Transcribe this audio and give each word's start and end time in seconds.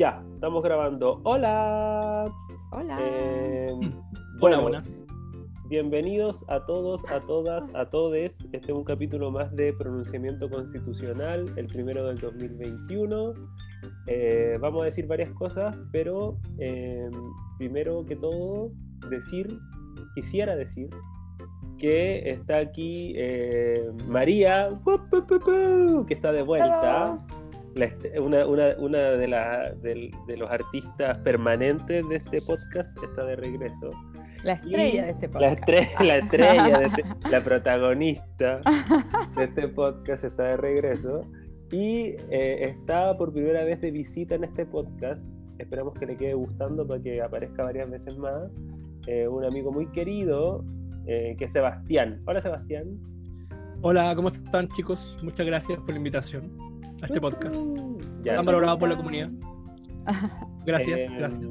Ya, 0.00 0.24
estamos 0.32 0.62
grabando. 0.62 1.20
Hola. 1.24 2.24
Hola. 2.72 2.98
Eh, 3.02 3.66
bueno, 4.38 4.62
buenas. 4.62 5.04
Bienvenidos 5.68 6.42
a 6.48 6.64
todos, 6.64 7.04
a 7.12 7.20
todas, 7.20 7.70
a 7.74 7.84
todes. 7.90 8.48
Este 8.52 8.72
es 8.72 8.78
un 8.78 8.84
capítulo 8.84 9.30
más 9.30 9.54
de 9.54 9.74
pronunciamiento 9.74 10.48
constitucional, 10.48 11.52
el 11.56 11.66
primero 11.66 12.06
del 12.06 12.16
2021. 12.16 13.34
Eh, 14.06 14.56
vamos 14.58 14.80
a 14.80 14.84
decir 14.86 15.06
varias 15.06 15.32
cosas, 15.32 15.76
pero 15.92 16.38
eh, 16.58 17.10
primero 17.58 18.02
que 18.06 18.16
todo, 18.16 18.72
decir, 19.10 19.48
quisiera 20.14 20.56
decir 20.56 20.88
que 21.76 22.30
está 22.30 22.56
aquí 22.56 23.12
eh, 23.18 23.92
María, 24.08 24.70
que 26.08 26.14
está 26.14 26.32
de 26.32 26.40
vuelta. 26.40 27.18
Una, 28.20 28.46
una- 28.46 28.74
una 28.78 28.98
de, 28.98 29.28
la- 29.28 29.72
del- 29.74 30.10
de 30.26 30.36
los 30.36 30.50
artistas 30.50 31.18
permanentes 31.18 32.08
de 32.08 32.16
este 32.16 32.40
podcast 32.42 32.96
está 33.02 33.24
de 33.24 33.36
regreso. 33.36 33.90
La 34.44 34.54
estrella 34.54 34.86
Y 34.88 35.04
de 35.04 35.10
este 35.10 35.26
La 35.26 35.32
podcast. 35.32 35.58
estrella, 35.58 35.88
la, 36.04 36.16
estrella 36.16 36.78
de 36.78 36.84
este- 36.86 37.04
la 37.30 37.40
protagonista 37.44 38.60
de 39.36 39.44
este 39.44 39.68
podcast 39.68 40.24
está 40.24 40.42
de 40.44 40.56
regreso 40.56 41.22
y 41.70 42.16
eh, 42.30 42.64
está 42.70 43.16
por 43.18 43.32
primera 43.32 43.62
vez 43.64 43.80
de 43.80 43.90
visita 43.90 44.34
en 44.34 44.44
este 44.44 44.64
podcast. 44.66 45.28
Esperamos 45.58 45.92
que 45.94 46.06
le 46.06 46.16
quede 46.16 46.34
gustando 46.34 46.86
para 46.86 47.02
que 47.02 47.20
aparezca 47.20 47.62
varias 47.64 47.90
veces 47.90 48.16
más. 48.16 48.50
Eh, 49.06 49.28
un 49.28 49.44
amigo 49.44 49.70
muy 49.72 49.86
querido 49.92 50.64
eh, 51.06 51.36
que 51.38 51.44
es 51.44 51.52
Sebastián. 51.52 52.22
Hola 52.26 52.40
Sebastián. 52.40 52.98
Hola, 53.82 54.14
¿cómo 54.16 54.28
están 54.28 54.68
chicos? 54.68 55.18
Muchas 55.22 55.46
gracias 55.46 55.78
por 55.80 55.90
la 55.90 55.96
invitación 55.96 56.50
a 57.02 57.06
este 57.06 57.20
podcast. 57.20 57.56
Ya, 58.22 58.36
Tan 58.36 58.44
valorado 58.46 58.78
por 58.78 58.88
la 58.88 58.96
comunidad. 58.96 59.28
Gracias, 60.66 61.00
Eh, 61.00 61.08
gracias. 61.16 61.44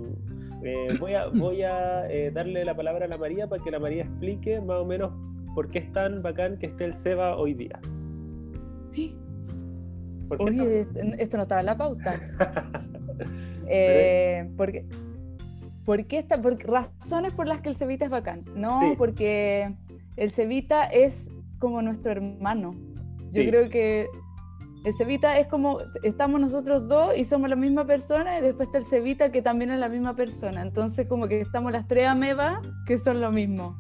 eh, 0.64 0.88
voy 1.00 1.14
a, 1.14 1.28
voy 1.28 1.62
a 1.64 2.10
eh, 2.12 2.32
darle 2.32 2.64
la 2.66 2.76
palabra 2.76 3.06
a 3.06 3.08
la 3.08 3.18
María 3.18 3.48
para 3.48 3.64
que 3.64 3.72
la 3.72 3.80
María 3.80 4.04
explique 4.04 4.60
más 4.62 4.78
o 4.78 4.86
menos 4.86 5.12
por 5.56 5.70
qué 5.70 5.80
es 5.80 5.92
tan 5.94 6.22
bacán 6.22 6.58
que 6.60 6.68
esté 6.68 6.86
el 6.86 6.94
Seba 6.94 7.36
hoy 7.38 7.54
día. 7.54 7.80
¿Por 10.28 10.38
qué 10.38 10.44
Oye, 10.44 10.88
esto 11.18 11.38
no 11.38 11.44
estaba 11.44 11.60
en 11.62 11.66
la 11.66 11.78
pauta. 11.78 12.14
Eh, 13.72 14.50
porque, 14.58 14.84
¿Por 15.86 16.04
qué 16.08 16.18
está? 16.18 16.42
Por 16.42 16.58
razones 16.58 17.34
por 17.36 17.46
las 17.48 17.62
que 17.62 17.70
el 17.70 17.76
Cevita 17.76 18.06
es 18.06 18.10
bacán. 18.10 18.44
No, 18.56 18.80
Sí. 18.80 18.96
porque 18.98 19.76
el 20.16 20.32
Cevita 20.32 20.86
es 20.86 21.30
como 21.60 21.80
nuestro 21.84 22.12
hermano. 22.14 22.74
Yo 23.26 23.44
Sí. 23.44 23.48
creo 23.48 23.70
que 23.70 24.08
el 24.84 24.94
Cevita 24.94 25.38
es 25.38 25.48
como, 25.48 25.80
estamos 26.04 26.40
nosotros 26.40 26.88
dos 26.88 27.18
y 27.18 27.26
somos 27.26 27.50
la 27.50 27.56
misma 27.56 27.86
persona 27.86 28.40
y 28.40 28.42
después 28.42 28.68
está 28.68 28.78
el 28.78 28.86
Cevita 28.86 29.32
que 29.32 29.42
también 29.42 29.72
es 29.72 29.80
la 29.80 29.90
misma 29.90 30.16
persona. 30.16 30.62
Entonces 30.62 31.08
como 31.08 31.28
que 31.28 31.42
estamos 31.42 31.72
las 31.72 31.88
tres 31.88 32.08
amebas 32.08 32.60
que 32.86 32.98
son 32.98 33.20
lo 33.20 33.32
mismo, 33.32 33.78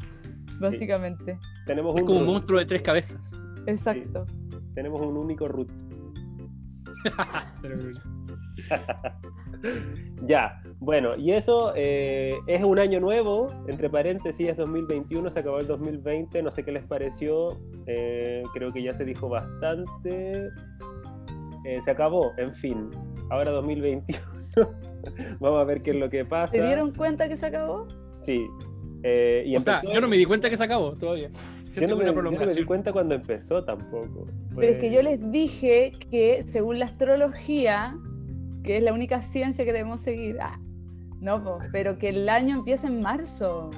básicamente. 0.59 1.37
tenemos 1.65 1.95
Es 1.95 2.01
un 2.01 2.07
como 2.07 2.19
un 2.19 2.25
monstruo 2.25 2.59
de 2.59 2.65
tres 2.65 2.81
cabezas. 2.81 3.21
Exacto. 3.65 4.25
tenemos 4.73 5.01
un 5.01 5.17
único 5.17 5.47
root. 5.47 5.69
Ya, 10.25 10.61
bueno, 10.79 11.11
y 11.17 11.31
eso 11.31 11.73
eh, 11.75 12.37
es 12.47 12.63
un 12.63 12.79
año 12.79 12.99
nuevo, 12.99 13.51
entre 13.67 13.89
paréntesis 13.89 14.49
es 14.49 14.57
2021, 14.57 15.29
se 15.29 15.39
acabó 15.39 15.59
el 15.59 15.67
2020, 15.67 16.41
no 16.43 16.51
sé 16.51 16.63
qué 16.63 16.71
les 16.71 16.85
pareció, 16.85 17.57
eh, 17.85 18.43
creo 18.53 18.71
que 18.71 18.83
ya 18.83 18.93
se 18.93 19.05
dijo 19.05 19.29
bastante, 19.29 20.49
Eh, 21.65 21.81
se 21.81 21.91
acabó, 21.91 22.33
en 22.37 22.53
fin, 22.53 22.89
ahora 23.29 23.51
2021, 23.51 24.21
vamos 25.39 25.59
a 25.59 25.63
ver 25.63 25.81
qué 25.81 25.91
es 25.91 25.97
lo 25.97 26.09
que 26.09 26.25
pasa. 26.25 26.53
¿Se 26.53 26.61
dieron 26.61 26.93
cuenta 26.93 27.27
que 27.27 27.35
se 27.35 27.47
acabó? 27.47 27.87
Sí, 28.15 28.47
eh, 29.03 29.43
y 29.45 29.55
O 29.55 29.61
sea, 29.61 29.81
yo 29.81 30.01
no 30.01 30.07
me 30.07 30.17
di 30.17 30.25
cuenta 30.25 30.49
que 30.49 30.57
se 30.57 30.63
acabó 30.63 30.93
todavía. 30.93 31.29
yo 31.29 31.71
Siento 31.71 31.95
no 31.95 31.99
me, 31.99 32.05
yo 32.05 32.21
no 32.21 32.45
me 32.45 32.53
di 32.53 32.65
cuenta 32.65 32.91
cuando 32.91 33.15
empezó 33.15 33.63
tampoco. 33.63 34.27
Pero 34.55 34.71
es 34.71 34.77
que 34.77 34.91
yo 34.91 35.01
les 35.01 35.31
dije 35.31 35.93
que 36.11 36.43
según 36.47 36.79
la 36.79 36.85
astrología, 36.85 37.95
que 38.63 38.77
es 38.77 38.83
la 38.83 38.93
única 38.93 39.21
ciencia 39.21 39.63
que 39.63 39.71
debemos 39.71 40.01
seguir, 40.01 40.37
ah, 40.41 40.59
no, 41.21 41.43
po, 41.43 41.59
pero 41.71 41.97
que 41.97 42.09
el 42.09 42.27
año 42.27 42.55
empieza 42.55 42.87
en 42.87 43.01
marzo. 43.01 43.69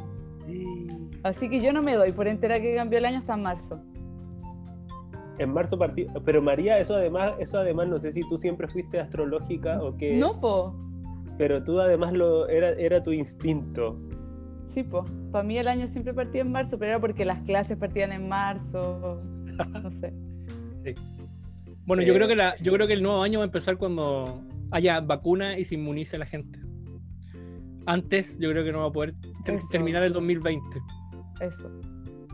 Así 1.24 1.50
que 1.50 1.62
yo 1.62 1.72
no 1.72 1.84
me 1.84 1.96
doy 1.96 2.12
por 2.14 2.28
entera 2.28 2.60
que 2.60 2.76
cambió 2.76 2.98
el 2.98 3.06
año 3.06 3.20
hasta 3.20 3.38
marzo. 3.38 3.80
En 5.42 5.54
marzo 5.54 5.78
partió, 5.78 6.08
pero 6.24 6.42
María, 6.42 6.78
eso 6.80 6.96
además, 6.96 7.34
eso 7.40 7.58
además, 7.58 7.88
no 7.88 7.98
sé 8.00 8.12
si 8.12 8.22
tú 8.28 8.38
siempre 8.38 8.68
fuiste 8.68 9.00
astrológica 9.00 9.82
o 9.82 9.96
qué, 9.98 10.16
No, 10.16 10.40
po. 10.40 10.76
pero 11.38 11.64
tú 11.64 11.80
además 11.80 12.14
lo 12.14 12.48
era, 12.48 12.70
era 12.72 13.02
tu 13.02 13.12
instinto. 13.12 13.98
Sí, 14.66 14.84
po. 14.84 15.04
Para 15.32 15.44
mí 15.44 15.58
el 15.58 15.68
año 15.68 15.88
siempre 15.88 16.14
partía 16.14 16.42
en 16.42 16.52
marzo, 16.52 16.78
pero 16.78 16.92
era 16.92 17.00
porque 17.00 17.26
las 17.26 17.40
clases 17.42 17.78
partían 17.78 18.12
en 18.12 18.28
marzo. 18.30 19.22
No 19.82 19.90
sé. 19.92 20.14
Sí. 20.84 20.96
Bueno, 21.86 22.02
yo 22.04 22.14
creo 22.14 22.28
que 22.28 22.36
la, 22.36 22.56
yo 22.62 22.72
creo 22.74 22.88
que 22.88 22.94
el 22.94 23.04
nuevo 23.04 23.22
año 23.22 23.40
va 23.40 23.46
a 23.46 23.48
empezar 23.48 23.78
cuando 23.78 24.44
haya 24.72 25.00
vacuna 25.02 25.58
y 25.60 25.64
se 25.64 25.76
inmunice 25.76 26.18
la 26.18 26.26
gente. 26.26 26.60
Antes, 27.86 28.38
yo 28.40 28.50
creo 28.52 28.64
que 28.64 28.72
no 28.72 28.80
va 28.80 28.86
a 28.88 28.92
poder 28.92 29.14
ter- 29.44 29.56
Eso. 29.56 29.68
terminar 29.72 30.04
el 30.04 30.14
2020. 30.14 30.64
Eso. 31.40 31.70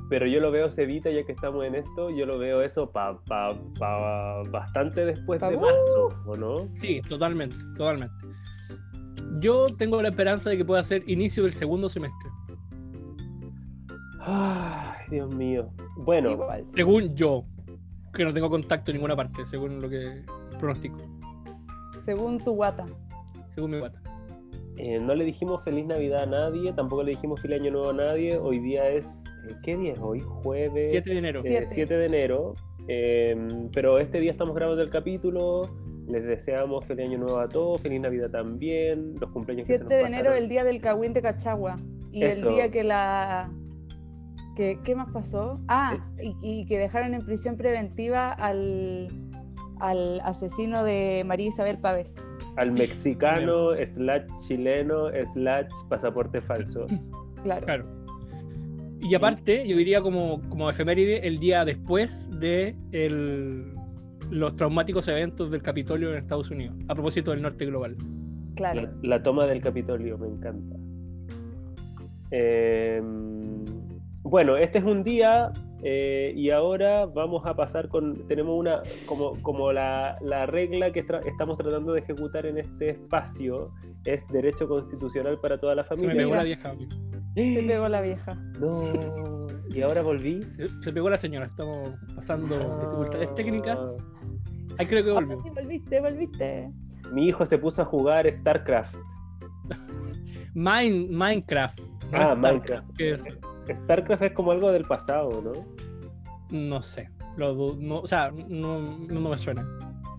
Pero 0.09 0.25
yo 0.25 0.39
lo 0.39 0.51
veo, 0.51 0.71
Cevita, 0.71 1.09
ya 1.11 1.23
que 1.25 1.33
estamos 1.33 1.65
en 1.65 1.75
esto, 1.75 2.09
yo 2.09 2.25
lo 2.25 2.37
veo 2.37 2.61
eso 2.61 2.89
pa, 2.91 3.19
pa, 3.25 3.49
pa- 3.77 4.41
bastante 4.49 5.03
después 5.05 5.39
Pa- 5.39 5.49
de 5.49 5.57
marzo, 5.57 6.07
¿o 6.25 6.37
no? 6.37 6.69
Sí, 6.73 7.01
totalmente, 7.01 7.55
totalmente. 7.77 8.15
Yo 9.39 9.67
tengo 9.67 10.01
la 10.01 10.09
esperanza 10.09 10.49
de 10.49 10.57
que 10.57 10.63
pueda 10.65 10.81
ser 10.83 11.03
inicio 11.09 11.43
del 11.43 11.51
segundo 11.53 11.89
semestre. 11.89 12.29
Ay, 14.19 14.97
Dios 15.09 15.33
mío. 15.33 15.69
Bueno, 15.97 16.31
Igual. 16.31 16.63
Según 16.69 17.15
yo, 17.15 17.45
que 18.13 18.23
no 18.25 18.33
tengo 18.33 18.49
contacto 18.49 18.91
en 18.91 18.97
ninguna 18.97 19.15
parte, 19.15 19.45
según 19.45 19.81
lo 19.81 19.89
que 19.89 20.23
pronostico, 20.59 20.97
Según 21.99 22.37
tu 22.39 22.51
guata. 22.53 22.85
según 23.49 23.71
mi 23.71 23.81
pata. 23.81 24.01
Eh, 24.77 24.99
no 24.99 25.15
le 25.15 25.25
dijimos 25.25 25.63
feliz 25.63 25.85
Navidad 25.85 26.23
a 26.23 26.25
nadie, 26.25 26.71
tampoco 26.73 27.03
le 27.03 27.11
dijimos 27.11 27.41
feliz 27.41 27.59
Año 27.61 27.71
Nuevo 27.71 27.89
a 27.89 27.93
nadie. 27.93 28.37
Hoy 28.37 28.59
día 28.59 28.89
es, 28.89 29.23
eh, 29.49 29.55
¿qué 29.63 29.75
día 29.77 29.93
es 29.93 29.99
hoy? 29.99 30.19
Jueves. 30.21 30.89
7 30.89 31.09
de 31.09 31.17
enero. 31.17 31.39
eh, 31.39 31.47
Siete. 31.47 31.67
7 31.71 31.93
de 31.97 32.05
enero. 32.05 32.55
Eh, 32.87 33.35
pero 33.73 33.99
este 33.99 34.19
día 34.19 34.31
estamos 34.31 34.55
grabando 34.55 34.81
el 34.81 34.89
capítulo. 34.89 35.69
Les 36.07 36.23
deseamos 36.23 36.85
feliz 36.85 37.07
Año 37.07 37.17
Nuevo 37.17 37.39
a 37.39 37.49
todos, 37.49 37.81
feliz 37.81 37.99
Navidad 37.99 38.29
también, 38.29 39.15
los 39.19 39.29
cumpleaños 39.31 39.67
que 39.67 39.73
se 39.73 39.79
7 39.79 39.83
nos 39.83 40.09
de 40.11 40.17
enero, 40.17 40.33
el 40.33 40.47
día 40.47 40.63
del 40.63 40.79
Cagüín 40.79 41.11
de 41.13 41.21
Cachagua. 41.21 41.79
Y 42.11 42.23
Eso. 42.23 42.47
el 42.47 42.55
día 42.55 42.71
que 42.71 42.83
la. 42.85 43.51
Que, 44.55 44.79
¿Qué 44.83 44.95
más 44.95 45.09
pasó? 45.11 45.59
Ah, 45.67 45.97
Eh, 46.17 46.33
y, 46.41 46.61
y 46.61 46.65
que 46.65 46.77
dejaron 46.79 47.13
en 47.13 47.25
prisión 47.25 47.57
preventiva 47.57 48.31
al, 48.31 49.09
al 49.79 50.19
asesino 50.21 50.83
de 50.83 51.23
María 51.25 51.47
Isabel 51.49 51.77
Pávez. 51.77 52.15
Al 52.57 52.71
mexicano, 52.71 53.69
slash 53.85 54.23
chileno, 54.47 55.07
slash 55.33 55.67
pasaporte 55.89 56.41
falso. 56.41 56.85
Claro. 57.43 57.65
Claro. 57.65 57.85
Y 58.99 59.13
aparte, 59.13 59.65
yo 59.67 59.77
diría 59.77 60.01
como, 60.01 60.41
como 60.49 60.69
efeméride, 60.71 61.25
el 61.27 61.39
día 61.39 61.63
después 61.63 62.29
de 62.39 62.75
el- 62.91 63.71
los 64.31 64.55
traumáticos 64.55 65.07
eventos 65.07 65.51
del 65.51 65.61
Capitolio 65.61 66.09
en 66.11 66.17
Estados 66.17 66.49
Unidos, 66.49 66.75
a 66.87 66.95
propósito 66.95 67.31
del 67.31 67.43
norte 67.43 67.65
global. 67.67 67.95
Claro. 68.55 68.81
La, 68.81 68.93
la 69.03 69.23
toma 69.23 69.45
del 69.45 69.61
Capitolio, 69.61 70.17
me 70.17 70.27
encanta. 70.27 70.75
Eh, 72.31 73.01
bueno, 74.23 74.57
este 74.57 74.79
es 74.79 74.83
un 74.83 75.03
día 75.03 75.51
eh, 75.83 76.33
y 76.35 76.49
ahora 76.49 77.05
vamos 77.05 77.45
a 77.45 77.55
pasar 77.55 77.87
con, 77.87 78.25
tenemos 78.27 78.57
una, 78.59 78.81
como, 79.07 79.41
como 79.41 79.71
la, 79.71 80.15
la 80.21 80.45
regla 80.45 80.91
que 80.91 81.05
tra- 81.05 81.25
estamos 81.25 81.57
tratando 81.57 81.93
de 81.93 81.99
ejecutar 81.99 82.45
en 82.45 82.57
este 82.57 82.89
espacio 82.91 83.69
es 84.05 84.27
derecho 84.29 84.67
constitucional 84.67 85.39
para 85.39 85.57
toda 85.57 85.75
la 85.75 85.83
Se 85.83 85.95
me 85.95 86.01
familia. 86.01 86.21
pegó 86.23 86.35
la 86.35 86.43
vieja. 86.43 86.69
amigo. 86.71 86.91
Se 87.35 87.63
pegó 87.67 87.87
la 87.89 88.01
vieja. 88.01 88.33
No, 88.59 88.83
y 89.69 89.81
ahora 89.81 90.01
volví. 90.01 90.43
Se, 90.55 90.67
se 90.81 90.91
pegó 90.91 91.09
la 91.09 91.17
señora. 91.17 91.45
Estamos 91.45 91.93
pasando 92.15 92.55
Ah. 92.55 92.79
dificultades 92.83 93.35
técnicas. 93.35 93.79
Ahí 94.79 94.85
creo 94.87 95.03
que 95.03 95.11
volvió. 95.11 95.41
Sí, 95.43 95.49
volviste, 95.51 96.01
volviste. 96.01 96.71
Mi 97.13 97.27
hijo 97.27 97.45
se 97.45 97.57
puso 97.59 97.83
a 97.83 97.85
jugar 97.85 98.31
StarCraft. 98.31 98.95
Mine- 100.53 101.07
Minecraft. 101.11 101.79
no 101.79 101.85
Ah, 102.13 102.25
Starcraft, 102.27 102.41
Minecraft. 102.41 102.97
¿qué 102.97 103.11
es? 103.11 103.23
StarCraft 103.75 104.23
es 104.23 104.31
como 104.31 104.51
algo 104.51 104.71
del 104.71 104.83
pasado, 104.85 105.41
¿no? 105.41 105.53
No 106.49 106.81
sé. 106.81 107.09
Lo 107.35 107.75
no, 107.75 107.99
o 107.99 108.07
sea, 108.07 108.31
no, 108.31 108.79
no, 108.81 109.19
no 109.21 109.29
me 109.29 109.37
suena. 109.37 109.67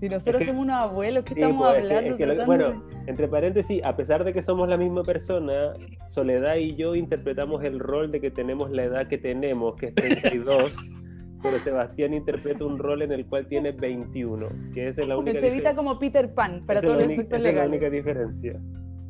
Si 0.00 0.08
nosotros 0.08 0.36
Es 0.36 0.46
que- 0.46 0.52
somos 0.52 0.62
unos 0.64 0.76
abuelos, 0.76 1.24
¿qué 1.24 1.34
Sí, 1.34 1.40
estamos 1.40 1.66
pues, 1.66 1.82
es 1.82 1.88
que- 1.88 1.94
hablando? 1.96 2.14
es 2.14 2.16
que 2.30 2.34
lo- 2.36 2.46
bueno, 2.46 2.84
entre 3.08 3.26
paréntesis, 3.26 3.82
a 3.82 3.96
pesar 3.96 4.22
de 4.24 4.32
que 4.32 4.42
somos 4.42 4.68
la 4.68 4.76
misma 4.76 5.02
persona, 5.02 5.72
Soledad 6.06 6.56
y 6.56 6.76
yo 6.76 6.94
interpretamos 6.94 7.64
el 7.64 7.80
rol 7.80 8.12
de 8.12 8.20
que 8.20 8.30
tenemos 8.30 8.70
la 8.70 8.84
edad 8.84 9.08
que 9.08 9.18
tenemos, 9.18 9.74
que 9.74 9.86
es 9.86 9.94
32, 9.96 10.76
pero 11.42 11.58
Sebastián 11.58 12.14
interpreta 12.14 12.64
un 12.64 12.78
rol 12.78 13.02
en 13.02 13.10
el 13.10 13.26
cual 13.26 13.48
tiene 13.48 13.72
21, 13.72 14.46
que 14.72 14.86
esa 14.88 15.02
es 15.02 15.08
la 15.08 15.16
única 15.18 15.40
Se 15.40 15.48
evita 15.48 15.74
como 15.74 15.98
Peter 15.98 16.32
Pan 16.32 16.62
para 16.64 16.80
todos 16.80 16.94
es 17.00 17.06
los 17.06 17.12
efectos 17.14 17.38
esa 17.40 17.48
es 17.48 17.54
la 17.56 17.66
única 17.66 17.90
diferencia. 17.90 18.60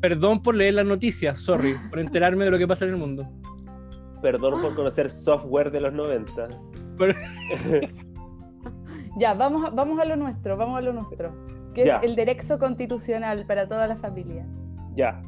Perdón 0.01 0.41
por 0.41 0.55
leer 0.55 0.73
las 0.75 0.87
noticias, 0.87 1.37
sorry, 1.39 1.75
por 1.91 1.99
enterarme 1.99 2.45
de 2.45 2.51
lo 2.51 2.57
que 2.57 2.67
pasa 2.67 2.85
en 2.85 2.91
el 2.91 2.97
mundo. 2.97 3.27
Perdón 4.21 4.61
por 4.61 4.75
conocer 4.75 5.09
software 5.09 5.71
de 5.71 5.81
los 5.81 5.93
90. 5.93 6.47
Pero- 6.97 7.13
Ya, 9.17 9.33
vamos 9.33 9.65
a, 9.65 9.69
vamos 9.71 9.99
a 9.99 10.05
lo 10.05 10.15
nuestro, 10.15 10.55
vamos 10.55 10.77
a 10.77 10.81
lo 10.81 10.93
nuestro. 10.93 11.33
Que 11.73 11.85
Ya. 11.85 11.97
es 11.97 12.03
el 12.03 12.15
derecho 12.15 12.57
constitucional 12.59 13.45
para 13.45 13.67
toda 13.67 13.87
la 13.87 13.97
familia. 13.97 14.45
Ya. 14.93 15.21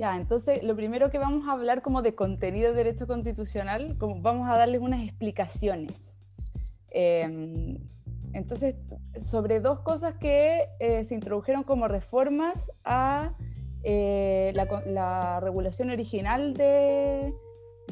Ya, 0.00 0.16
entonces 0.16 0.62
lo 0.62 0.74
primero 0.74 1.10
que 1.10 1.18
vamos 1.18 1.46
a 1.46 1.52
hablar 1.52 1.82
como 1.82 2.00
de 2.00 2.14
contenido 2.14 2.70
de 2.70 2.84
derecho 2.84 3.06
constitucional, 3.06 3.98
como 3.98 4.22
vamos 4.22 4.48
a 4.48 4.56
darles 4.56 4.80
unas 4.80 5.02
explicaciones. 5.04 5.92
Eh, 6.90 7.76
entonces, 8.32 8.76
sobre 9.20 9.60
dos 9.60 9.80
cosas 9.80 10.14
que 10.14 10.62
eh, 10.78 11.04
se 11.04 11.14
introdujeron 11.14 11.64
como 11.64 11.86
reformas 11.86 12.72
a 12.82 13.34
eh, 13.82 14.52
la, 14.54 14.64
la 14.86 15.40
regulación 15.40 15.90
original 15.90 16.54
de, 16.54 17.34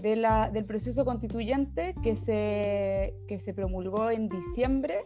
de 0.00 0.16
la- 0.16 0.48
del 0.48 0.64
proceso 0.64 1.04
constituyente 1.04 1.94
que 2.02 2.16
se, 2.16 3.16
que 3.28 3.38
se 3.38 3.52
promulgó 3.52 4.10
en 4.10 4.30
diciembre, 4.30 5.04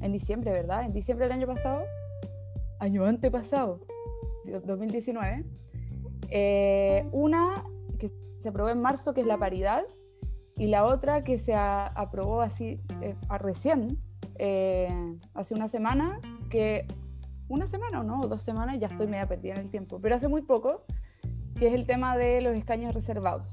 en 0.00 0.10
diciembre, 0.10 0.50
¿verdad? 0.50 0.84
En 0.84 0.92
diciembre 0.92 1.26
del 1.26 1.32
año 1.38 1.46
pasado, 1.46 1.84
año 2.80 3.04
antepasado, 3.04 3.86
2019. 4.66 5.44
Eh, 6.30 7.06
una 7.12 7.64
que 7.98 8.10
se 8.38 8.48
aprobó 8.48 8.68
en 8.70 8.80
marzo, 8.80 9.14
que 9.14 9.20
es 9.20 9.26
la 9.26 9.38
paridad, 9.38 9.82
y 10.56 10.66
la 10.68 10.84
otra 10.84 11.24
que 11.24 11.38
se 11.38 11.54
a- 11.54 11.86
aprobó 11.86 12.40
así 12.40 12.80
eh, 13.00 13.14
a 13.28 13.38
recién, 13.38 13.98
eh, 14.36 14.88
hace 15.34 15.54
una 15.54 15.68
semana, 15.68 16.20
que 16.50 16.86
una 17.48 17.66
semana 17.66 18.00
o 18.00 18.02
no, 18.02 18.20
dos 18.22 18.42
semanas, 18.42 18.78
ya 18.80 18.86
estoy 18.86 19.06
media 19.06 19.26
perdida 19.26 19.54
en 19.54 19.60
el 19.60 19.70
tiempo, 19.70 19.98
pero 20.00 20.14
hace 20.16 20.28
muy 20.28 20.42
poco, 20.42 20.84
que 21.58 21.66
es 21.68 21.74
el 21.74 21.86
tema 21.86 22.16
de 22.16 22.40
los 22.40 22.56
escaños 22.56 22.94
reservados. 22.94 23.52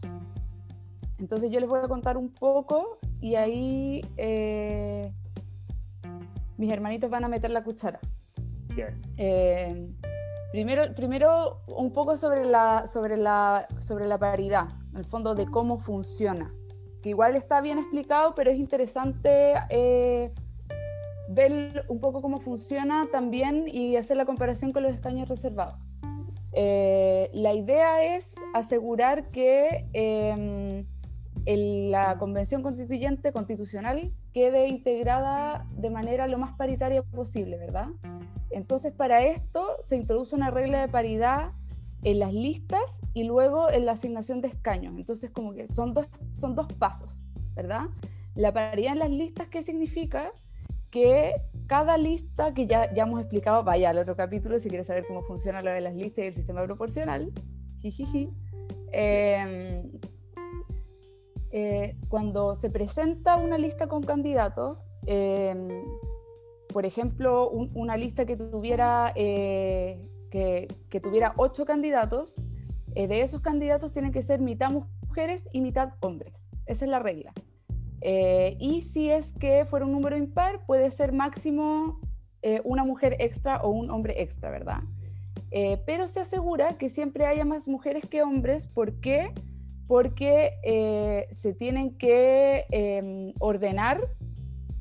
Entonces 1.19 1.51
yo 1.51 1.59
les 1.59 1.69
voy 1.69 1.79
a 1.83 1.87
contar 1.87 2.17
un 2.17 2.29
poco 2.31 2.97
y 3.19 3.35
ahí 3.35 4.01
eh, 4.17 5.11
mis 6.57 6.71
hermanitos 6.71 7.09
van 7.11 7.23
a 7.23 7.27
meter 7.27 7.51
la 7.51 7.63
cuchara. 7.63 7.99
Yes. 8.75 9.13
Eh, 9.17 9.89
primero, 10.51 10.93
primero 10.95 11.61
un 11.75 11.91
poco 11.93 12.17
sobre 12.17 12.45
la, 12.45 12.87
sobre, 12.87 13.17
la, 13.17 13.65
sobre 13.79 14.07
la 14.07 14.17
paridad, 14.17 14.67
en 14.91 14.97
el 14.97 15.05
fondo 15.05 15.35
de 15.35 15.45
cómo 15.47 15.77
funciona, 15.79 16.51
que 17.01 17.09
igual 17.09 17.35
está 17.35 17.61
bien 17.61 17.77
explicado, 17.79 18.33
pero 18.35 18.51
es 18.51 18.57
interesante 18.57 19.53
eh, 19.69 20.31
ver 21.29 21.85
un 21.87 21.99
poco 21.99 22.21
cómo 22.21 22.39
funciona 22.39 23.07
también 23.11 23.65
y 23.67 23.95
hacer 23.95 24.17
la 24.17 24.25
comparación 24.25 24.71
con 24.73 24.83
los 24.83 24.93
escaños 24.93 25.29
reservados. 25.29 25.75
Eh, 26.53 27.29
la 27.33 27.53
idea 27.53 28.03
es 28.15 28.35
asegurar 28.53 29.29
que 29.31 29.87
eh, 29.93 30.85
el- 31.45 31.91
la 31.91 32.17
convención 32.17 32.61
constituyente 32.61 33.31
constitucional 33.31 34.11
quede 34.33 34.67
integrada 34.67 35.67
de 35.75 35.89
manera 35.89 36.27
lo 36.27 36.37
más 36.37 36.53
paritaria 36.55 37.03
posible, 37.03 37.57
¿verdad? 37.57 37.87
Entonces, 38.49 38.93
para 38.93 39.23
esto 39.23 39.77
se 39.81 39.95
introduce 39.95 40.35
una 40.35 40.51
regla 40.51 40.81
de 40.81 40.87
paridad 40.87 41.51
en 42.03 42.19
las 42.19 42.33
listas 42.33 43.01
y 43.13 43.23
luego 43.23 43.69
en 43.69 43.85
la 43.85 43.93
asignación 43.93 44.41
de 44.41 44.49
escaños. 44.49 44.95
Entonces, 44.97 45.29
como 45.29 45.53
que 45.53 45.67
son 45.67 45.93
dos, 45.93 46.07
son 46.31 46.55
dos 46.55 46.67
pasos, 46.73 47.25
¿verdad? 47.55 47.87
La 48.35 48.53
paridad 48.53 48.93
en 48.93 48.99
las 48.99 49.11
listas, 49.11 49.47
¿qué 49.47 49.63
significa? 49.63 50.31
Que 50.89 51.33
cada 51.67 51.97
lista, 51.97 52.53
que 52.53 52.67
ya, 52.67 52.93
ya 52.93 53.03
hemos 53.03 53.19
explicado, 53.19 53.63
vaya 53.63 53.91
al 53.91 53.97
otro 53.97 54.15
capítulo 54.15 54.59
si 54.59 54.69
quieres 54.69 54.87
saber 54.87 55.05
cómo 55.07 55.21
funciona 55.23 55.61
lo 55.61 55.71
de 55.71 55.81
las 55.81 55.95
listas 55.95 56.25
y 56.25 56.27
el 56.27 56.33
sistema 56.33 56.63
proporcional, 56.63 57.31
eh, 58.91 59.83
eh, 61.51 61.95
cuando 62.09 62.55
se 62.55 62.69
presenta 62.69 63.35
una 63.35 63.57
lista 63.57 63.87
con 63.87 64.03
candidatos, 64.03 64.77
eh, 65.05 65.83
por 66.73 66.85
ejemplo, 66.85 67.49
un- 67.49 67.69
una 67.75 67.97
lista 67.97 68.25
que 68.25 68.37
tuviera, 68.37 69.11
eh, 69.15 70.07
que, 70.29 70.67
que 70.89 70.99
tuviera 71.01 71.33
ocho 71.37 71.65
candidatos, 71.65 72.35
eh, 72.95 73.07
de 73.07 73.21
esos 73.21 73.41
candidatos 73.41 73.91
tienen 73.91 74.11
que 74.11 74.21
ser 74.21 74.39
mitad 74.39 74.71
mujeres 74.71 75.49
y 75.51 75.59
mitad 75.61 75.93
hombres. 75.99 76.49
Esa 76.65 76.85
es 76.85 76.91
la 76.91 76.99
regla. 76.99 77.33
Eh, 77.99 78.55
y 78.59 78.81
si 78.83 79.09
es 79.09 79.33
que 79.33 79.65
fuera 79.65 79.85
un 79.85 79.91
número 79.91 80.15
impar, 80.17 80.65
puede 80.65 80.89
ser 80.91 81.11
máximo 81.11 81.99
eh, 82.41 82.61
una 82.63 82.83
mujer 82.83 83.17
extra 83.19 83.61
o 83.61 83.69
un 83.69 83.91
hombre 83.91 84.21
extra, 84.21 84.49
¿verdad? 84.49 84.79
Pero 85.85 86.07
se 86.07 86.21
asegura 86.21 86.69
que 86.77 86.87
siempre 86.87 87.25
haya 87.25 87.43
más 87.43 87.67
mujeres 87.67 88.05
que 88.05 88.23
hombres. 88.23 88.67
¿Por 88.67 88.93
qué? 89.01 89.33
Porque 89.91 90.53
eh, 90.63 91.27
se 91.33 91.53
tienen 91.53 91.97
que 91.97 92.65
eh, 92.71 93.33
ordenar 93.39 93.99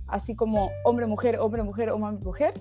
así 0.06 0.36
como 0.36 0.70
hombre-mujer, 0.84 1.40
hombre-mujer, 1.40 1.90
hombre-mujer. 1.90 2.52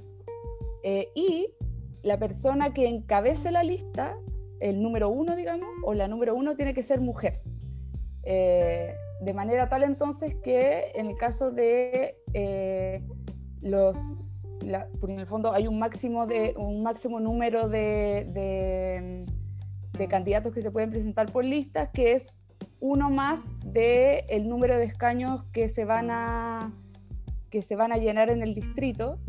Eh, 0.81 1.09
y 1.13 1.53
la 2.01 2.17
persona 2.17 2.73
que 2.73 2.87
encabece 2.87 3.51
la 3.51 3.61
lista, 3.61 4.17
el 4.61 4.81
número 4.81 5.09
uno, 5.09 5.35
digamos, 5.35 5.69
o 5.83 5.93
la 5.93 6.07
número 6.07 6.33
uno 6.33 6.55
tiene 6.55 6.73
que 6.73 6.81
ser 6.81 7.01
mujer. 7.01 7.43
Eh, 8.23 8.95
de 9.21 9.33
manera 9.35 9.69
tal 9.69 9.83
entonces 9.83 10.33
que 10.43 10.91
en 10.95 11.05
el 11.05 11.17
caso 11.17 11.51
de 11.51 12.17
eh, 12.33 13.03
los, 13.61 13.95
la- 14.65 14.87
porque 14.99 15.13
en 15.13 15.19
el 15.19 15.27
fondo 15.27 15.53
hay 15.53 15.67
un 15.67 15.77
máximo, 15.77 16.25
de, 16.25 16.55
un 16.57 16.81
máximo 16.81 17.19
número 17.19 17.69
de, 17.69 18.27
de, 18.33 19.25
de 19.99 20.07
candidatos 20.07 20.53
que 20.53 20.63
se 20.63 20.71
pueden 20.71 20.89
presentar 20.89 21.31
por 21.31 21.45
listas, 21.45 21.89
que 21.89 22.13
es 22.13 22.39
uno 22.79 23.11
más 23.11 23.41
del 23.63 24.23
el 24.29 24.49
número 24.49 24.77
de 24.77 24.85
escaños 24.85 25.43
que 25.51 25.69
se 25.69 25.85
van 25.85 26.09
a 26.09 26.73
que 27.51 27.61
se 27.61 27.75
van 27.75 27.91
a 27.91 27.97
llenar 27.97 28.29
en 28.29 28.41
el 28.41 28.53
distrito. 28.53 29.19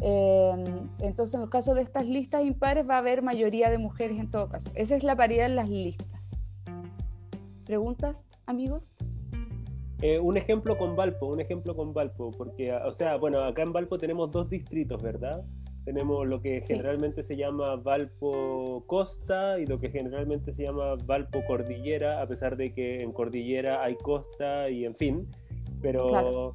Eh, 0.00 0.64
entonces, 1.00 1.34
en 1.34 1.42
el 1.42 1.50
caso 1.50 1.74
de 1.74 1.82
estas 1.82 2.06
listas 2.06 2.44
impares 2.44 2.88
va 2.88 2.96
a 2.96 2.98
haber 2.98 3.22
mayoría 3.22 3.70
de 3.70 3.78
mujeres 3.78 4.18
en 4.18 4.30
todo 4.30 4.48
caso. 4.48 4.70
Esa 4.74 4.96
es 4.96 5.04
la 5.04 5.16
paridad 5.16 5.46
en 5.46 5.56
las 5.56 5.70
listas. 5.70 6.30
¿Preguntas, 7.64 8.26
amigos? 8.46 8.92
Eh, 10.02 10.18
un 10.18 10.36
ejemplo 10.36 10.76
con 10.76 10.96
Valpo, 10.96 11.26
un 11.26 11.40
ejemplo 11.40 11.74
con 11.76 11.94
Valpo, 11.94 12.32
porque, 12.36 12.72
o 12.72 12.92
sea, 12.92 13.16
bueno, 13.16 13.40
acá 13.40 13.62
en 13.62 13.72
Valpo 13.72 13.96
tenemos 13.96 14.32
dos 14.32 14.50
distritos, 14.50 15.00
¿verdad? 15.00 15.44
Tenemos 15.84 16.26
lo 16.26 16.40
que 16.40 16.60
Sí. 16.62 16.68
generalmente 16.74 17.22
se 17.22 17.36
llama 17.36 17.76
Valpo 17.76 18.84
Costa 18.86 19.58
y 19.58 19.66
lo 19.66 19.78
que 19.78 19.90
generalmente 19.90 20.52
se 20.52 20.62
llama 20.64 20.94
Valpo 21.04 21.40
Cordillera, 21.46 22.22
a 22.22 22.26
pesar 22.26 22.56
de 22.56 22.72
que 22.72 23.02
en 23.02 23.12
Cordillera 23.12 23.82
hay 23.82 23.96
costa 23.96 24.70
y 24.70 24.86
en 24.86 24.94
fin. 24.94 25.28
Pero, 25.82 26.06
Claro. 26.08 26.54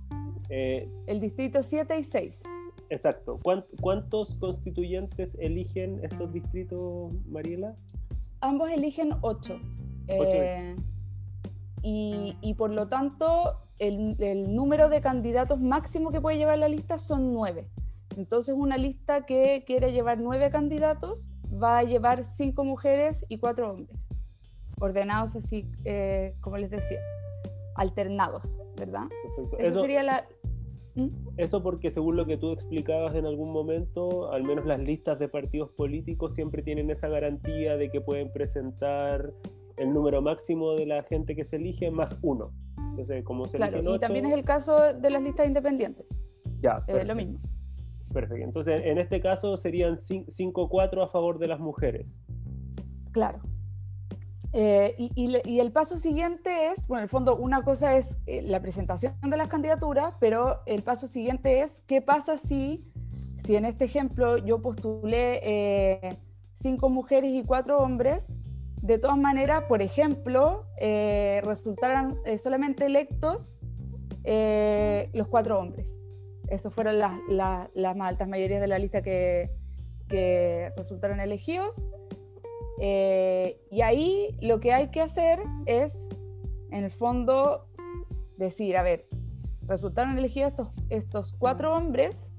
eh, 0.50 0.89
El 1.05 1.19
distrito 1.21 1.62
7 1.62 2.00
y 2.00 2.03
6. 2.03 2.41
exacto. 2.89 3.38
¿Cuán- 3.43 3.65
¿Cuántos 3.81 4.33
constituyentes 4.36 5.38
eligen 5.39 6.00
estos 6.03 6.33
distritos, 6.33 7.12
Mariela? 7.27 7.75
Ambos 8.41 8.71
eligen 8.71 9.12
8. 9.21 9.59
Ocho. 10.12 10.79
y, 11.83 12.36
y 12.41 12.55
por 12.55 12.71
lo 12.71 12.88
tanto, 12.89 13.55
el, 13.77 14.15
el 14.19 14.53
número 14.55 14.89
de 14.89 15.00
candidatos 15.01 15.62
máximo 15.62 16.12
que 16.12 16.19
puede 16.19 16.38
llevar 16.38 16.57
la 16.57 16.67
lista 16.67 16.98
son 16.98 17.31
9. 17.31 17.67
Entonces, 18.19 18.53
una 18.57 18.77
lista 18.77 19.25
que 19.25 19.63
quiere 19.65 19.93
llevar 19.93 20.19
9 20.19 20.49
candidatos 20.51 21.31
va 21.51 21.77
a 21.79 21.83
llevar 21.83 22.25
5 22.25 22.65
mujeres 22.65 23.25
y 23.29 23.38
4 23.39 23.71
hombres. 23.71 24.05
Ordenados 24.81 25.38
así, 25.38 25.65
eh, 25.85 26.35
como 26.41 26.57
les 26.57 26.69
decía, 26.69 26.99
alternados, 27.75 28.59
¿verdad? 28.77 29.03
Perfecto. 29.38 29.57
Eso- 29.57 29.81
sería 29.81 30.03
la... 30.03 30.27
¿Mm? 30.95 31.07
Eso 31.38 31.63
porque 31.63 31.91
según 31.91 32.17
lo 32.17 32.25
que 32.25 32.35
tú 32.35 32.51
explicabas 32.51 33.15
en 33.15 33.25
algún 33.25 33.53
momento, 33.53 34.33
al 34.33 34.43
menos 34.43 34.65
las 34.65 34.79
listas 34.81 35.17
de 35.17 35.29
partidos 35.29 35.69
políticos 35.71 36.33
siempre 36.35 36.61
tienen 36.61 36.89
esa 36.89 37.07
garantía 37.07 37.77
de 37.77 37.89
que 37.89 38.01
pueden 38.01 38.33
presentar 38.33 39.31
el 39.77 39.93
número 39.93 40.21
máximo 40.21 40.73
de 40.73 40.85
la 40.88 41.03
gente 41.03 41.38
que 41.38 41.45
se 41.45 41.55
elige 41.55 41.89
más 41.89 42.17
uno. 42.21 42.51
Entonces, 42.89 43.23
como 43.23 43.45
se 43.45 43.55
Claro, 43.55 43.81
y 43.81 43.88
ocho, 43.88 43.99
también 44.01 44.25
es 44.25 44.33
el 44.33 44.43
caso 44.43 44.93
de 44.93 45.09
las 45.09 45.21
listas 45.21 45.47
independientes, 45.47 46.05
ya, 46.61 46.83
eh, 46.88 47.05
lo 47.05 47.15
mismo. 47.15 47.39
Perfecto. 48.13 48.43
Entonces, 48.43 48.81
en 48.83 48.97
este 48.97 49.21
caso 49.21 49.57
serían 49.57 49.97
5-4 49.97 51.03
a 51.03 51.07
favor 51.07 51.39
de 51.39 51.47
las 51.47 51.59
mujeres. 51.59 52.21
Claro. 53.11 53.39
Eh, 54.51 54.95
y, 54.97 55.59
el 55.59 55.71
paso 55.71 55.97
siguiente 55.97 56.71
es, 56.71 56.87
bueno, 56.87 57.01
en 57.01 57.03
el 57.03 57.09
fondo 57.09 57.35
una 57.35 57.61
cosa 57.61 57.95
es 57.95 58.17
eh, 58.25 58.41
la 58.41 58.59
presentación 58.61 59.13
de 59.21 59.37
las 59.37 59.47
candidaturas, 59.47 60.15
pero 60.19 60.61
el 60.65 60.81
paso 60.81 61.05
siguiente 61.05 61.61
es 61.61 61.81
qué 61.85 62.01
pasa 62.01 62.35
si, 62.35 62.83
si 63.37 63.55
en 63.55 63.65
este 63.65 63.85
ejemplo 63.85 64.37
yo 64.37 64.59
postulé 64.61 65.39
eh, 65.43 66.17
cinco 66.55 66.89
mujeres 66.89 67.31
y 67.31 67.43
cuatro 67.43 67.77
hombres, 67.77 68.39
de 68.81 68.97
todas 68.97 69.17
maneras, 69.17 69.65
por 69.67 69.81
ejemplo, 69.81 70.65
resultaran 71.43 72.17
solamente 72.37 72.85
electos 72.85 73.59
los 74.23 75.27
cuatro 75.27 75.59
hombres. 75.59 75.99
Esas 76.50 76.74
fueron 76.74 77.00
las, 77.00 77.18
las, 77.29 77.70
las, 77.74 77.96
más 77.96 78.10
altas 78.10 78.27
mayorías 78.27 78.62
de 78.62 78.68
la 78.68 78.79
lista 78.79 79.01
que, 79.01 79.51
que 80.08 80.72
resultaron 80.75 81.20
elegidos. 81.20 81.88
Eh, 82.82 83.62
y 83.70 83.82
ahí 83.82 84.38
lo 84.41 84.60
que 84.60 84.74
hay 84.74 84.89
que 84.89 85.01
hacer 85.01 85.39
es, 85.65 86.08
en 86.72 86.84
el 86.84 86.91
fondo, 86.91 87.68
decir, 88.38 88.77
a 88.77 88.84
ver, 88.84 89.08
resultaron 89.68 90.18
elegidos 90.18 90.51
estos, 90.51 90.68
estos 90.89 91.34
cuatro 91.38 91.75
hombres, 91.75 92.34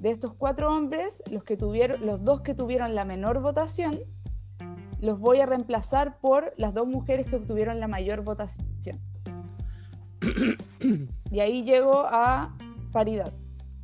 de 0.00 0.10
estos 0.10 0.34
cuatro 0.34 0.74
hombres, 0.74 1.22
los, 1.30 1.44
que 1.44 1.56
tuvieron, 1.56 2.04
los 2.04 2.24
dos 2.24 2.42
que 2.42 2.54
tuvieron 2.54 2.94
la 2.94 3.04
menor 3.04 3.40
votación, 3.40 4.00
los 5.00 5.18
voy 5.18 5.40
a 5.40 5.46
reemplazar 5.46 6.18
por 6.20 6.52
las 6.56 6.74
dos 6.74 6.86
mujeres 6.86 7.26
que 7.26 7.36
obtuvieron 7.36 7.80
la 7.80 7.88
mayor 7.88 8.22
votación. 8.22 9.00
Y 11.30 11.40
ahí 11.40 11.64
llego 11.64 12.04
a 12.06 12.54
paridad. 12.92 13.32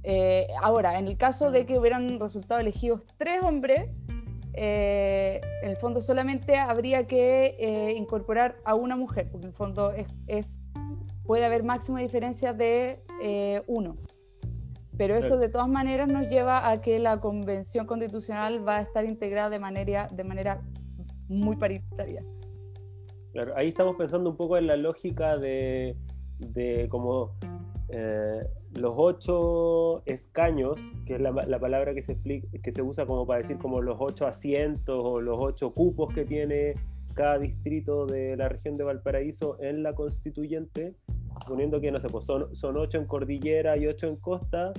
Eh, 0.03 0.47
ahora, 0.61 0.99
en 0.99 1.09
el 1.09 1.17
caso 1.17 1.51
de 1.51 1.67
que 1.67 1.79
hubieran 1.79 2.19
resultado 2.19 2.61
elegidos 2.61 3.05
tres 3.17 3.43
hombres, 3.43 3.91
eh, 4.55 5.41
en 5.63 5.71
el 5.71 5.77
fondo 5.77 6.01
solamente 6.01 6.57
habría 6.57 7.05
que 7.05 7.57
eh, 7.59 7.95
incorporar 7.97 8.57
a 8.65 8.75
una 8.75 8.97
mujer, 8.97 9.29
porque 9.31 9.47
en 9.47 9.53
el 9.53 9.57
fondo 9.57 9.93
es, 10.27 10.61
puede 11.25 11.45
haber 11.45 11.63
máxima 11.63 12.01
diferencia 12.01 12.53
de 12.53 13.03
eh, 13.23 13.63
uno. 13.67 13.97
Pero 14.97 15.15
eso 15.15 15.39
de 15.39 15.49
todas 15.49 15.69
maneras 15.69 16.09
nos 16.09 16.29
lleva 16.29 16.69
a 16.69 16.83
que 16.83 16.99
la 16.99 17.21
convención 17.21 17.87
constitucional 17.87 18.67
va 18.67 18.79
a 18.79 18.81
estar 18.83 19.07
integrada 19.07 19.49
de 19.49 19.59
manera, 19.59 20.09
de 20.13 20.25
manera 20.25 20.61
muy 21.27 21.57
paritaria. 21.57 22.23
Claro, 23.33 23.57
ahí 23.57 23.69
estamos 23.69 23.97
pensando 23.97 24.29
un 24.29 24.37
poco 24.37 24.59
en 24.59 24.67
la 24.67 24.77
lógica 24.77 25.39
de, 25.39 25.97
de 26.37 26.87
como 26.91 27.35
los 28.77 28.95
ocho 28.97 30.03
escaños, 30.07 30.79
que 31.07 31.15
es 31.15 31.21
la, 31.21 31.33
palabra 31.59 31.95
que 31.95 32.03
se, 32.03 32.13
explica, 32.13 32.47
que 32.63 32.73
se 32.73 32.83
usa 32.83 33.07
como 33.07 33.27
para 33.27 33.41
decir 33.41 33.59
como 33.59 33.81
los 33.81 33.97
ocho 33.99 34.27
asientos 34.27 35.01
o 35.03 35.21
los 35.21 35.37
ocho 35.41 35.73
cupos 35.73 36.15
que 36.15 36.25
tiene 36.25 36.75
cada 37.15 37.39
distrito 37.39 38.07
de 38.07 38.37
la 38.37 38.49
región 38.49 38.77
de 38.77 38.85
Valparaíso 38.85 39.61
en 39.61 39.83
la 39.83 39.95
constituyente, 39.95 40.95
suponiendo 41.43 41.81
que, 41.81 41.91
no 41.91 41.99
sé, 41.99 42.09
pues 42.09 42.25
son, 42.25 42.55
son 42.55 42.77
ocho 42.77 42.99
en 42.99 43.07
cordillera 43.07 43.77
y 43.77 43.87
ocho 43.87 44.07
en 44.07 44.17
costa, 44.17 44.73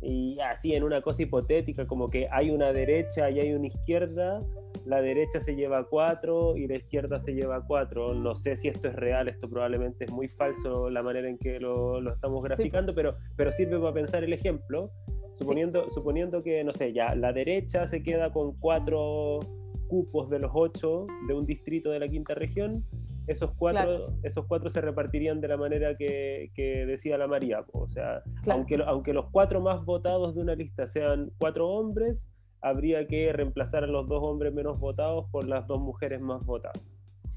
y 0.00 0.38
así 0.40 0.74
en 0.74 0.84
una 0.84 1.00
cosa 1.02 1.22
hipotética, 1.22 1.86
como 1.86 2.10
que 2.10 2.28
hay 2.30 2.50
una 2.50 2.72
derecha 2.72 3.30
y 3.30 3.40
hay 3.40 3.52
una 3.52 3.66
izquierda, 3.66 4.42
la 4.84 5.02
derecha 5.02 5.40
se 5.40 5.56
lleva 5.56 5.84
cuatro 5.88 6.56
y 6.56 6.66
la 6.68 6.76
izquierda 6.76 7.18
se 7.18 7.32
lleva 7.34 7.64
cuatro. 7.66 8.14
No 8.14 8.36
sé 8.36 8.56
si 8.56 8.68
esto 8.68 8.88
es 8.88 8.94
real, 8.94 9.28
esto 9.28 9.48
probablemente 9.48 10.04
es 10.04 10.12
muy 10.12 10.28
falso 10.28 10.88
la 10.90 11.02
manera 11.02 11.28
en 11.28 11.38
que 11.38 11.58
lo, 11.58 12.00
lo 12.00 12.12
estamos 12.12 12.42
graficando, 12.42 12.92
pero, 12.94 13.16
pero 13.36 13.50
sirve 13.50 13.78
para 13.78 13.92
pensar 13.92 14.22
el 14.22 14.32
ejemplo. 14.32 14.90
Suponiendo, 15.34 15.90
suponiendo 15.90 16.42
que, 16.42 16.64
no 16.64 16.72
sé, 16.72 16.94
ya 16.94 17.14
la 17.14 17.32
derecha 17.32 17.86
se 17.86 18.02
queda 18.02 18.32
con 18.32 18.58
cuatro 18.58 19.40
cupos 19.88 20.30
de 20.30 20.38
los 20.38 20.50
ocho 20.54 21.06
de 21.28 21.34
un 21.34 21.44
distrito 21.44 21.90
de 21.90 22.00
la 22.00 22.08
quinta 22.08 22.34
región, 22.34 22.84
esos 23.26 23.52
cuatro, 23.56 24.14
esos 24.22 24.46
cuatro 24.46 24.70
se 24.70 24.80
repartirían 24.80 25.40
de 25.40 25.48
la 25.48 25.56
manera 25.56 25.96
que, 25.96 26.50
que 26.54 26.86
decía 26.86 27.18
la 27.18 27.26
María. 27.26 27.64
O 27.72 27.88
sea, 27.88 28.22
aunque, 28.50 28.82
aunque 28.86 29.12
los 29.12 29.30
cuatro 29.30 29.60
más 29.60 29.84
votados 29.84 30.34
de 30.34 30.40
una 30.40 30.54
lista 30.54 30.86
sean 30.86 31.32
cuatro 31.38 31.68
hombres, 31.68 32.28
habría 32.60 33.06
que 33.06 33.32
reemplazar 33.32 33.84
a 33.84 33.86
los 33.86 34.08
dos 34.08 34.22
hombres 34.22 34.52
menos 34.52 34.78
votados 34.78 35.28
por 35.30 35.46
las 35.46 35.66
dos 35.66 35.80
mujeres 35.80 36.20
más 36.20 36.44
votadas. 36.44 36.80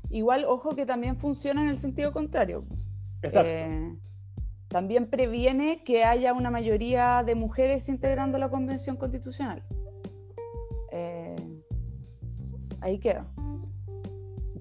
Igual, 0.09 0.45
ojo 0.45 0.75
que 0.75 0.85
también 0.85 1.17
funciona 1.17 1.61
en 1.61 1.69
el 1.69 1.77
sentido 1.77 2.11
contrario. 2.11 2.65
Exacto. 3.21 3.49
Eh, 3.49 3.95
también 4.67 5.09
previene 5.09 5.83
que 5.83 6.03
haya 6.03 6.33
una 6.33 6.51
mayoría 6.51 7.23
de 7.23 7.35
mujeres 7.35 7.89
integrando 7.89 8.37
la 8.37 8.49
Convención 8.49 8.97
Constitucional. 8.97 9.63
Eh, 10.91 11.35
ahí 12.81 12.99
queda. 12.99 13.27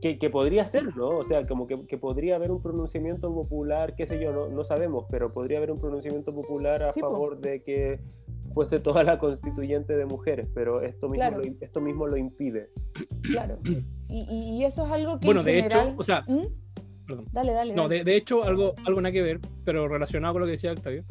Que, 0.00 0.30
podría 0.30 0.66
ser, 0.66 0.96
¿no? 0.96 1.08
O 1.18 1.24
sea, 1.24 1.46
como 1.46 1.66
que, 1.66 1.98
podría 1.98 2.36
haber 2.36 2.50
un 2.50 2.62
pronunciamiento 2.62 3.32
popular, 3.32 3.94
qué 3.96 4.06
sé 4.06 4.20
yo, 4.20 4.32
no, 4.32 4.48
no 4.48 4.64
sabemos, 4.64 5.06
pero 5.10 5.28
podría 5.28 5.58
haber 5.58 5.70
un 5.70 5.80
pronunciamiento 5.80 6.32
popular 6.34 6.82
a 6.82 6.92
favor 6.92 7.40
de 7.40 7.62
que 7.62 8.00
fuese 8.50 8.78
toda 8.78 9.02
la 9.02 9.18
constituyente 9.18 9.96
de 9.96 10.06
mujeres, 10.06 10.48
pero 10.54 10.82
esto 10.82 11.08
mismo, 11.08 11.30
lo, 11.30 11.42
esto 11.60 11.80
mismo 11.80 12.06
lo 12.06 12.16
impide. 12.16 12.70
Claro. 13.22 13.58
Y, 14.08 14.64
eso 14.64 14.86
es 14.86 14.90
algo 14.90 15.20
que. 15.20 15.26
Bueno, 15.26 15.42
de 15.42 15.58
hecho, 15.58 15.94
o 15.96 16.04
sea. 16.04 16.24
¿Mm? 16.26 16.46
Dale, 17.32 17.52
dale. 17.52 17.74
No, 17.74 17.88
De, 17.88 18.16
hecho, 18.16 18.44
algo, 18.44 18.74
algo 18.84 19.00
nada 19.00 19.12
que 19.12 19.22
ver, 19.22 19.40
pero 19.64 19.88
relacionado 19.88 20.34
con 20.34 20.40
lo 20.40 20.46
que 20.46 20.52
decía 20.52 20.72
Octavio, 20.72 21.04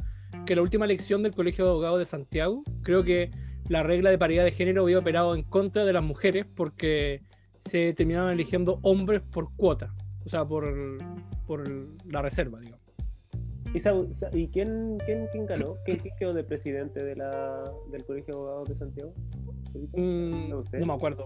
que 0.45 0.55
la 0.55 0.61
última 0.61 0.85
elección 0.85 1.23
del 1.23 1.33
Colegio 1.33 1.65
de 1.65 1.71
Abogados 1.71 1.99
de 1.99 2.05
Santiago, 2.05 2.61
creo 2.83 3.03
que 3.03 3.29
la 3.67 3.83
regla 3.83 4.09
de 4.09 4.17
paridad 4.17 4.43
de 4.43 4.51
género 4.51 4.83
había 4.83 4.99
operado 4.99 5.35
en 5.35 5.43
contra 5.43 5.85
de 5.85 5.93
las 5.93 6.03
mujeres 6.03 6.45
porque 6.55 7.21
se 7.59 7.93
terminaban 7.93 8.33
eligiendo 8.33 8.79
hombres 8.81 9.21
por 9.21 9.53
cuota, 9.55 9.93
o 10.25 10.29
sea, 10.29 10.45
por, 10.45 10.97
por 11.45 11.63
la 12.05 12.21
reserva, 12.21 12.59
digamos. 12.59 12.87
¿Y, 14.33 14.47
quién, 14.47 14.97
quién, 15.05 15.27
quién, 15.31 15.45
ganó? 15.45 15.75
¿Quién, 15.85 15.99
quedó 16.17 16.33
de 16.33 16.43
presidente 16.43 17.03
de 17.03 17.15
la, 17.15 17.71
del 17.91 18.05
Colegio 18.05 18.33
de 18.33 18.39
Abogados 18.39 18.69
de 18.69 18.75
Santiago? 18.75 19.13
Mm, 19.93 20.49
¿No, 20.49 20.85
me 20.85 20.93
acuerdo. 20.93 21.25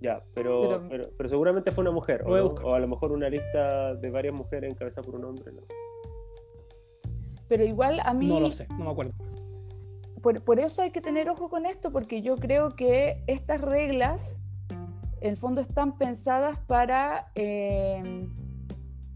Ya, 0.00 0.22
pero, 0.34 0.82
pero, 1.16 1.28
seguramente 1.28 1.72
fue 1.72 1.82
una 1.82 1.90
mujer, 1.90 2.22
o, 2.24 2.30
o, 2.30 2.74
a 2.74 2.78
lo 2.78 2.86
mejor 2.86 3.12
una 3.12 3.28
lista 3.28 3.94
de 3.94 4.10
varias 4.10 4.34
mujeres 4.34 4.70
encabezada 4.72 5.04
por 5.04 5.16
un 5.16 5.24
hombre. 5.24 5.52
¿no? 5.52 5.62
Pero 7.48 7.64
igual 7.64 8.00
a 8.04 8.14
mí... 8.14 8.28
No 8.28 8.40
lo 8.40 8.50
sé, 8.50 8.66
no 8.70 8.84
me 8.84 8.90
acuerdo. 8.90 9.12
Por, 10.22 10.42
por, 10.42 10.60
eso 10.60 10.82
hay 10.82 10.90
que 10.90 11.00
tener 11.00 11.28
ojo 11.30 11.48
con 11.48 11.66
esto, 11.66 11.90
porque 11.90 12.22
yo 12.22 12.36
creo 12.36 12.76
que 12.76 13.22
estas 13.26 13.60
reglas, 13.60 14.38
en 15.20 15.30
el 15.30 15.36
fondo, 15.36 15.60
están 15.60 15.98
pensadas 15.98 16.58
para, 16.60 17.30
eh, 17.34 18.26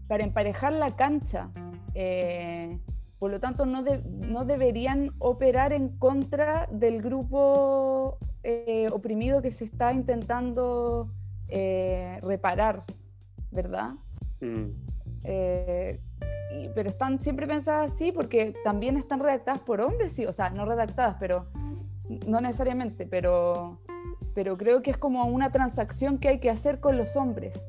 para 0.07 0.23
emparejar 0.23 0.73
la 0.73 0.95
cancha 0.95 1.49
eh, 1.95 2.79
por 3.19 3.31
lo 3.31 3.39
tanto, 3.39 3.65
no, 3.65 3.83
no, 4.05 4.45
deberían 4.45 5.11
operar 5.19 5.71
en 5.71 5.89
contra 5.97 6.67
del 6.71 7.01
grupo 7.01 8.17
eh, 8.43 8.87
oprimido 8.91 9.41
que 9.41 9.51
se 9.51 9.65
está 9.65 9.93
intentando 9.93 11.09
eh, 11.47 12.19
reparar, 12.21 12.83
¿verdad? 13.51 13.91
Mm. 14.41 14.71
pero 16.75 16.89
están 16.89 17.21
siempre 17.21 17.47
pensadas 17.47 17.93
así 17.93 18.11
porque 18.11 18.53
también 18.65 18.97
están 18.97 19.21
redactadas 19.21 19.61
por 19.61 19.79
hombres, 19.79 20.11
sí, 20.11 20.25
o 20.25 20.33
sea, 20.33 20.49
no 20.49 20.65
redactadas, 20.65 21.15
pero 21.17 21.47
no 22.27 22.41
necesariamente, 22.41 23.05
pero, 23.05 23.79
pero 24.33 24.57
creo 24.57 24.81
que 24.81 24.91
es 24.91 24.97
como 24.97 25.25
una 25.25 25.51
transacción 25.51 26.17
que 26.17 26.29
hay 26.29 26.39
que 26.39 26.49
hacer 26.49 26.79
con 26.79 26.97
los 26.97 27.15
hombres, 27.15 27.59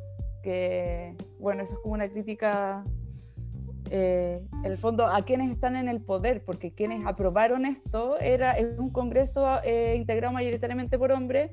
que, 0.43 1.17
bueno, 1.39 1.63
eso 1.63 1.75
es 1.75 1.81
como 1.81 1.95
una 1.95 2.09
crítica 2.09 2.85
eh, 3.91 4.43
en 4.53 4.65
el 4.65 4.79
fondo 4.79 5.07
a 5.07 5.23
quienes 5.23 5.51
están 5.51 5.77
en 5.77 5.89
el 5.89 6.01
poder, 6.01 6.43
porque 6.45 6.73
quienes 6.73 7.05
aprobaron 7.05 7.67
esto 7.67 8.19
era 8.19 8.53
es 8.53 8.79
un 8.79 8.91
Congreso 8.91 9.47
eh, 9.63 9.95
integrado 9.97 10.33
mayoritariamente 10.33 10.99
por 10.99 11.13
hombres, 11.13 11.51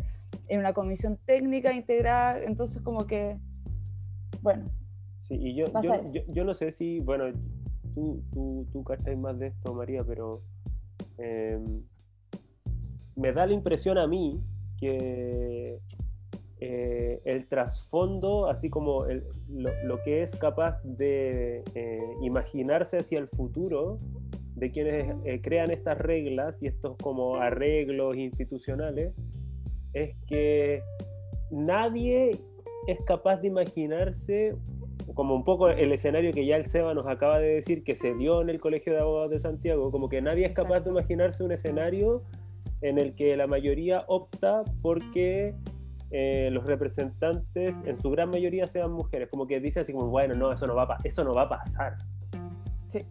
en 0.48 0.60
una 0.60 0.74
comisión 0.74 1.18
técnica 1.26 1.74
integrada, 1.74 2.42
entonces 2.44 2.82
como 2.82 3.06
que, 3.06 3.38
bueno. 4.42 4.70
Sí, 5.22 5.36
y 5.36 5.56
yo, 5.56 5.66
yo, 6.30 6.44
no 6.44 6.54
sé 6.54 6.72
si, 6.72 7.00
bueno, 7.00 7.26
tú, 7.94 8.24
tú, 8.34 8.68
tú 8.72 8.84
cacháis 8.84 9.18
más 9.18 9.38
de 9.40 9.48
esto, 9.48 9.74
María, 9.74 10.04
pero 10.04 10.42
em, 11.18 11.84
me 13.16 13.32
da 13.32 13.46
la 13.46 13.54
impresión 13.54 13.98
a 13.98 14.08
mí 14.08 14.42
que 14.82 15.80
eh, 16.60 17.22
el 17.24 17.48
trasfondo, 17.48 18.48
así 18.48 18.70
como 18.70 19.06
lo, 19.50 20.04
que 20.04 20.24
es 20.24 20.36
capaz 20.36 20.84
de 20.84 21.64
eh, 21.74 22.02
imaginarse 22.22 22.98
hacia 22.98 23.20
el 23.20 23.28
futuro 23.28 24.00
de 24.56 24.72
quienes 24.72 25.16
eh, 25.24 25.40
crean 25.42 25.72
estas 25.72 25.98
reglas 25.98 26.62
y 26.62 26.68
estos 26.68 26.98
como 26.98 27.38
arreglos 27.38 28.18
institucionales, 28.18 29.14
es 29.94 30.16
que 30.28 30.84
nadie 31.52 32.40
es 32.88 33.00
capaz 33.06 33.38
de 33.38 33.48
imaginarse 33.48 34.56
como 35.14 35.36
un 35.36 35.44
poco 35.44 35.70
el 35.70 35.92
escenario 35.92 36.32
que 36.32 36.46
ya 36.46 36.56
el 36.58 36.66
Seba 36.66 36.94
nos 36.94 37.08
acaba 37.08 37.40
de 37.40 37.56
decir 37.56 37.84
que 37.84 37.96
se 37.96 38.14
dio 38.14 38.42
en 38.42 38.50
el 38.50 38.60
Colegio 38.60 38.94
de 38.94 39.00
Abogados 39.00 39.32
de 39.32 39.40
Santiago, 39.40 39.92
como 39.92 40.10
que 40.10 40.22
nadie 40.22 40.46
es 40.46 40.54
capaz 40.54 40.82
de 40.82 40.92
imaginarse 40.92 41.44
un 41.44 41.52
escenario 41.52 42.24
en 42.82 42.98
el 42.98 43.16
que 43.16 43.36
la 43.38 43.48
mayoría 43.48 44.04
opta 44.08 44.62
porque 44.82 45.56
eh, 46.10 46.50
los 46.52 46.66
representantes 46.66 47.82
en 47.86 48.00
su 48.00 48.10
gran 48.10 48.30
mayoría 48.30 48.68
sean 48.68 48.92
mujeres. 48.92 49.30
Como 49.30 49.48
que 49.48 49.60
dice 49.60 49.80
así 49.80 49.94
como, 49.94 50.08
bueno, 50.08 50.36
no, 50.36 50.52
eso 50.52 50.68
no 50.68 50.76
va 50.76 50.84
a, 50.84 50.98
eso 51.04 51.24
no 51.24 51.34
va 51.34 51.44
a 51.44 51.50
pasar. 51.50 51.96
Sí. 52.90 53.06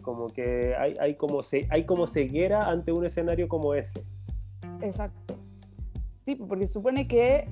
Como 0.00 0.28
que 0.28 0.74
hay, 0.74 0.96
hay, 1.00 1.16
como 1.16 1.42
se, 1.42 1.66
hay 1.70 1.84
como 1.84 2.06
ceguera 2.06 2.62
ante 2.62 2.92
un 2.92 3.04
escenario 3.04 3.48
como 3.48 3.74
ese. 3.74 4.02
Exacto. 4.80 5.36
Sí, 6.24 6.36
porque 6.36 6.66
supone 6.66 7.06
que 7.06 7.48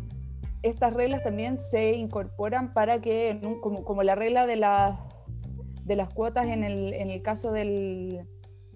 estas 0.62 0.94
reglas 0.94 1.22
también 1.22 1.60
se 1.60 1.92
incorporan 1.92 2.72
para 2.72 3.00
que, 3.00 3.38
como, 3.60 3.84
como 3.84 4.02
la 4.02 4.14
regla 4.14 4.46
de, 4.46 4.56
la, 4.56 5.06
de 5.84 5.96
las 5.96 6.12
cuotas 6.14 6.46
en 6.46 6.64
el, 6.64 6.94
en 6.94 7.10
el 7.10 7.22
caso 7.22 7.52
del, 7.52 8.26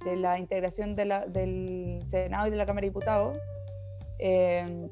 de 0.04 0.16
la 0.16 0.38
integración 0.38 0.94
de 0.94 1.04
la, 1.04 1.26
del 1.26 2.00
Senado 2.04 2.47
y 2.47 2.50
de 2.50 2.56
la 2.56 2.66
Cámara 2.66 2.82
de 2.82 2.88
Diputados, 2.88 3.37
eh, 4.18 4.88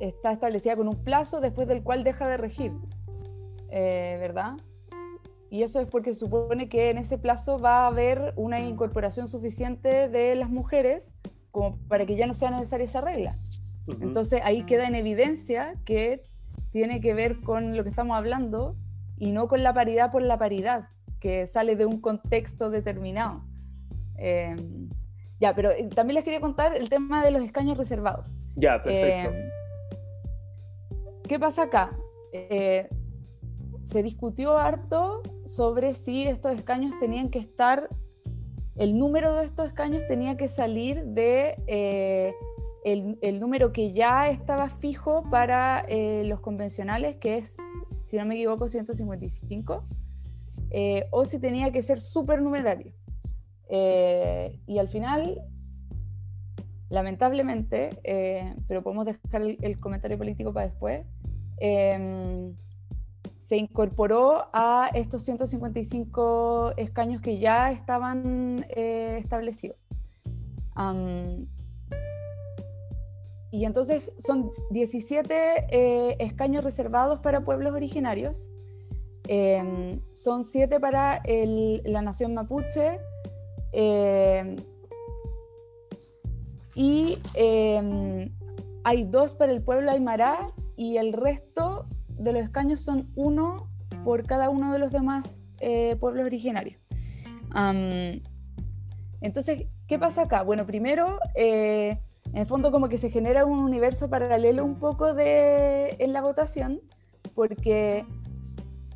está 0.00 0.32
establecida 0.32 0.76
con 0.76 0.88
un 0.88 1.02
plazo 1.02 1.40
después 1.40 1.66
del 1.68 1.82
cual 1.82 2.04
deja 2.04 2.28
de 2.28 2.36
regir, 2.36 2.72
eh, 3.70 4.16
¿verdad? 4.20 4.52
Y 5.50 5.62
eso 5.62 5.80
es 5.80 5.88
porque 5.88 6.12
se 6.12 6.20
supone 6.20 6.68
que 6.68 6.90
en 6.90 6.98
ese 6.98 7.18
plazo 7.18 7.58
va 7.58 7.84
a 7.84 7.86
haber 7.86 8.32
una 8.36 8.60
incorporación 8.60 9.28
suficiente 9.28 10.08
de 10.08 10.34
las 10.34 10.50
mujeres 10.50 11.14
como 11.50 11.78
para 11.88 12.04
que 12.04 12.16
ya 12.16 12.26
no 12.26 12.34
sea 12.34 12.50
necesaria 12.50 12.84
esa 12.84 13.00
regla. 13.00 13.32
Entonces 14.00 14.40
ahí 14.44 14.64
queda 14.64 14.88
en 14.88 14.96
evidencia 14.96 15.74
que 15.84 16.22
tiene 16.72 17.00
que 17.00 17.14
ver 17.14 17.40
con 17.40 17.76
lo 17.76 17.84
que 17.84 17.90
estamos 17.90 18.16
hablando 18.16 18.76
y 19.16 19.30
no 19.30 19.48
con 19.48 19.62
la 19.62 19.72
paridad 19.72 20.10
por 20.10 20.22
la 20.22 20.38
paridad, 20.38 20.88
que 21.20 21.46
sale 21.46 21.76
de 21.76 21.86
un 21.86 22.00
contexto 22.00 22.68
determinado. 22.68 23.42
Em, 24.18 24.88
ya, 25.38 25.54
pero 25.54 25.70
eh, 25.70 25.88
también 25.94 26.14
les 26.14 26.24
quería 26.24 26.40
contar 26.40 26.76
el 26.76 26.88
tema 26.88 27.24
de 27.24 27.30
los 27.30 27.42
escaños 27.42 27.76
reservados. 27.76 28.40
Ya, 28.54 28.82
perfecto. 28.82 29.34
Em, 29.34 29.50
¿Qué 31.28 31.38
pasa 31.38 31.64
acá? 31.64 31.96
Eh, 32.32 32.88
se 33.82 34.02
discutió 34.02 34.56
harto 34.56 35.22
sobre 35.44 35.94
si 35.94 36.26
estos 36.26 36.54
escaños 36.54 36.98
tenían 36.98 37.30
que 37.30 37.38
estar, 37.38 37.88
el 38.76 38.98
número 38.98 39.34
de 39.34 39.44
estos 39.44 39.68
escaños 39.68 40.02
tenía 40.08 40.36
que 40.36 40.48
salir 40.48 41.04
de 41.04 41.56
eh, 41.66 42.34
el, 42.84 43.40
número 43.40 43.72
que 43.72 43.92
ya 43.92 44.28
estaba 44.28 44.68
fijo 44.68 45.24
para 45.30 45.84
los 46.24 46.40
convencionales, 46.40 47.16
que 47.16 47.38
es, 47.38 47.56
si 48.06 48.16
no 48.16 48.26
me 48.26 48.34
equivoco, 48.34 48.68
155, 48.68 49.84
o 51.10 51.24
si 51.24 51.40
tenía 51.40 51.72
que 51.72 51.82
ser 51.82 51.98
supernumerario. 51.98 52.92
Eh, 53.68 54.60
y 54.66 54.78
al 54.78 54.88
final, 54.88 55.42
lamentablemente, 56.88 57.90
eh, 58.04 58.54
pero 58.68 58.82
podemos 58.82 59.06
dejar 59.06 59.42
el, 59.42 59.80
comentario 59.80 60.16
político 60.18 60.52
para 60.52 60.66
después, 60.66 61.04
em, 61.58 62.54
se 63.38 63.56
incorporó 63.56 64.48
a 64.52 64.90
estos 64.94 65.22
155 65.22 66.72
escaños 66.76 67.20
que 67.20 67.38
ya 67.38 67.70
estaban 67.70 68.64
eh, 68.70 69.16
establecidos. 69.18 69.78
y 73.50 73.64
entonces 73.64 74.12
son 74.18 74.50
17 74.70 76.22
escaños 76.22 76.62
reservados 76.62 77.20
para 77.20 77.42
pueblos 77.42 77.74
originarios, 77.74 78.50
em, 79.26 80.02
son 80.12 80.44
7 80.44 80.78
para 80.78 81.22
la 81.24 82.02
nación 82.02 82.34
mapuche, 82.34 83.00
eh, 83.78 84.56
y 86.74 87.18
em, 87.34 88.30
hay 88.84 89.04
dos 89.04 89.34
para 89.34 89.52
el 89.52 89.62
pueblo 89.62 89.90
Aymara 89.90 90.50
y 90.78 90.96
el 90.96 91.12
resto 91.12 91.86
de 92.08 92.32
los 92.32 92.42
escaños 92.42 92.80
son 92.80 93.10
uno 93.16 93.68
por 94.02 94.24
cada 94.24 94.48
uno 94.48 94.72
de 94.72 94.78
los 94.78 94.92
demás 94.92 95.42
eh, 95.60 95.94
pueblos 95.96 96.24
originarios. 96.24 96.80
entonces, 99.20 99.66
¿qué 99.86 99.98
pasa 99.98 100.22
acá? 100.22 100.42
Bueno, 100.42 100.64
primero, 100.64 101.18
eh, 101.34 101.98
en 102.32 102.38
el 102.38 102.46
fondo 102.46 102.70
como 102.70 102.88
que 102.88 102.96
se 102.96 103.10
genera 103.10 103.44
un 103.44 103.58
universo 103.58 104.08
paralelo 104.08 104.64
un 104.64 104.78
poco 104.78 105.12
de, 105.12 105.96
en 105.98 106.14
la 106.14 106.22
votación, 106.22 106.80
porque 107.34 108.06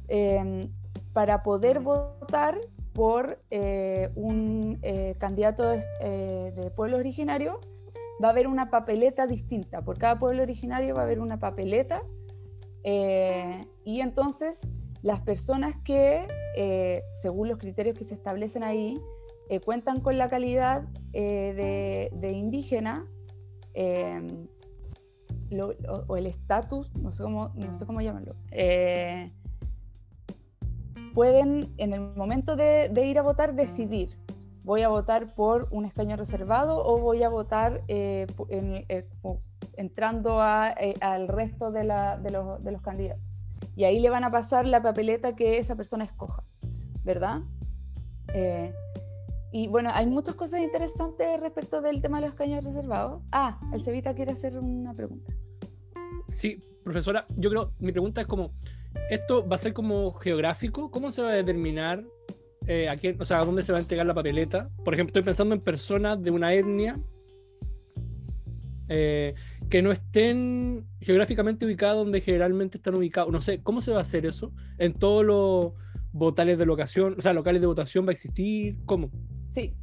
em, 0.08 0.70
para 1.12 1.42
poder 1.42 1.80
votar 1.80 2.56
por 3.00 3.42
eh, 3.50 4.10
un 4.14 4.78
eh, 4.82 5.14
candidato 5.16 5.72
eh, 5.72 6.52
de, 6.54 6.70
pueblo 6.70 6.98
originario, 6.98 7.58
va 8.22 8.28
a 8.28 8.30
haber 8.32 8.46
una 8.46 8.68
papeleta 8.68 9.26
distinta. 9.26 9.80
Por 9.80 9.96
cada 9.96 10.18
pueblo 10.18 10.42
originario 10.42 10.94
va 10.94 11.00
a 11.00 11.04
haber 11.04 11.18
una 11.18 11.38
papeleta 11.38 12.02
y 12.84 14.00
entonces 14.02 14.68
las 15.00 15.22
personas 15.22 15.76
que, 15.82 16.28
según 17.22 17.48
los 17.48 17.56
criterios 17.56 17.96
que 17.96 18.04
se 18.04 18.14
establecen 18.14 18.64
ahí, 18.64 19.00
cuentan 19.64 20.00
con 20.00 20.18
la 20.18 20.28
calidad 20.28 20.82
de, 21.12 22.10
indígena 22.34 23.06
o, 26.06 26.16
el 26.18 26.26
estatus, 26.26 26.94
no 26.96 27.12
sé 27.12 27.22
cómo, 27.22 27.50
no 27.54 27.74
sé 27.74 27.86
cómo 27.86 28.02
llamarlo, 28.02 28.36
pueden 31.14 31.72
en 31.76 31.92
el 31.92 32.00
momento 32.00 32.56
de, 32.56 32.90
ir 33.04 33.18
a 33.18 33.22
votar 33.22 33.54
decidir, 33.54 34.10
voy 34.62 34.82
a 34.82 34.88
votar 34.88 35.34
por 35.34 35.68
un 35.70 35.84
escaño 35.84 36.16
reservado 36.16 36.84
o 36.84 36.98
voy 36.98 37.22
a 37.22 37.28
votar 37.28 37.82
eh, 37.88 38.26
eh, 38.48 39.08
entrando 39.76 40.40
eh, 40.42 40.94
al 41.00 41.28
resto 41.28 41.70
de, 41.70 41.84
los, 41.84 42.82
candidatos. 42.82 43.22
Y 43.76 43.84
ahí 43.84 44.00
le 44.00 44.10
van 44.10 44.24
a 44.24 44.30
pasar 44.30 44.66
la 44.66 44.82
papeleta 44.82 45.36
que 45.36 45.58
esa 45.58 45.76
persona 45.76 46.04
escoja, 46.04 46.44
¿verdad? 47.04 47.40
y 49.52 49.66
bueno, 49.66 49.90
hay 49.92 50.06
muchas 50.06 50.36
cosas 50.36 50.60
interesantes 50.60 51.40
respecto 51.40 51.80
del 51.82 52.00
tema 52.00 52.18
de 52.18 52.26
los 52.26 52.34
escaños 52.34 52.64
reservados. 52.64 53.22
Ah, 53.32 53.58
el 53.72 53.82
Cevita 53.82 54.14
quiere 54.14 54.30
hacer 54.30 54.56
una 54.56 54.94
pregunta. 54.94 55.32
Sí, 56.28 56.62
profesora, 56.84 57.26
yo 57.36 57.50
creo, 57.50 57.72
mi 57.80 57.90
pregunta 57.90 58.20
es 58.20 58.28
como, 58.28 58.52
esto 59.10 59.46
va 59.46 59.56
a 59.56 59.58
ser 59.58 59.72
como 59.72 60.12
geográfico. 60.12 60.90
¿Cómo 60.90 61.10
se 61.10 61.22
va 61.22 61.30
a 61.30 61.34
determinar 61.34 62.04
eh, 62.66 62.88
a 62.88 62.96
quién, 62.96 63.20
o 63.20 63.24
sea, 63.24 63.40
dónde 63.40 63.62
se 63.62 63.72
va 63.72 63.78
a 63.78 63.82
entregar 63.82 64.06
la 64.06 64.14
papeleta? 64.14 64.70
Por 64.84 64.94
ejemplo, 64.94 65.10
estoy 65.10 65.22
pensando 65.22 65.54
en 65.54 65.60
personas 65.60 66.22
de 66.22 66.30
una 66.30 66.54
etnia 66.54 66.98
eh, 68.88 69.34
que 69.68 69.82
no 69.82 69.92
estén 69.92 70.84
geográficamente 71.00 71.64
ubicadas 71.64 71.96
donde 71.96 72.20
generalmente 72.20 72.78
están 72.78 72.96
ubicados. 72.96 73.32
No 73.32 73.40
sé, 73.40 73.62
¿cómo 73.62 73.80
se 73.80 73.92
va 73.92 73.98
a 73.98 74.02
hacer 74.02 74.26
eso? 74.26 74.52
¿En 74.78 74.94
todos 74.94 75.24
los 75.24 75.72
votales 76.12 76.58
de 76.58 76.66
locación, 76.66 77.14
o 77.16 77.22
sea, 77.22 77.32
locales 77.32 77.60
de 77.60 77.68
votación 77.68 78.04
va 78.04 78.10
a 78.10 78.12
existir? 78.12 78.78
¿Cómo? 78.86 79.10
Sí, 79.48 79.76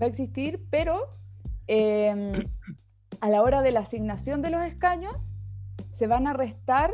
va 0.00 0.06
a 0.06 0.08
existir, 0.08 0.60
pero 0.70 1.18
em, 1.66 2.32
a 3.20 3.28
la 3.28 3.42
hora 3.42 3.60
de 3.60 3.72
la 3.72 3.80
asignación 3.80 4.40
de 4.40 4.48
los 4.48 4.62
escaños 4.62 5.34
se 5.92 6.06
van 6.06 6.26
a 6.26 6.32
restar 6.32 6.90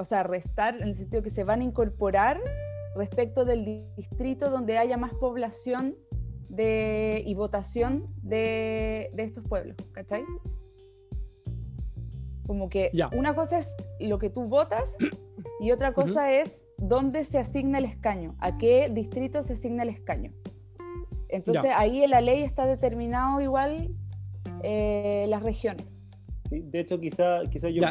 o 0.00 0.04
sea, 0.04 0.22
restar 0.22 0.76
en 0.76 0.88
el 0.88 0.94
sentido 0.94 1.22
que 1.22 1.30
se 1.30 1.44
van 1.44 1.60
a 1.60 1.64
incorporar 1.64 2.40
respecto 2.96 3.44
del 3.44 3.86
distrito 3.96 4.50
donde 4.50 4.78
haya 4.78 4.96
más 4.96 5.12
población 5.14 5.94
de, 6.48 7.22
y 7.24 7.34
votación 7.34 8.06
de, 8.22 9.12
estos 9.18 9.44
pueblos, 9.44 9.76
¿cachai? 9.92 10.24
Como 12.46 12.68
que 12.68 12.90
una 13.12 13.34
cosa 13.34 13.58
es 13.58 13.76
lo 14.00 14.18
que 14.18 14.30
tú 14.30 14.46
votas 14.46 14.96
y 15.60 15.70
otra 15.70 15.92
cosa 15.92 16.32
es 16.32 16.64
dónde 16.78 17.22
se 17.24 17.38
asigna 17.38 17.78
el 17.78 17.84
escaño, 17.84 18.34
a 18.40 18.58
qué 18.58 18.88
distrito 18.90 19.42
se 19.42 19.52
asigna 19.52 19.82
el 19.82 19.90
escaño. 19.90 20.32
Entonces 21.28 21.70
ahí 21.76 22.02
en 22.02 22.10
la 22.10 22.22
ley 22.22 22.42
está 22.42 22.66
determinado 22.66 23.40
igual 23.40 23.94
eh, 24.64 25.26
las 25.28 25.44
regiones. 25.44 26.02
Sí, 26.48 26.62
de 26.62 26.80
hecho 26.80 26.98
quizá, 26.98 27.42
quizá 27.52 27.68
yo... 27.68 27.82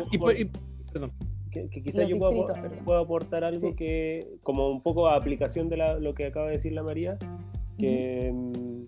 perdón 0.91 1.13
que, 1.51 1.69
quizás 1.69 2.07
yo 2.07 2.17
pueda, 2.17 2.99
aportar 2.99 3.43
algo 3.43 3.75
que, 3.75 4.27
como 4.43 4.69
un 4.69 4.81
poco 4.81 5.07
a 5.07 5.15
aplicación 5.15 5.69
de 5.69 5.77
lo 5.99 6.13
que 6.13 6.27
acaba 6.27 6.47
de 6.47 6.53
decir 6.53 6.73
la 6.73 6.83
María, 6.83 7.17
que 7.77 8.31
mm, 8.33 8.83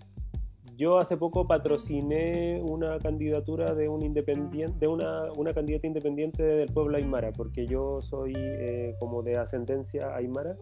yo 0.76 0.98
hace 0.98 1.16
poco 1.16 1.46
patrociné 1.46 2.60
una 2.62 2.98
candidatura 2.98 3.74
de 3.74 3.88
un 3.88 4.02
independiente, 4.02 4.78
de 4.80 4.88
una, 4.88 5.30
una 5.36 5.52
candidata 5.52 5.86
independiente 5.86 6.42
del 6.42 6.72
pueblo 6.72 6.96
Aymara, 6.96 7.30
porque 7.36 7.66
yo 7.66 8.00
soy 8.00 8.32
eh, 8.36 8.94
como 8.98 9.22
de 9.22 9.36
ascendencia 9.36 10.14
Aymara. 10.14 10.56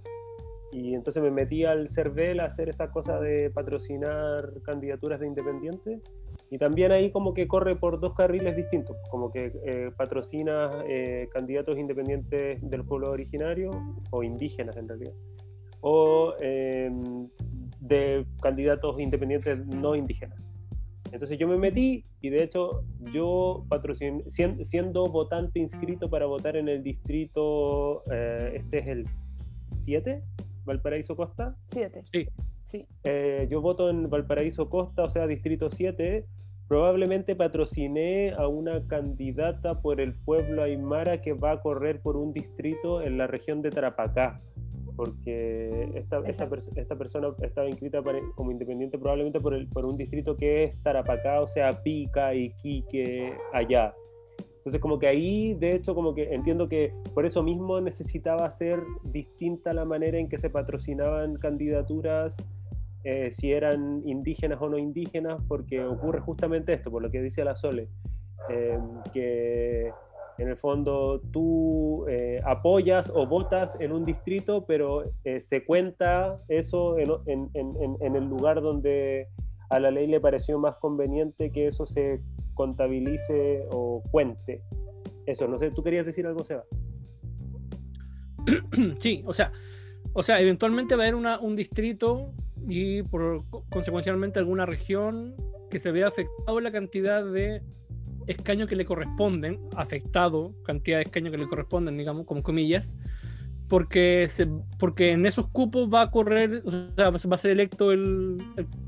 Y 0.72 0.94
entonces 0.94 1.22
me 1.22 1.30
metí 1.30 1.64
al 1.64 1.88
CERVEL 1.88 2.40
a 2.40 2.44
hacer 2.44 2.68
esa 2.68 2.90
cosa 2.90 3.18
de 3.18 3.50
patrocinar 3.50 4.52
candidaturas 4.62 5.20
de 5.20 5.26
independientes 5.26 6.00
y 6.50 6.58
también 6.58 6.90
ahí 6.90 7.10
como 7.10 7.32
que 7.32 7.46
corre 7.46 7.76
por 7.76 8.00
dos 8.00 8.14
carriles 8.14 8.56
distintos, 8.56 8.96
como 9.08 9.30
que 9.30 9.52
eh, 9.64 9.90
patrocina 9.96 10.68
eh, 10.86 11.28
candidatos 11.32 11.78
independientes 11.78 12.60
del 12.68 12.84
pueblo 12.84 13.10
originario 13.10 13.70
o 14.10 14.24
indígenas 14.24 14.76
en 14.76 14.88
realidad, 14.88 15.12
o 15.80 16.34
em, 16.40 17.28
de 17.80 18.26
candidatos 18.42 18.98
independientes 18.98 19.64
no 19.66 19.94
indígenas. 19.94 20.38
Entonces 21.12 21.38
yo 21.38 21.46
me 21.46 21.56
metí 21.56 22.04
y 22.20 22.30
de 22.30 22.42
hecho 22.42 22.84
yo 23.12 23.64
patrociné, 23.68 24.24
siendo 24.30 25.04
votante 25.04 25.58
inscrito 25.58 26.10
para 26.10 26.26
votar 26.26 26.56
en 26.56 26.68
el 26.68 26.82
distrito, 26.82 28.02
eh, 28.12 28.54
este 28.56 28.78
es 28.78 28.86
el 28.88 29.06
7, 29.84 30.22
Valparaíso 30.64 31.16
Costa. 31.16 31.56
7. 31.68 32.04
Sí. 32.12 32.28
Sí. 32.64 32.86
Eh, 33.04 33.48
yo 33.50 33.60
voto 33.60 33.90
en 33.90 34.08
Valparaíso 34.08 34.70
Costa, 34.70 35.04
o 35.04 35.10
sea, 35.10 35.26
distrito 35.26 35.70
7. 35.70 36.24
Probablemente 36.68 37.34
patrociné 37.34 38.32
a 38.32 38.46
una 38.46 38.86
candidata 38.86 39.80
por 39.80 40.00
el 40.00 40.14
pueblo 40.14 40.62
Aymara 40.62 41.20
que 41.20 41.32
va 41.32 41.52
a 41.52 41.60
correr 41.60 42.00
por 42.00 42.16
un 42.16 42.32
distrito 42.32 43.02
en 43.02 43.18
la 43.18 43.26
región 43.26 43.60
de 43.60 43.70
Tarapacá 43.70 44.40
porque 45.00 45.92
esta, 45.94 46.20
esta, 46.26 46.96
persona 46.96 47.28
estaba 47.40 47.66
inscrita 47.66 48.02
como 48.34 48.50
independiente 48.50 48.98
probablemente 48.98 49.40
por, 49.40 49.54
el, 49.54 49.66
por 49.66 49.86
un 49.86 49.96
distrito 49.96 50.36
que 50.36 50.64
es 50.64 50.82
Tarapacá, 50.82 51.40
o 51.40 51.46
sea, 51.46 51.82
Pica, 51.82 52.34
y 52.34 52.50
Quique 52.62 53.32
allá. 53.54 53.94
Entonces 54.60 54.80
como 54.80 54.98
que 54.98 55.06
ahí, 55.06 55.54
de 55.54 55.74
hecho, 55.74 55.94
como 55.94 56.14
que 56.14 56.34
entiendo 56.34 56.68
que 56.68 56.92
por 57.14 57.24
eso 57.24 57.42
mismo 57.42 57.80
necesitaba 57.80 58.48
ser 58.50 58.82
distinta 59.04 59.72
la 59.72 59.86
manera 59.86 60.18
en 60.18 60.28
que 60.28 60.36
se 60.36 60.50
patrocinaban 60.50 61.36
candidaturas, 61.36 62.36
eh, 63.04 63.30
si 63.32 63.52
eran 63.52 64.02
indígenas 64.06 64.60
o 64.60 64.68
no 64.68 64.76
indígenas, 64.76 65.42
porque 65.48 65.82
ocurre 65.82 66.20
justamente 66.20 66.74
esto, 66.74 66.90
por 66.90 67.00
lo 67.00 67.10
que 67.10 67.22
dice 67.22 67.42
la 67.42 67.56
Sole, 67.56 67.88
eh, 68.50 68.78
que 69.14 69.90
en 70.40 70.48
el 70.48 70.56
fondo 70.56 71.20
tú 71.30 72.06
eh, 72.08 72.40
apoyas 72.44 73.12
o 73.14 73.26
votas 73.26 73.78
en 73.78 73.92
un 73.92 74.06
distrito, 74.06 74.64
pero 74.64 75.04
eh, 75.22 75.38
se 75.40 75.64
cuenta 75.64 76.40
eso 76.48 76.96
en, 76.98 77.16
el 78.00 78.24
lugar 78.24 78.62
donde 78.62 79.28
a 79.70 79.78
la 79.78 79.90
ley 79.90 80.06
le 80.06 80.20
pareció 80.20 80.58
más 80.58 80.76
conveniente 80.76 81.50
que 81.50 81.68
eso 81.68 81.86
se 81.86 82.20
contabilice 82.54 83.64
o 83.70 84.02
cuente. 84.10 84.62
Eso, 85.26 85.48
no 85.48 85.58
sé, 85.58 85.70
¿tú 85.70 85.82
querías 85.82 86.04
decir 86.04 86.26
algo, 86.26 86.44
Seba? 86.44 86.64
Sí, 88.98 89.22
o 89.26 89.32
sea, 89.32 89.52
o 90.12 90.22
sea, 90.22 90.40
eventualmente 90.40 90.96
va 90.96 91.04
a 91.04 91.08
haber 91.08 91.14
un 91.14 91.56
distrito 91.56 92.32
y 92.68 93.02
por 93.02 93.44
consecuencialmente 93.70 94.38
alguna 94.38 94.66
región 94.66 95.34
que 95.70 95.78
se 95.78 95.92
vea 95.92 96.08
afectado 96.08 96.60
la 96.60 96.72
cantidad 96.72 97.24
de 97.24 97.62
escaños 98.26 98.68
que 98.68 98.76
le 98.76 98.84
corresponden, 98.84 99.60
afectado, 99.76 100.54
cantidad 100.64 100.98
de 100.98 101.04
escaños 101.04 101.30
que 101.30 101.38
le 101.38 101.48
corresponden, 101.48 101.96
digamos, 101.96 102.26
como 102.26 102.42
comillas, 102.42 102.96
porque, 103.70 104.26
se, 104.28 104.48
porque 104.78 105.12
en 105.12 105.24
esos 105.24 105.48
cupos 105.48 105.88
va 105.88 106.02
a 106.02 106.10
correr, 106.10 106.62
o 106.66 106.70
sea, 106.70 107.10
va 107.10 107.36
a 107.36 107.38
ser 107.38 107.52
electo 107.52 107.92
el, 107.92 108.42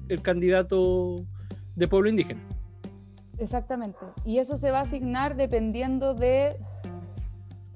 el, 0.09 0.23
candidato 0.23 1.25
de 1.77 1.87
pueblo 1.87 2.11
indígena. 2.11 2.43
Exactamente. 3.39 4.01
Y 4.25 4.39
eso 4.39 4.57
se 4.57 4.73
va 4.73 4.81
a 4.81 4.83
asignar 4.83 5.37
dependiendo 5.37 6.15
de 6.15 6.57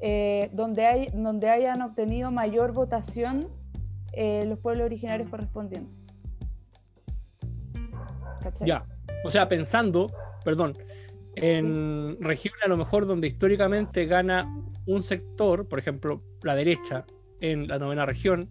eh, 0.01 0.51
donde, 0.53 0.85
hay, 0.85 1.09
donde 1.15 1.49
hayan 1.49 1.81
obtenido 1.81 2.33
mayor 2.33 2.73
votación 2.73 3.47
eh, 4.13 4.45
los 4.45 4.59
pueblos 4.59 4.87
originarios 4.87 5.31
correspondientes. 5.31 5.95
Ya, 8.65 8.85
o 9.25 9.31
sea, 9.31 9.49
pensando, 9.49 10.11
perdón, 10.45 10.75
en 11.37 12.17
regiones 12.21 12.63
a 12.65 12.69
lo 12.69 12.77
mejor 12.77 13.07
donde 13.07 13.27
históricamente 13.27 14.07
gana 14.07 14.51
un 14.87 15.03
sector, 15.03 15.69
por 15.69 15.79
ejemplo, 15.79 16.23
la 16.43 16.55
derecha 16.55 17.05
en 17.41 17.69
la 17.69 17.79
novena 17.79 18.07
región, 18.07 18.51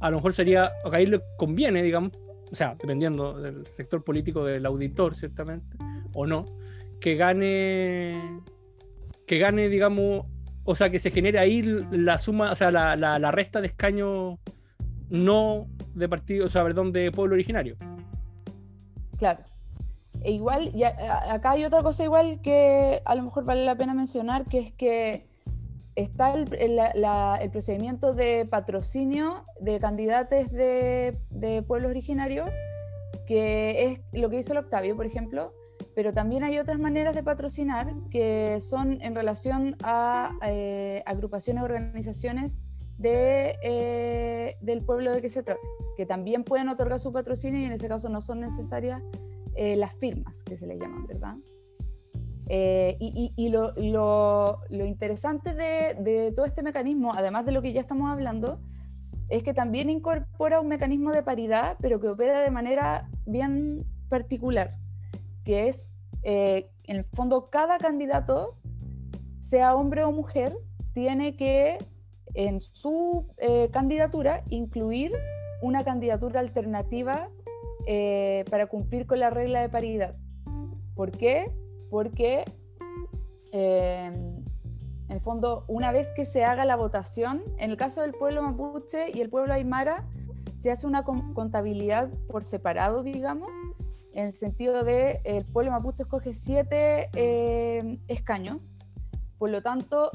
a 0.00 0.10
lo 0.10 0.16
mejor 0.16 0.32
sería, 0.32 0.72
o 0.84 0.92
ahí 0.92 1.06
le 1.06 1.20
conviene, 1.36 1.82
digamos, 1.82 2.18
o 2.50 2.54
sea, 2.56 2.74
dependiendo 2.80 3.38
del 3.38 3.66
sector 3.66 4.02
político 4.02 4.44
del 4.44 4.64
auditor, 4.64 5.14
ciertamente, 5.14 5.76
o 6.14 6.26
no, 6.26 6.46
que 7.00 7.16
gane, 7.16 8.40
que 9.26 9.38
gane, 9.38 9.68
digamos, 9.68 10.24
o 10.64 10.74
sea, 10.74 10.90
que 10.90 10.98
se 10.98 11.10
genere 11.10 11.38
ahí 11.38 11.62
la 11.90 12.18
suma, 12.18 12.52
o 12.52 12.54
sea, 12.54 12.70
la, 12.70 12.96
la, 12.96 13.18
la 13.18 13.30
resta 13.30 13.60
de 13.60 13.68
escaños 13.68 14.38
no 15.10 15.66
de 15.94 16.08
partido, 16.08 16.46
o 16.46 16.48
sea, 16.48 16.62
perdón, 16.64 16.92
de 16.92 17.10
pueblo 17.10 17.34
originario. 17.34 17.76
Claro. 19.18 19.42
E 20.22 20.32
igual, 20.32 20.70
y 20.74 20.82
acá 20.84 21.52
hay 21.52 21.64
otra 21.64 21.82
cosa 21.82 22.04
igual 22.04 22.40
que 22.42 23.02
a 23.04 23.14
lo 23.14 23.22
mejor 23.22 23.44
vale 23.44 23.64
la 23.64 23.76
pena 23.76 23.94
mencionar, 23.94 24.46
que 24.46 24.58
es 24.58 24.72
que 24.72 25.26
está 25.94 26.32
el, 26.32 26.48
el, 26.54 27.50
procedimiento 27.50 28.14
de 28.14 28.46
patrocinio 28.46 29.44
de 29.60 29.80
candidatos 29.80 30.50
de, 30.52 31.18
de, 31.30 31.62
pueblos 31.62 31.90
originarios, 31.90 32.48
que 33.26 33.84
es 33.84 34.00
lo 34.12 34.30
que 34.30 34.38
hizo 34.38 34.52
el 34.52 34.58
Octavio, 34.58 34.96
por 34.96 35.06
ejemplo, 35.06 35.52
pero 35.94 36.12
también 36.12 36.44
hay 36.44 36.58
otras 36.58 36.78
maneras 36.78 37.14
de 37.14 37.22
patrocinar 37.24 37.92
que 38.10 38.60
son 38.60 39.02
en 39.02 39.14
relación 39.14 39.76
a 39.82 40.30
eh, 40.46 41.02
agrupaciones, 41.06 41.64
organizaciones 41.64 42.60
de, 42.98 43.56
eh, 43.62 44.56
del 44.60 44.84
pueblo 44.84 45.12
de 45.12 45.20
que 45.20 45.30
se 45.30 45.42
trata, 45.42 45.60
que 45.96 46.06
también 46.06 46.44
pueden 46.44 46.68
otorgar 46.68 47.00
su 47.00 47.12
patrocinio 47.12 47.60
y 47.60 47.64
en 47.64 47.72
ese 47.72 47.88
caso 47.88 48.08
no 48.08 48.20
son 48.20 48.40
necesarias 48.40 49.02
eh, 49.60 49.74
las 49.74 49.92
firmas, 49.96 50.44
que 50.44 50.56
se 50.56 50.68
le 50.68 50.78
llaman, 50.78 51.04
¿verdad? 51.08 51.34
Eh, 52.46 52.96
y, 53.00 53.48
lo, 53.48 54.60
interesante 54.70 55.52
de, 55.52 56.32
todo 56.36 56.46
este 56.46 56.62
mecanismo, 56.62 57.12
además 57.12 57.44
de 57.44 57.50
lo 57.50 57.60
que 57.60 57.72
ya 57.72 57.80
estamos 57.80 58.08
hablando, 58.08 58.60
es 59.28 59.42
que 59.42 59.54
también 59.54 59.90
incorpora 59.90 60.60
un 60.60 60.68
mecanismo 60.68 61.10
de 61.10 61.24
paridad, 61.24 61.76
pero 61.80 61.98
que 61.98 62.06
opera 62.06 62.40
de 62.40 62.52
manera 62.52 63.10
bien 63.26 63.84
particular, 64.08 64.70
que 65.44 65.66
es, 65.66 65.90
eh, 66.22 66.70
en 66.84 66.98
el 66.98 67.04
fondo, 67.04 67.50
cada 67.50 67.78
candidato, 67.78 68.54
sea 69.40 69.74
hombre 69.74 70.04
o 70.04 70.12
mujer, 70.12 70.56
tiene 70.92 71.34
que 71.34 71.78
en 72.34 72.60
su 72.60 73.26
candidatura 73.72 74.44
incluir 74.50 75.10
una 75.62 75.82
candidatura 75.82 76.38
alternativa 76.38 77.28
eh, 77.90 78.44
para 78.50 78.66
cumplir 78.66 79.06
con 79.06 79.18
la 79.18 79.30
regla 79.30 79.62
de 79.62 79.70
paridad. 79.70 80.14
¿Por 80.94 81.10
qué? 81.10 81.50
Porque 81.88 82.44
eh, 83.50 84.12
en 85.08 85.20
fondo, 85.22 85.64
una 85.68 85.90
vez 85.90 86.12
que 86.14 86.26
se 86.26 86.44
haga 86.44 86.66
la 86.66 86.76
votación, 86.76 87.42
en 87.56 87.70
el 87.70 87.78
caso 87.78 88.02
del 88.02 88.12
pueblo 88.12 88.42
mapuche 88.42 89.06
y 89.10 89.22
el 89.22 89.30
pueblo 89.30 89.54
aymara, 89.54 90.06
se 90.58 90.70
hace 90.70 90.86
una 90.86 91.02
contabilidad 91.02 92.10
por 92.30 92.44
separado, 92.44 93.02
digamos, 93.02 93.48
en 94.12 94.26
el 94.26 94.34
sentido 94.34 94.84
de 94.84 95.22
el 95.24 95.46
pueblo 95.46 95.72
mapuche 95.72 96.02
escoge 96.02 96.34
siete 96.34 97.08
eh, 97.14 98.00
escaños. 98.06 98.70
Por 99.38 99.48
lo 99.48 99.62
tanto, 99.62 100.10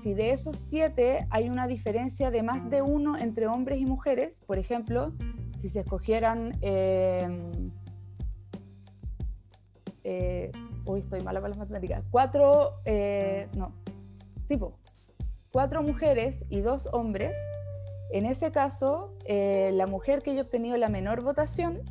si 0.00 0.14
de 0.14 0.30
esos 0.30 0.56
siete 0.56 1.26
hay 1.30 1.50
una 1.50 1.66
diferencia 1.66 2.30
de 2.30 2.42
más 2.44 2.70
de 2.70 2.80
uno 2.80 3.18
entre 3.18 3.48
hombres 3.48 3.80
y 3.80 3.84
mujeres, 3.84 4.40
por 4.46 4.56
ejemplo, 4.56 5.12
si 5.60 5.68
se 5.68 5.80
escogieran... 5.80 6.56
Em, 6.60 7.70
eh, 10.04 10.52
uy, 10.86 11.00
estoy 11.00 11.20
mala 11.20 11.40
para 11.40 11.50
las 11.50 11.58
matemáticas. 11.58 12.02
Cuatro, 12.10 12.74
eh, 12.84 13.46
no, 13.56 13.74
sí, 14.46 14.58
cuatro 15.52 15.82
mujeres 15.82 16.44
y 16.48 16.60
dos 16.60 16.88
hombres. 16.92 17.36
En 18.10 18.24
ese 18.24 18.50
caso, 18.50 19.14
eh, 19.26 19.70
la 19.74 19.86
mujer 19.86 20.22
que 20.22 20.30
haya 20.30 20.42
obtenido 20.42 20.76
la 20.78 20.88
menor 20.88 21.22
votación, 21.22 21.82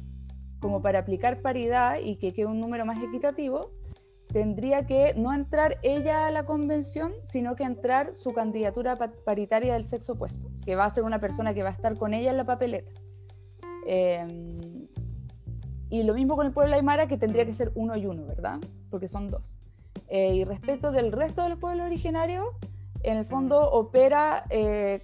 como 0.60 0.82
para 0.82 1.00
aplicar 1.00 1.42
paridad 1.42 2.00
y 2.02 2.16
que 2.16 2.34
quede 2.34 2.48
un 2.48 2.60
número 2.60 2.86
más 2.86 2.98
equitativo, 3.04 3.72
tendría 4.34 4.88
que 4.88 5.14
no 5.14 5.34
entrar 5.34 5.78
ella 5.84 6.26
a 6.26 6.32
la 6.32 6.46
convención, 6.46 7.14
sino 7.22 7.56
que 7.56 7.64
entrar 7.64 8.16
su 8.16 8.34
candidatura 8.34 8.96
paritaria 8.96 9.74
del 9.76 9.86
sexo 9.86 10.14
opuesto, 10.14 10.50
que 10.66 10.76
va 10.76 10.86
a 10.86 10.90
ser 10.90 11.04
una 11.04 11.20
persona 11.20 11.54
que 11.54 11.62
va 11.62 11.70
a 11.70 11.74
estar 11.74 11.98
con 11.98 12.16
ella 12.16 12.32
en 12.32 12.38
la 12.38 12.46
papeleta. 12.46 12.92
Em, 13.88 14.88
y 15.90 16.04
lo 16.04 16.14
mismo 16.14 16.36
con 16.36 16.46
el 16.46 16.52
pueblo 16.52 16.76
aymara, 16.76 17.08
que 17.08 17.18
tendría 17.18 17.46
que 17.46 17.54
ser 17.54 17.72
uno 17.76 17.96
y 17.96 18.06
uno, 18.06 18.26
¿verdad? 18.26 18.60
Porque 18.90 19.08
son 19.08 19.32
dos. 19.32 19.58
Eh, 20.10 20.36
y 20.36 20.44
respecto 20.44 20.92
del 20.92 21.14
resto 21.14 21.44
de 21.44 21.50
los 21.50 21.60
pueblos 21.60 21.86
originarios, 21.86 22.46
en 23.04 23.18
el 23.18 23.26
fondo 23.26 23.72
opera 23.72 24.46
eh, 24.50 25.00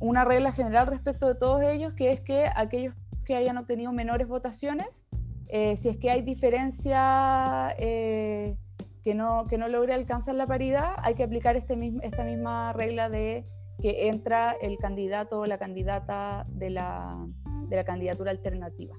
una 0.00 0.24
regla 0.26 0.52
general 0.52 0.86
respecto 0.86 1.26
de 1.26 1.34
todos 1.34 1.62
ellos, 1.62 1.94
que 1.94 2.10
es 2.10 2.20
que 2.20 2.46
aquellos 2.54 2.94
que 3.24 3.36
hayan 3.36 3.56
obtenido 3.56 3.90
menores 3.92 4.28
votaciones, 4.28 5.06
eh, 5.48 5.78
si 5.78 5.88
es 5.88 5.96
que 5.96 6.10
hay 6.10 6.20
diferencia 6.20 7.74
que, 7.78 9.14
no, 9.14 9.46
que 9.46 9.56
no 9.56 9.68
logre 9.68 9.94
alcanzar 9.94 10.34
la 10.34 10.46
paridad, 10.46 10.94
hay 10.98 11.14
que 11.14 11.22
aplicar 11.22 11.56
este 11.56 11.74
esta 12.02 12.24
misma 12.24 12.74
regla 12.74 13.08
de 13.08 13.46
que 13.80 14.08
entra 14.08 14.52
el 14.60 14.76
candidato 14.76 15.40
o 15.40 15.46
la 15.46 15.58
candidata 15.58 16.46
de 16.48 16.70
la, 16.70 17.26
de 17.74 17.82
la 17.82 17.84
candidatura 17.84 18.30
alternativa. 18.30 18.96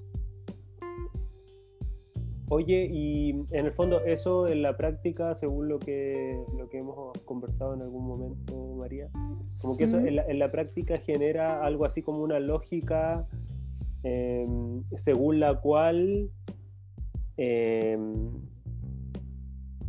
Oye, 2.48 2.88
y 2.92 3.30
en 3.30 3.66
el 3.66 3.72
fondo 3.72 4.04
eso 4.04 4.46
en 4.46 4.62
la 4.62 4.76
práctica, 4.76 5.34
según 5.34 5.68
lo 5.68 5.80
que, 5.80 6.40
lo 6.56 6.68
que 6.68 6.78
hemos 6.78 7.18
conversado 7.24 7.74
en 7.74 7.82
algún 7.82 8.06
momento, 8.06 8.76
María, 8.76 9.08
como 9.60 9.76
que 9.76 9.84
eso 9.84 9.98
en, 9.98 10.38
la, 10.38 10.52
práctica 10.52 10.98
genera 10.98 11.64
algo 11.64 11.84
así 11.84 12.02
como 12.02 12.22
una 12.22 12.38
lógica 12.38 13.26
em, 14.04 14.84
según 14.96 15.40
la 15.40 15.60
cual 15.60 16.30
eh, 17.36 17.98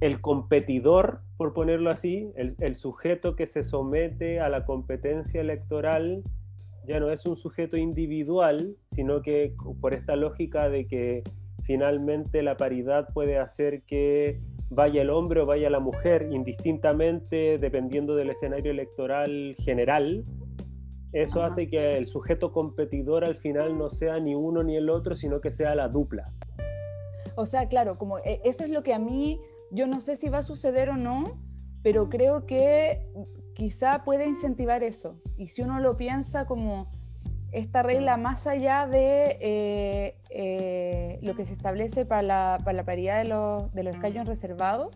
el 0.01 0.21
competidor, 0.21 1.21
por 1.37 1.53
ponerlo 1.53 1.89
así, 1.89 2.31
el, 2.35 2.75
sujeto 2.75 3.35
que 3.35 3.47
se 3.47 3.63
somete 3.63 4.39
a 4.39 4.49
la 4.49 4.65
competencia 4.65 5.41
electoral, 5.41 6.23
ya 6.87 6.99
no 6.99 7.11
es 7.11 7.25
un 7.25 7.35
sujeto 7.35 7.77
individual, 7.77 8.75
sino 8.91 9.21
que 9.21 9.53
por 9.81 9.93
esta 9.93 10.15
lógica 10.15 10.69
de 10.69 10.87
que 10.87 11.23
finalmente 11.63 12.41
la 12.41 12.55
paridad 12.55 13.09
puede 13.13 13.37
hacer 13.37 13.81
que 13.83 14.39
vaya 14.69 15.01
el 15.01 15.09
hombre 15.09 15.41
o 15.41 15.45
vaya 15.45 15.69
la 15.69 15.79
mujer, 15.79 16.29
indistintamente 16.31 17.57
dependiendo 17.57 18.15
del 18.15 18.29
escenario 18.29 18.71
electoral 18.71 19.55
general, 19.59 20.23
eso 21.11 21.41
hace 21.41 21.67
que 21.67 21.91
el 21.91 22.07
sujeto 22.07 22.51
competidor 22.51 23.25
al 23.25 23.35
final 23.35 23.77
no 23.77 23.89
sea 23.89 24.19
ni 24.19 24.35
uno 24.35 24.63
ni 24.63 24.75
el 24.75 24.89
otro, 24.89 25.15
sino 25.15 25.41
que 25.41 25.51
sea 25.51 25.75
la 25.75 25.89
dupla. 25.89 26.31
O 27.35 27.45
sea, 27.45 27.67
claro, 27.67 27.97
como 27.97 28.19
eh, 28.19 28.41
eso 28.43 28.63
es 28.63 28.69
lo 28.69 28.81
que 28.83 28.93
a 28.93 28.99
mí, 28.99 29.39
yo 29.71 29.87
no 29.87 29.99
sé 29.99 30.15
si 30.15 30.29
va 30.29 30.39
a 30.39 30.43
suceder 30.43 30.89
o 30.89 30.97
no, 30.97 31.23
pero 31.83 32.09
creo 32.09 32.45
que 32.45 33.05
quizá 33.57 34.03
puede 34.03 34.27
incentivar 34.27 34.83
eso. 34.83 35.19
Y 35.35 35.47
si 35.47 35.63
uno 35.63 35.79
lo 35.79 35.97
piensa 35.97 36.45
como 36.45 36.91
esta 37.51 37.81
regla 37.81 38.15
más 38.15 38.45
allá 38.45 38.85
de 38.85 39.39
eh, 39.41 40.15
eh, 40.29 41.19
lo 41.23 41.35
que 41.35 41.43
se 41.47 41.53
establece 41.53 42.05
para 42.05 42.21
la, 42.21 42.57
para 42.63 42.77
la 42.77 42.83
paridad 42.83 43.17
de 43.23 43.29
los, 43.29 43.73
de 43.73 43.81
los 43.81 43.95
escaños 43.95 44.27
reservados, 44.27 44.93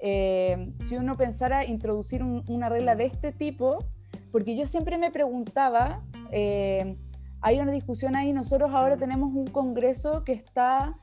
si 0.00 0.96
uno 0.96 1.16
pensara 1.16 1.64
introducir 1.64 2.24
una 2.24 2.68
regla 2.68 2.96
de 2.96 3.04
este 3.04 3.30
tipo, 3.30 3.78
porque 4.32 4.56
yo 4.56 4.66
siempre 4.66 4.98
me 4.98 5.12
preguntaba, 5.12 6.02
eh, 6.32 6.96
hay 7.40 7.60
una 7.60 7.70
discusión 7.70 8.16
ahí, 8.16 8.32
nosotros 8.32 8.72
ahora 8.74 8.96
tenemos 8.96 9.32
un 9.32 9.46
Congreso 9.46 10.24
que 10.24 10.32
está 10.32 10.96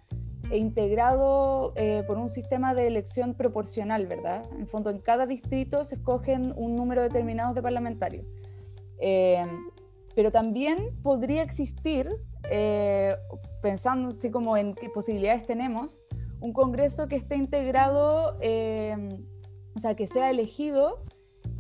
integrado 0.51 1.73
eh, 1.75 2.03
por 2.05 2.17
un 2.17 2.29
sistema 2.29 2.73
de 2.73 2.88
elección 2.88 3.34
proporcional, 3.34 4.05
¿verdad? 4.05 4.43
En 4.58 4.67
fondo, 4.67 4.89
en 4.89 4.99
cada 4.99 5.25
distrito 5.25 5.84
se 5.84 5.95
escogen 5.95 6.53
un 6.55 6.75
número 6.75 7.01
determinado 7.01 7.53
de 7.53 7.62
parlamentarios. 7.62 8.25
Eh, 8.99 9.45
pero 10.15 10.31
también 10.31 10.77
podría 11.03 11.41
existir, 11.41 12.10
pensando 13.62 14.10
así 14.10 14.31
como 14.31 14.55
en 14.55 14.73
qué 14.73 14.89
posibilidades 14.89 15.45
tenemos, 15.45 16.03
un 16.39 16.53
Congreso 16.53 17.08
que 17.10 17.17
esté 17.17 17.36
integrado, 17.36 18.38
o 18.38 19.79
sea, 19.79 19.95
que 19.95 20.08
sea 20.08 20.29
elegido 20.29 21.03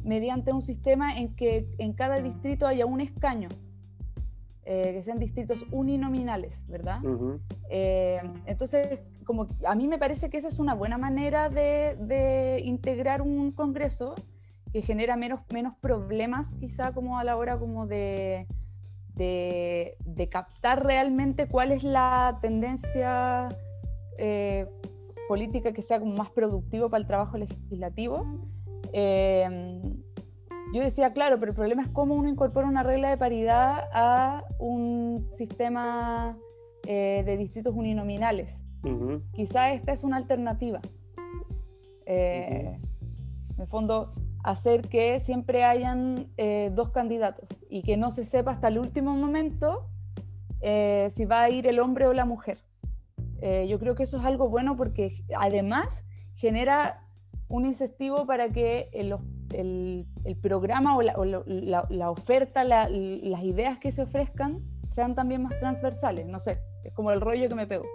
mediante 0.05 0.53
un 0.53 0.61
sistema 0.61 1.17
en 1.17 1.35
que 1.35 1.67
en 1.79 1.91
cada 1.91 2.21
distrito 2.21 2.65
haya 2.65 2.85
un 2.85 3.01
escaño, 3.01 3.49
eh, 4.65 4.93
que 4.93 5.03
sean 5.03 5.19
distritos 5.19 5.65
uninominales, 5.71 6.65
¿verdad? 6.67 6.99
Eh, 7.69 8.21
entonces, 8.45 8.99
como 9.23 9.47
a 9.65 9.75
mí 9.75 9.87
me 9.87 9.97
parece 9.97 10.29
que 10.29 10.37
esa 10.37 10.47
es 10.47 10.59
una 10.59 10.73
buena 10.73 10.97
manera 10.97 11.49
de, 11.49 12.61
integrar 12.63 13.21
un 13.21 13.51
congreso 13.51 14.15
que 14.73 14.81
genera 14.81 15.15
menos, 15.15 15.41
menos 15.53 15.75
problemas 15.79 16.53
quizá 16.55 16.93
como 16.93 17.17
a 17.17 17.23
la 17.23 17.37
hora 17.37 17.57
como 17.57 17.87
de, 17.87 18.47
de, 19.15 20.29
captar 20.29 20.85
realmente 20.85 21.47
cuál 21.47 21.71
es 21.71 21.83
la 21.83 22.39
tendencia 22.41 23.49
eh, 24.17 24.67
política 25.27 25.71
que 25.71 25.81
sea 25.81 25.99
como 25.99 26.15
más 26.15 26.29
productivo 26.31 26.89
para 26.89 27.01
el 27.01 27.07
trabajo 27.07 27.37
legislativo 27.37 28.25
Em, 28.97 29.97
yo 30.75 30.81
decía, 30.81 31.13
claro, 31.13 31.39
pero 31.39 31.53
el 31.53 31.55
problema 31.55 31.83
es 31.83 31.87
cómo 31.87 32.15
uno 32.15 32.27
incorpora 32.27 32.67
una 32.67 32.83
regla 32.83 33.09
de 33.09 33.15
paridad 33.15 33.85
a 33.93 34.43
un 34.59 35.25
sistema 35.31 36.37
eh, 36.85 37.23
de 37.25 37.37
distritos 37.37 37.73
uninominales. 37.73 38.61
Quizá 39.31 39.71
esta 39.71 39.93
es 39.93 40.03
una 40.03 40.17
alternativa. 40.17 40.81
Eh, 42.05 42.77
en 43.55 43.61
el 43.61 43.67
fondo, 43.67 44.11
hacer 44.43 44.81
que 44.89 45.21
siempre 45.21 45.63
hayan 45.63 46.27
eh, 46.35 46.71
dos 46.75 46.91
candidatos 46.91 47.65
y 47.69 47.81
que 47.81 47.95
no 47.95 48.11
se 48.11 48.25
sepa 48.25 48.51
hasta 48.51 48.67
el 48.67 48.77
último 48.77 49.15
momento 49.15 49.87
si 50.61 51.25
va 51.25 51.43
a 51.43 51.49
ir 51.49 51.67
el 51.67 51.79
hombre 51.79 52.05
o 52.07 52.13
la 52.13 52.25
mujer. 52.25 52.57
yo 53.67 53.79
creo 53.79 53.95
que 53.95 54.03
eso 54.03 54.17
es 54.17 54.25
algo 54.25 54.49
bueno 54.49 54.75
porque 54.75 55.23
además 55.37 56.05
genera 56.33 57.07
un 57.47 57.65
incentivo 57.65 58.25
para 58.25 58.49
que 58.49 58.89
el, 59.59 60.05
el, 60.23 60.35
programa 60.35 60.97
o, 60.97 61.01
la, 61.01 61.85
la, 61.89 62.11
oferta, 62.11 62.63
las 62.63 63.43
ideas 63.43 63.77
que 63.79 63.91
se 63.91 64.03
ofrezcan 64.03 64.61
sean 64.89 65.15
también 65.15 65.43
más 65.43 65.57
transversales. 65.59 66.25
No 66.25 66.39
sé, 66.39 66.59
es 66.83 66.93
como 66.93 67.11
el 67.11 67.21
rollo 67.21 67.47
que 67.49 67.55
me 67.55 67.67
pego. 67.67 67.85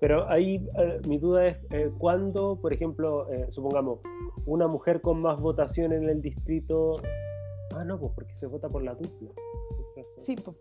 Pero 0.00 0.28
ahí 0.28 0.66
eh, 0.78 1.00
mi 1.06 1.18
duda 1.18 1.46
es, 1.46 1.56
eh, 1.70 1.90
¿cuándo, 1.96 2.58
por 2.60 2.72
ejemplo, 2.72 3.32
eh, 3.32 3.46
supongamos, 3.50 4.00
una 4.46 4.66
mujer 4.66 5.00
con 5.00 5.22
más 5.22 5.40
votación 5.40 5.92
en 5.92 6.08
el 6.08 6.20
distrito... 6.20 6.92
Ah, 7.74 7.84
no, 7.84 7.98
pues 7.98 8.12
porque 8.14 8.34
se 8.34 8.46
vota 8.46 8.68
por 8.68 8.82
la 8.82 8.94
dupla. 8.94 9.30
Sí, 10.18 10.34
pues. 10.34 10.56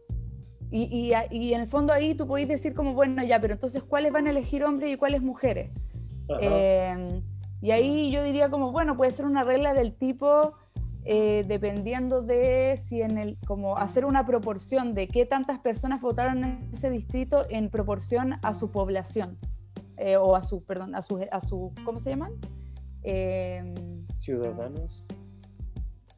Y, 0.70 0.84
y, 0.84 1.12
y, 1.32 1.54
en 1.54 1.62
el 1.62 1.68
fondo 1.68 1.92
ahí 1.92 2.16
tú 2.16 2.28
podéis 2.28 2.48
decir 2.48 2.74
como, 2.74 2.94
bueno, 2.94 3.24
ya, 3.24 3.42
pero 3.42 3.54
entonces, 3.54 3.84
¿cuáles 3.84 4.14
van 4.14 4.28
a 4.28 4.30
elegir 4.30 4.64
hombres 4.64 4.92
y 4.92 4.98
cuáles 4.98 5.22
mujeres? 5.22 5.72
Eh, 6.40 7.22
y 7.62 7.72
ahí 7.72 8.12
yo 8.12 8.24
diría 8.24 8.50
como, 8.50 8.72
bueno, 8.72 8.98
puede 8.98 9.12
ser 9.12 9.26
una 9.26 9.44
regla 9.44 9.74
del 9.74 9.94
tipo, 9.94 10.54
eh, 11.06 11.44
dependiendo 11.48 12.22
de 12.22 12.80
si 12.84 13.02
en 13.02 13.18
el, 13.18 13.38
como 13.46 13.78
hacer 13.78 14.06
una 14.06 14.26
proporción 14.26 14.94
de 14.94 15.08
qué 15.08 15.26
tantas 15.26 15.60
personas 15.60 16.02
votaron 16.02 16.44
en 16.44 16.70
ese 16.74 16.90
distrito 16.90 17.46
en 17.50 17.70
proporción 17.70 18.36
a 18.42 18.54
su 18.56 18.72
población, 18.72 19.38
eh, 19.98 20.18
o 20.18 20.36
a 20.36 20.44
su, 20.44 20.64
perdón, 20.64 20.96
a 20.96 21.04
su, 21.04 21.24
a 21.32 21.42
su 21.42 21.72
¿cómo 21.86 22.00
se 22.00 22.10
llaman? 22.10 22.34
Em, 23.04 24.06
Ciudadanos. 24.18 25.06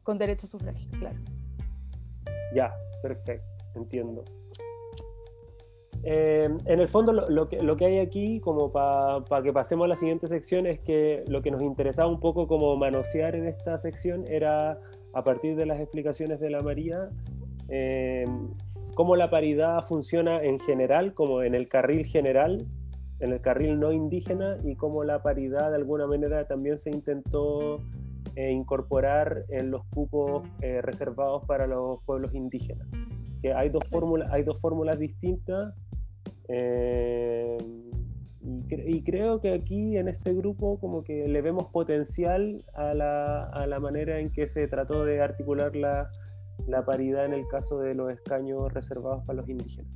Con 0.02 0.18
derecho 0.18 0.46
a 0.46 0.50
sufragio, 0.50 0.90
claro. 0.98 1.18
Ya, 2.54 2.72
perfecto, 3.02 3.46
entiendo. 3.74 4.24
Eh, 6.06 6.50
en 6.66 6.80
el 6.80 6.88
fondo, 6.88 7.12
lo, 7.12 7.48
que, 7.48 7.62
lo, 7.62 7.76
que, 7.76 7.86
hay 7.86 7.98
aquí, 7.98 8.38
como 8.40 8.70
para 8.70 9.42
que 9.42 9.54
pasemos 9.54 9.86
a 9.86 9.88
la 9.88 9.96
siguiente 9.96 10.26
sección, 10.26 10.66
es 10.66 10.78
que 10.80 11.22
lo 11.28 11.40
que 11.40 11.50
nos 11.50 11.62
interesaba 11.62 12.10
un 12.10 12.20
poco 12.20 12.46
como 12.46 12.76
manosear 12.76 13.34
en 13.34 13.46
esta 13.46 13.78
sección 13.78 14.24
era, 14.28 14.78
a 15.14 15.22
partir 15.22 15.56
de 15.56 15.64
las 15.64 15.80
explicaciones 15.80 16.40
de 16.40 16.50
la 16.50 16.60
María, 16.60 17.08
eh, 17.70 18.26
cómo 18.94 19.16
la 19.16 19.30
paridad 19.30 19.82
funciona 19.82 20.42
en 20.42 20.60
general, 20.60 21.14
como 21.14 21.42
en 21.42 21.54
el 21.54 21.68
carril 21.68 22.04
general, 22.04 22.66
en 23.20 23.32
el 23.32 23.40
carril 23.40 23.80
no 23.80 23.90
indígena, 23.90 24.58
y 24.62 24.76
cómo 24.76 25.04
la 25.04 25.22
paridad 25.22 25.70
de 25.70 25.76
alguna 25.76 26.06
manera 26.06 26.46
también 26.46 26.76
se 26.76 26.90
intentó 26.90 27.80
eh, 28.36 28.50
incorporar 28.50 29.46
en 29.48 29.70
los 29.70 29.82
cupos 29.86 30.46
reservados 30.60 31.46
para 31.46 31.66
los 31.66 32.02
pueblos 32.04 32.34
indígenas. 32.34 32.86
Que 33.40 33.54
hay 33.54 33.70
dos 33.70 33.84
fórmulas, 33.88 34.30
hay 34.32 34.42
dos 34.42 34.60
fórmulas 34.60 34.98
distintas 34.98 35.74
eh, 36.48 37.56
y, 38.68 39.02
creo 39.02 39.40
que 39.40 39.52
aquí 39.52 39.96
en 39.96 40.08
este 40.08 40.34
grupo 40.34 40.78
como 40.78 41.02
que 41.02 41.28
le 41.28 41.40
vemos 41.40 41.66
potencial 41.72 42.64
a 42.74 42.94
la, 42.94 43.44
a 43.44 43.66
la 43.66 43.80
manera 43.80 44.18
en 44.18 44.30
que 44.30 44.46
se 44.46 44.68
trató 44.68 45.04
de 45.04 45.20
articular 45.20 45.74
la, 45.76 46.10
la 46.66 46.84
paridad 46.84 47.24
en 47.24 47.32
el 47.32 47.46
caso 47.48 47.78
de 47.78 47.94
los 47.94 48.10
escaños 48.10 48.72
reservados 48.72 49.24
para 49.24 49.38
los 49.38 49.48
indígenas. 49.48 49.90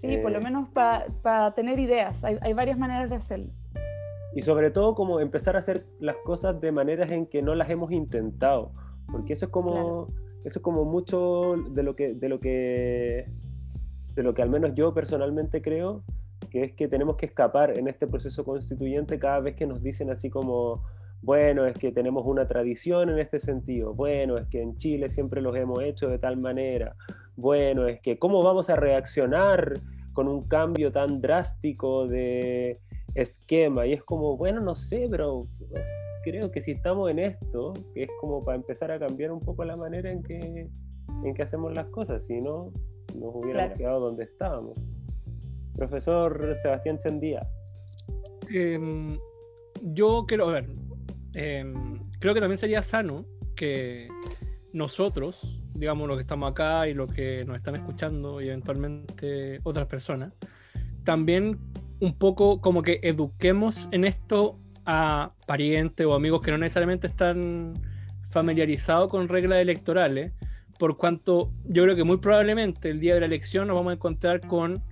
Sí, 0.00 0.16
por 0.22 0.32
lo 0.32 0.38
eh, 0.38 0.42
menos 0.42 0.68
para 0.70 1.54
tener 1.54 1.78
ideas. 1.78 2.24
Hay, 2.24 2.38
hay, 2.40 2.52
varias 2.54 2.78
maneras 2.78 3.10
de 3.10 3.16
hacerlo. 3.16 3.52
Y 4.34 4.42
sobre 4.42 4.70
todo 4.70 4.94
como 4.94 5.20
empezar 5.20 5.56
a 5.56 5.58
hacer 5.58 5.86
las 5.98 6.16
cosas 6.24 6.60
de 6.60 6.72
maneras 6.72 7.10
en 7.10 7.26
que 7.26 7.42
no 7.42 7.54
las 7.54 7.68
hemos 7.68 7.92
intentado. 7.92 8.72
Porque 9.10 9.34
eso 9.34 9.46
es 9.46 9.52
como, 9.52 10.08
eso 10.44 10.58
es 10.58 10.62
como 10.62 10.84
mucho 10.84 11.56
de 11.70 11.82
lo 11.82 11.96
que, 11.96 12.14
de 12.14 12.28
lo 12.28 12.40
que 12.40 13.26
de 14.14 14.22
lo 14.22 14.34
que 14.34 14.42
al 14.42 14.50
menos 14.50 14.74
yo 14.74 14.92
personalmente 14.92 15.62
creo, 15.62 16.02
que 16.50 16.64
es 16.64 16.72
que 16.74 16.88
tenemos 16.88 17.16
que 17.16 17.26
escapar 17.26 17.78
en 17.78 17.88
este 17.88 18.06
proceso 18.06 18.44
constituyente 18.44 19.18
cada 19.18 19.40
vez 19.40 19.56
que 19.56 19.66
nos 19.66 19.82
dicen 19.82 20.10
así 20.10 20.30
como, 20.30 20.82
bueno, 21.22 21.66
es 21.66 21.76
que 21.78 21.92
tenemos 21.92 22.24
una 22.26 22.48
tradición 22.48 23.10
en 23.10 23.18
este 23.18 23.38
sentido, 23.38 23.94
bueno, 23.94 24.38
es 24.38 24.46
que 24.48 24.62
en 24.62 24.76
Chile 24.76 25.08
siempre 25.08 25.42
los 25.42 25.54
hemos 25.56 25.82
hecho 25.82 26.08
de 26.08 26.18
tal 26.18 26.36
manera, 26.36 26.96
bueno, 27.36 27.86
es 27.86 28.00
que 28.00 28.18
cómo 28.18 28.42
vamos 28.42 28.70
a 28.70 28.76
reaccionar 28.76 29.74
con 30.12 30.28
un 30.28 30.48
cambio 30.48 30.90
tan 30.90 31.20
drástico 31.20 32.06
de 32.08 32.80
esquema, 33.14 33.86
y 33.86 33.92
es 33.92 34.02
como, 34.02 34.36
bueno, 34.36 34.60
no 34.60 34.74
sé, 34.74 35.08
pero 35.10 35.46
creo 36.22 36.50
que 36.50 36.62
si 36.62 36.72
estamos 36.72 37.10
en 37.10 37.18
esto, 37.18 37.72
que 37.94 38.04
es 38.04 38.10
como 38.20 38.44
para 38.44 38.56
empezar 38.56 38.90
a 38.90 38.98
cambiar 38.98 39.32
un 39.32 39.40
poco 39.40 39.64
la 39.64 39.76
manera 39.76 40.10
en 40.10 40.22
que, 40.22 40.68
en 41.24 41.34
que 41.34 41.42
hacemos 41.42 41.74
las 41.74 41.86
cosas, 41.86 42.26
si 42.26 42.40
no, 42.40 42.72
nos 43.14 43.34
hubiéramos 43.34 43.76
quedado 43.76 44.00
donde 44.00 44.24
estábamos. 44.24 44.78
Profesor 45.74 46.54
Sebastián 46.56 46.98
Chendía. 46.98 47.48
Em, 48.52 49.18
yo 49.82 50.24
quiero, 50.26 50.48
a 50.48 50.52
ver, 50.52 50.66
em, 51.34 51.98
creo 52.18 52.34
que 52.34 52.40
también 52.40 52.58
sería 52.58 52.82
sano 52.82 53.24
que 53.56 54.08
nosotros, 54.72 55.62
digamos, 55.74 56.08
los 56.08 56.16
que 56.16 56.22
estamos 56.22 56.50
acá 56.50 56.88
y 56.88 56.94
los 56.94 57.12
que 57.12 57.44
nos 57.44 57.56
están 57.56 57.76
escuchando 57.76 58.40
y 58.40 58.48
eventualmente 58.48 59.60
otras 59.62 59.86
personas, 59.86 60.32
también 61.04 61.58
un 62.00 62.14
poco 62.18 62.60
como 62.60 62.82
que 62.82 63.00
eduquemos 63.02 63.88
en 63.92 64.04
esto 64.04 64.56
a 64.86 65.34
parientes 65.46 66.06
o 66.06 66.14
amigos 66.14 66.40
que 66.40 66.50
no 66.50 66.58
necesariamente 66.58 67.06
están 67.06 67.74
familiarizados 68.30 69.10
con 69.10 69.28
reglas 69.28 69.60
electorales, 69.60 70.32
por 70.80 70.96
cuanto 70.96 71.52
yo 71.66 71.82
creo 71.82 71.94
que 71.94 72.04
muy 72.04 72.16
probablemente 72.16 72.88
el 72.88 73.00
día 73.00 73.12
de 73.12 73.20
la 73.20 73.26
elección 73.26 73.68
nos 73.68 73.76
vamos 73.76 73.90
a 73.90 73.94
encontrar 73.94 74.40
con 74.40 74.82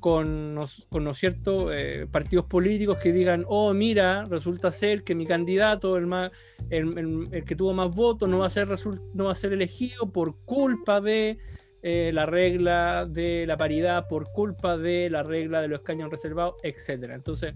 con, 0.00 0.56
con 0.88 1.04
¿no 1.04 1.14
cierto? 1.14 1.72
Eh, 1.72 2.06
partidos 2.10 2.46
políticos 2.46 2.96
que 2.96 3.12
digan, 3.12 3.44
oh, 3.46 3.74
mira, 3.74 4.24
resulta 4.24 4.72
ser 4.72 5.04
que 5.04 5.14
mi 5.14 5.26
candidato, 5.26 5.98
el, 5.98 6.06
más, 6.06 6.30
el, 6.70 7.44
que 7.46 7.54
tuvo 7.54 7.74
más 7.74 7.94
votos, 7.94 8.26
no 8.26 8.38
va 8.38 8.46
a 8.46 8.50
ser, 8.50 8.68
no 9.12 9.24
va 9.24 9.32
a 9.32 9.34
ser 9.34 9.52
elegido 9.52 10.10
por 10.10 10.42
culpa 10.46 11.02
de 11.02 11.36
eh, 11.82 12.12
la 12.14 12.24
regla 12.24 13.06
de 13.06 13.46
la 13.46 13.58
paridad, 13.58 14.08
por 14.08 14.32
culpa 14.32 14.78
de 14.78 15.10
la 15.10 15.22
regla 15.22 15.60
de 15.60 15.68
los 15.68 15.80
escaños 15.80 16.10
reservados, 16.10 16.54
etc. 16.62 17.10
Entonces, 17.12 17.54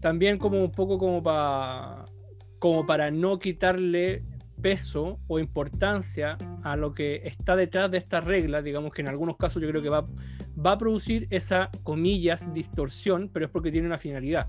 también 0.00 0.36
como 0.36 0.62
un 0.62 0.70
poco 0.70 0.98
como 0.98 1.22
para 1.22 2.04
como 2.58 2.84
para 2.84 3.10
no 3.10 3.38
quitarle 3.38 4.22
peso 4.60 5.20
o 5.26 5.38
importancia 5.38 6.36
a 6.62 6.76
lo 6.76 6.94
que 6.94 7.22
está 7.24 7.56
detrás 7.56 7.90
de 7.90 7.98
esta 7.98 8.20
regla, 8.20 8.62
digamos 8.62 8.92
que 8.92 9.02
en 9.02 9.08
algunos 9.08 9.36
casos 9.36 9.62
yo 9.62 9.68
creo 9.68 9.82
que 9.82 9.88
va, 9.88 10.06
va 10.64 10.72
a 10.72 10.78
producir 10.78 11.26
esa, 11.30 11.70
comillas, 11.82 12.52
distorsión, 12.52 13.30
pero 13.32 13.46
es 13.46 13.50
porque 13.50 13.70
tiene 13.70 13.86
una 13.86 13.98
finalidad. 13.98 14.48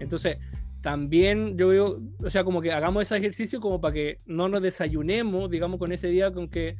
Entonces, 0.00 0.38
también 0.80 1.56
yo 1.56 1.68
veo, 1.68 2.00
o 2.22 2.30
sea, 2.30 2.44
como 2.44 2.60
que 2.60 2.72
hagamos 2.72 3.02
ese 3.02 3.16
ejercicio 3.16 3.60
como 3.60 3.80
para 3.80 3.94
que 3.94 4.20
no 4.26 4.48
nos 4.48 4.62
desayunemos, 4.62 5.50
digamos, 5.50 5.78
con 5.78 5.92
ese 5.92 6.08
día 6.08 6.32
con 6.32 6.48
que 6.48 6.76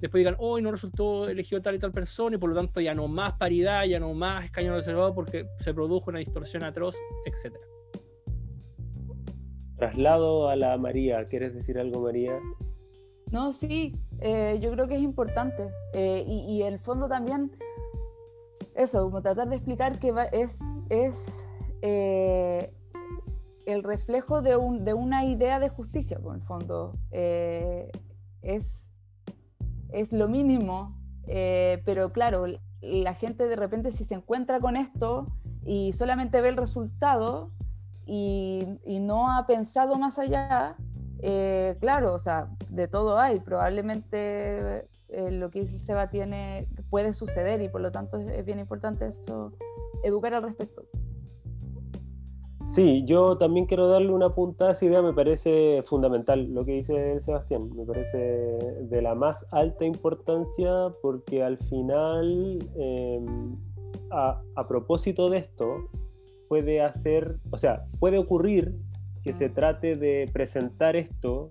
después 0.00 0.20
digan, 0.20 0.36
hoy 0.38 0.62
no 0.62 0.70
resultó 0.70 1.28
elegido 1.28 1.60
tal 1.60 1.74
y 1.74 1.78
tal 1.78 1.92
persona 1.92 2.36
y 2.36 2.38
por 2.38 2.50
lo 2.50 2.56
tanto 2.56 2.80
ya 2.80 2.94
no 2.94 3.08
más 3.08 3.34
paridad, 3.34 3.84
ya 3.84 4.00
no 4.00 4.14
más 4.14 4.46
escaño 4.46 4.74
reservado 4.74 5.14
porque 5.14 5.46
se 5.60 5.74
produjo 5.74 6.10
una 6.10 6.18
distorsión 6.18 6.64
atroz, 6.64 6.96
etcétera 7.26 7.71
traslado 9.82 10.48
a 10.48 10.54
la 10.54 10.78
María. 10.78 11.26
¿Quieres 11.26 11.54
decir 11.54 11.76
algo, 11.76 12.02
María? 12.02 12.38
No, 13.32 13.52
sí, 13.52 13.96
eh, 14.20 14.60
yo 14.62 14.70
creo 14.70 14.86
que 14.86 14.94
es 14.94 15.02
importante. 15.02 15.70
Eh, 15.92 16.22
y, 16.24 16.62
en 16.62 16.74
el 16.74 16.78
fondo 16.78 17.08
también, 17.08 17.50
eso, 18.76 19.00
como 19.00 19.22
tratar 19.22 19.48
de 19.48 19.56
explicar 19.56 19.98
que 19.98 20.14
es, 20.30 20.56
es 20.88 21.44
eh, 21.82 22.72
el 23.66 23.82
reflejo 23.82 24.40
de, 24.40 24.54
un, 24.54 24.84
de, 24.84 24.94
una 24.94 25.24
idea 25.24 25.58
de 25.58 25.68
justicia, 25.68 26.20
en 26.24 26.32
el 26.32 26.42
fondo. 26.42 26.94
es, 27.10 28.88
es 29.90 30.12
lo 30.12 30.28
mínimo, 30.28 30.96
pero 31.84 32.12
claro, 32.12 32.46
la 32.80 33.14
gente 33.14 33.48
de 33.48 33.56
repente 33.56 33.90
si 33.90 34.04
se 34.04 34.14
encuentra 34.14 34.60
con 34.60 34.76
esto 34.76 35.26
y 35.64 35.92
solamente 35.92 36.40
ve 36.40 36.50
el 36.50 36.56
resultado, 36.56 37.50
y, 38.06 38.98
no 39.00 39.30
ha 39.30 39.46
pensado 39.46 39.94
más 39.96 40.18
allá, 40.18 40.76
eh, 41.20 41.76
claro, 41.80 42.14
o 42.14 42.18
sea, 42.18 42.48
de 42.70 42.88
todo 42.88 43.18
hay, 43.18 43.40
probablemente 43.40 44.86
eh, 45.08 45.30
lo 45.30 45.50
que 45.50 45.60
dice 45.60 45.78
Seba 45.78 46.10
tiene, 46.10 46.68
puede 46.90 47.14
suceder 47.14 47.62
y 47.62 47.68
por 47.68 47.80
lo 47.80 47.92
tanto 47.92 48.16
es, 48.16 48.44
bien 48.44 48.58
importante 48.58 49.06
eso, 49.06 49.52
educar 50.02 50.34
al 50.34 50.42
respecto. 50.42 50.82
Sí, 52.66 53.04
yo 53.04 53.36
también 53.36 53.66
quiero 53.66 53.88
darle 53.88 54.12
una 54.12 54.34
punta 54.34 54.68
a 54.68 54.72
esa 54.72 54.84
idea, 54.84 55.02
me 55.02 55.12
parece 55.12 55.82
fundamental 55.82 56.54
lo 56.54 56.64
que 56.64 56.72
dice 56.72 57.18
Sebastián, 57.20 57.70
me 57.76 57.84
parece 57.84 58.18
de 58.18 59.02
la 59.02 59.14
más 59.14 59.44
alta 59.50 59.84
importancia 59.84 60.70
porque 61.02 61.42
al 61.42 61.58
final, 61.58 62.58
em, 62.76 63.56
a, 64.10 64.40
a 64.54 64.68
propósito 64.68 65.28
de 65.28 65.38
esto, 65.38 65.88
puede 66.52 66.82
hacer, 66.82 67.38
o 67.50 67.56
sea, 67.56 67.86
puede 67.98 68.18
ocurrir 68.18 68.74
que 69.24 69.32
se 69.32 69.48
trate 69.48 69.96
de 69.96 70.28
presentar 70.34 70.96
esto 70.96 71.50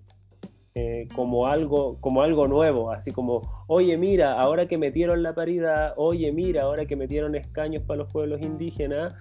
eh, 0.76 1.08
como, 1.16 1.48
algo, 1.48 2.00
como 2.00 2.22
algo 2.22 2.48
nuevo, 2.48 2.92
así 2.92 3.10
como, 3.10 3.42
oye, 3.66 3.98
mira, 3.98 4.40
ahora 4.40 4.68
que 4.68 4.78
metieron 4.78 5.24
la 5.24 5.34
paridad, 5.34 5.96
oye, 5.98 6.32
mira, 6.32 6.62
ahora 6.62 6.86
que 6.86 6.96
metieron 6.96 7.34
escaños 7.34 7.82
para 7.82 7.98
los 7.98 8.14
pueblos 8.14 8.42
indígenas, 8.44 9.16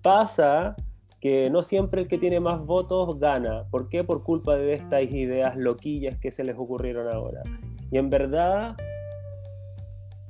pasa 0.00 0.74
que 1.20 1.50
no 1.50 1.62
siempre 1.62 2.00
el 2.00 2.08
que 2.08 2.16
tiene 2.16 2.40
más 2.40 2.64
votos 2.64 3.18
gana. 3.18 3.66
¿Por 3.70 3.90
qué? 3.90 4.04
Por 4.04 4.22
culpa 4.22 4.56
de 4.56 4.72
estas 4.72 5.02
ideas 5.02 5.54
loquillas 5.54 6.16
que 6.18 6.32
se 6.32 6.44
les 6.44 6.56
ocurrieron 6.56 7.08
ahora. 7.12 7.42
Y 7.90 7.98
en 7.98 8.08
verdad, 8.08 8.74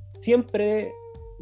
siempre 0.08 0.90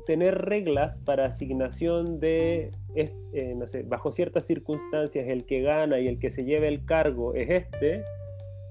tener 0.06 0.34
reglas 0.34 1.00
para 1.00 1.24
asignación 1.24 2.20
de, 2.20 2.70
eh, 2.94 3.54
bajo 3.86 4.12
ciertas 4.12 4.46
circunstancias 4.46 5.26
el 5.28 5.44
que 5.44 5.62
gana 5.62 5.98
y 6.00 6.06
el 6.06 6.18
que 6.18 6.30
se 6.30 6.44
lleve 6.44 6.68
el 6.68 6.84
cargo 6.84 7.34
es 7.34 7.50
este, 7.50 8.02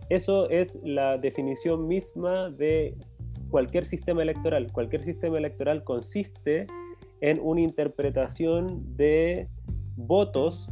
eso 0.10 0.50
es 0.50 0.80
la 0.84 1.18
definición 1.18 1.88
misma 1.88 2.50
de 2.50 2.96
cualquier 3.50 3.86
sistema 3.86 4.22
electoral. 4.22 4.72
Cualquier 4.72 5.04
sistema 5.04 5.38
electoral 5.38 5.84
consiste 5.84 6.66
en 7.22 7.40
una 7.42 7.62
interpretación 7.62 8.96
de 8.98 9.48
votos 9.96 10.70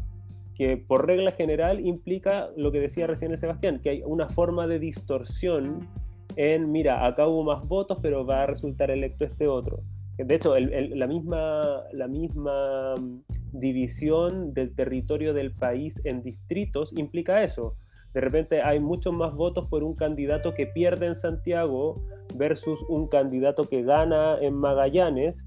que 0.55 0.77
por 0.77 1.07
regla 1.07 1.31
general 1.31 1.79
implica 1.85 2.49
lo 2.55 2.71
que 2.71 2.79
decía 2.79 3.07
recién 3.07 3.37
Sebastián, 3.37 3.79
que 3.81 3.89
hay 3.89 4.03
una 4.05 4.29
forma 4.29 4.67
de 4.67 4.79
distorsión 4.79 5.87
en, 6.35 6.71
mira, 6.71 7.05
acá 7.05 7.27
hubo 7.27 7.43
más 7.43 7.67
votos, 7.67 7.97
pero 8.01 8.25
va 8.25 8.43
a 8.43 8.45
resultar 8.45 8.91
electo 8.91 9.25
este 9.25 9.47
otro. 9.47 9.81
De 10.17 10.35
hecho, 10.35 10.57
la, 10.57 11.07
misma, 11.07 11.83
la 11.93 12.07
misma 12.07 12.93
mm, 12.99 13.21
división 13.53 14.53
del 14.53 14.75
territorio 14.75 15.33
del 15.33 15.51
país 15.53 15.99
en 16.03 16.21
distritos 16.21 16.93
implica 16.97 17.43
eso. 17.43 17.75
De 18.13 18.21
repente 18.21 18.61
hay 18.61 18.79
muchos 18.79 19.13
más 19.13 19.33
votos 19.33 19.67
por 19.69 19.83
un 19.83 19.95
candidato 19.95 20.53
que 20.53 20.67
pierde 20.67 21.07
en 21.07 21.15
Santiago 21.15 22.03
versus 22.35 22.83
un 22.89 23.07
candidato 23.07 23.63
que 23.63 23.83
gana 23.83 24.37
en 24.41 24.53
Magallanes, 24.53 25.45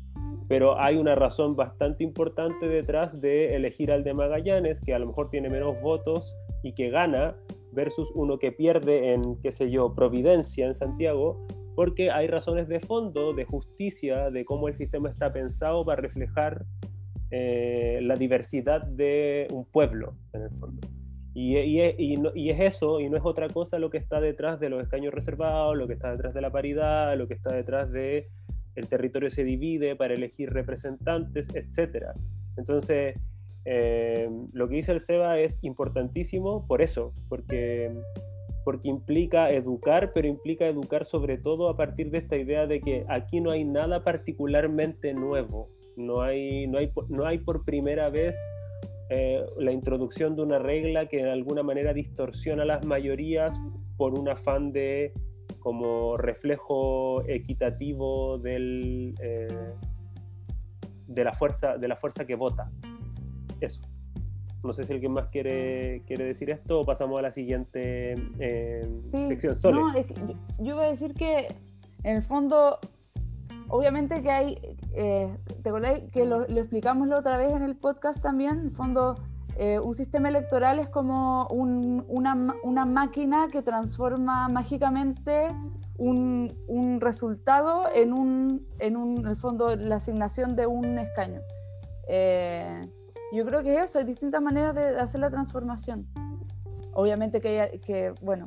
pero 0.48 0.80
hay 0.82 0.96
una 0.96 1.14
razón 1.14 1.56
bastante 1.56 2.04
importante 2.04 2.66
detrás 2.68 3.20
de 3.20 3.54
elegir 3.54 3.92
al 3.92 4.02
de 4.02 4.14
Magallanes, 4.14 4.80
que 4.80 4.94
a 4.94 4.98
lo 4.98 5.06
mejor 5.06 5.30
tiene 5.30 5.50
menos 5.50 5.80
votos 5.82 6.36
y 6.62 6.72
que 6.72 6.90
gana, 6.90 7.36
versus 7.72 8.10
uno 8.14 8.38
que 8.38 8.52
pierde 8.52 9.12
en, 9.12 9.36
qué 9.42 9.52
sé 9.52 9.70
yo, 9.70 9.94
Providencia 9.94 10.66
en 10.66 10.74
Santiago, 10.74 11.46
porque 11.74 12.10
hay 12.10 12.26
razones 12.26 12.68
de 12.68 12.80
fondo, 12.80 13.32
de 13.32 13.44
justicia, 13.44 14.30
de 14.30 14.44
cómo 14.44 14.68
el 14.68 14.74
sistema 14.74 15.08
está 15.08 15.32
pensado 15.32 15.84
para 15.84 16.00
reflejar 16.00 16.64
eh, 17.30 17.98
la 18.02 18.14
diversidad 18.14 18.82
de 18.82 19.48
un 19.52 19.64
pueblo, 19.64 20.14
en 20.32 20.42
el 20.42 20.50
fondo. 20.50 20.88
Y, 21.36 21.56
es 21.80 22.60
eso, 22.60 23.00
y 23.00 23.10
no 23.10 23.16
es 23.16 23.24
otra 23.24 23.48
cosa 23.48 23.80
lo 23.80 23.90
que 23.90 23.98
está 23.98 24.20
detrás 24.20 24.60
de 24.60 24.68
los 24.68 24.80
escaños 24.80 25.12
reservados, 25.12 25.76
lo 25.76 25.88
que 25.88 25.94
está 25.94 26.12
detrás 26.12 26.32
de 26.32 26.40
la 26.40 26.52
paridad, 26.52 27.16
lo 27.18 27.26
que 27.26 27.34
está 27.34 27.52
detrás 27.54 27.90
de 27.90 28.28
el 28.76 28.88
territorio 28.88 29.30
se 29.30 29.42
divide 29.42 29.96
para 29.96 30.14
elegir 30.14 30.52
representantes, 30.52 31.48
etc. 31.54 32.06
Entonces, 32.56 33.16
eh, 33.64 34.28
lo 34.52 34.68
que 34.68 34.76
dice 34.76 34.92
el 34.92 35.00
SEBA 35.00 35.40
es 35.40 35.58
importantísimo 35.62 36.66
por 36.66 36.82
eso, 36.82 37.12
porque 37.28 37.92
porque 38.64 38.88
implica 38.88 39.48
educar, 39.48 40.12
pero 40.14 40.26
implica 40.26 40.66
educar 40.66 41.04
sobre 41.04 41.38
todo 41.38 41.68
a 41.68 41.76
partir 41.76 42.10
de 42.10 42.18
esta 42.18 42.36
idea 42.36 42.66
de 42.66 42.80
que 42.80 43.04
aquí 43.08 43.40
no 43.40 43.50
hay 43.50 43.64
nada 43.64 44.02
particularmente 44.02 45.12
nuevo, 45.12 45.68
no 45.96 46.22
hay, 46.22 46.66
no 46.66 46.78
hay, 46.78 46.90
no 47.08 47.26
hay 47.26 47.38
por 47.38 47.64
primera 47.64 48.08
vez 48.08 48.36
eh, 49.10 49.44
la 49.58 49.70
introducción 49.70 50.34
de 50.34 50.42
una 50.42 50.58
regla 50.58 51.06
que 51.08 51.18
de 51.18 51.30
alguna 51.30 51.62
manera 51.62 51.92
distorsiona 51.92 52.64
las 52.64 52.86
mayorías 52.86 53.60
por 53.96 54.18
un 54.18 54.28
afán 54.28 54.72
de 54.72 55.12
como 55.60 56.16
reflejo 56.16 57.22
equitativo 57.26 58.38
del, 58.38 59.14
eh, 59.20 59.48
de, 61.06 61.24
la 61.24 61.32
fuerza, 61.32 61.76
de 61.76 61.88
la 61.88 61.96
fuerza 61.96 62.26
que 62.26 62.34
vota. 62.34 62.70
Eso. 63.60 63.80
No 64.64 64.72
sé 64.72 64.84
si 64.84 64.94
alguien 64.94 65.12
más 65.12 65.28
quiere, 65.28 66.02
quiere 66.06 66.24
decir 66.24 66.48
esto 66.48 66.80
o 66.80 66.86
pasamos 66.86 67.18
a 67.18 67.22
la 67.22 67.30
siguiente 67.30 68.14
eh, 68.38 68.88
sección. 69.28 69.54
Sole. 69.54 69.80
No, 69.80 69.94
es 69.94 70.06
que 70.06 70.14
yo, 70.14 70.74
iba 70.74 70.84
a 70.84 70.86
decir 70.86 71.12
que 71.12 71.48
en 72.02 72.16
el 72.16 72.22
fondo, 72.22 72.78
obviamente 73.68 74.22
que 74.22 74.30
hay, 74.30 74.58
eh, 74.94 75.36
¿te 75.62 75.68
acordás 75.68 76.00
que 76.12 76.24
lo, 76.24 76.44
explicamos 76.44 77.08
la 77.08 77.18
otra 77.18 77.36
vez 77.36 77.54
en 77.54 77.62
el 77.62 77.76
podcast 77.76 78.22
también? 78.22 78.58
En 78.58 78.64
el 78.66 78.70
fondo, 78.70 79.16
eh, 79.58 79.78
un 79.78 79.94
sistema 79.94 80.30
electoral 80.30 80.78
es 80.78 80.88
como 80.88 81.46
una, 81.48 82.56
una, 82.62 82.86
máquina 82.86 83.48
que 83.52 83.60
transforma 83.60 84.48
mágicamente 84.48 85.48
un, 85.98 86.50
un 86.68 87.02
resultado 87.02 87.86
en, 87.94 88.14
un, 88.14 88.66
en, 88.78 88.96
un, 88.96 89.18
en 89.18 89.26
el 89.26 89.36
fondo, 89.36 89.76
la 89.76 89.96
asignación 89.96 90.56
de 90.56 90.66
un 90.66 90.98
escaño. 90.98 91.42
Eh, 92.08 92.88
yo 93.34 93.44
creo 93.44 93.62
que 93.62 93.80
eso, 93.80 93.98
hay 93.98 94.04
distintas 94.04 94.40
maneras 94.40 94.74
de 94.74 94.98
hacer 95.00 95.20
la 95.20 95.30
transformación. 95.30 96.06
Obviamente 96.92 97.40
que, 97.40 98.14
bueno, 98.22 98.46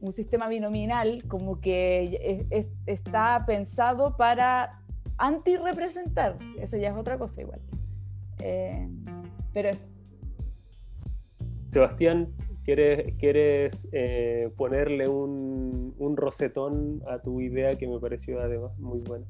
un 0.00 0.12
sistema 0.12 0.48
binominal 0.48 1.22
como 1.28 1.60
que 1.60 2.46
está 2.86 3.44
pensado 3.46 4.16
para 4.16 4.80
anti-representar, 5.18 6.38
eso 6.58 6.76
ya 6.76 6.90
es 6.90 6.96
otra 6.96 7.18
cosa 7.18 7.42
igual. 7.42 7.60
Eh, 8.40 8.88
pero 9.52 9.68
eso. 9.68 9.86
Sebastián, 11.68 12.32
¿quieres, 12.64 13.14
quieres 13.18 13.88
eh, 13.92 14.50
ponerle 14.56 15.08
un, 15.08 15.94
un 15.98 16.16
rosetón 16.16 17.02
a 17.08 17.20
tu 17.20 17.40
idea 17.40 17.72
que 17.74 17.86
me 17.86 17.98
pareció 17.98 18.40
además 18.40 18.76
muy 18.78 19.00
buena? 19.00 19.26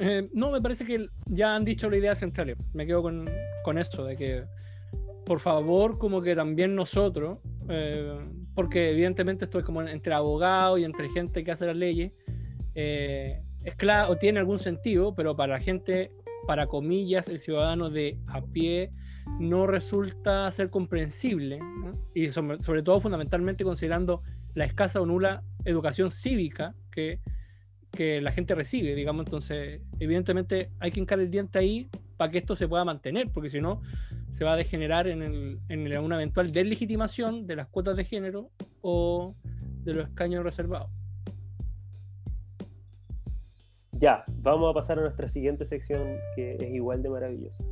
Eh, 0.00 0.28
no, 0.32 0.50
me 0.52 0.60
parece 0.60 0.84
que 0.84 1.08
ya 1.26 1.56
han 1.56 1.64
dicho 1.64 1.90
la 1.90 1.96
idea 1.96 2.14
central. 2.14 2.56
Me 2.72 2.86
quedo 2.86 3.02
con, 3.02 3.28
con 3.64 3.78
esto, 3.78 4.04
de 4.04 4.16
que 4.16 4.44
por 5.28 5.40
favor, 5.40 5.98
como 5.98 6.22
que 6.22 6.34
también 6.34 6.74
nosotros, 6.74 7.38
eh, 7.68 8.18
porque 8.54 8.92
evidentemente 8.92 9.44
esto 9.44 9.58
es 9.58 9.64
como 9.64 9.82
entre 9.82 10.14
abogados 10.14 10.80
y 10.80 10.84
entre 10.84 11.10
gente 11.10 11.44
que 11.44 11.50
hace 11.50 11.66
las 11.66 11.76
leyes, 11.76 12.12
eh, 12.74 13.42
es 13.62 13.76
claro, 13.76 14.12
o 14.12 14.16
tiene 14.16 14.38
algún 14.38 14.58
sentido, 14.58 15.14
pero 15.14 15.36
para 15.36 15.54
la 15.54 15.60
gente, 15.60 16.12
para 16.46 16.66
comillas, 16.66 17.28
el 17.28 17.40
ciudadano 17.40 17.90
de 17.90 18.18
a 18.26 18.40
pie, 18.40 18.90
no 19.38 19.66
resulta 19.66 20.50
ser 20.50 20.70
comprensible, 20.70 21.58
y 22.14 22.30
sobre, 22.30 22.62
sobre, 22.62 22.82
todo 22.82 22.98
fundamentalmente 22.98 23.64
considerando 23.64 24.22
la 24.54 24.64
escasa 24.64 24.98
o 25.02 25.04
nula 25.04 25.42
educación 25.66 26.10
cívica 26.10 26.74
que, 26.90 27.20
que 27.98 28.20
la 28.20 28.30
gente 28.30 28.54
recibe, 28.54 28.94
digamos, 28.94 29.26
entonces 29.26 29.82
evidentemente 29.98 30.70
hay 30.78 30.92
que 30.92 31.00
hincar 31.00 31.18
el 31.18 31.32
diente 31.32 31.58
ahí 31.58 31.90
para 32.16 32.30
que 32.30 32.38
esto 32.38 32.54
se 32.54 32.68
pueda 32.68 32.84
mantener, 32.84 33.28
porque 33.34 33.50
si 33.50 33.60
no 33.60 33.82
se 34.30 34.44
va 34.44 34.52
a 34.52 34.56
degenerar 34.56 35.08
en, 35.08 35.58
en 35.68 35.98
una 35.98 36.14
eventual 36.14 36.52
deslegitimación 36.52 37.48
de 37.48 37.56
las 37.56 37.66
cuotas 37.66 37.96
de 37.96 38.04
género 38.04 38.50
o 38.82 39.34
de 39.82 39.94
los 39.94 40.06
escaños 40.06 40.44
reservados. 40.44 40.92
Ya, 43.90 44.22
vamos 44.28 44.70
a 44.70 44.74
pasar 44.74 45.00
a 45.00 45.02
nuestra 45.02 45.26
siguiente 45.26 45.64
sección 45.64 46.18
que 46.36 46.54
es 46.54 46.72
igual 46.72 47.02
de 47.02 47.10
maravillosa. 47.10 47.64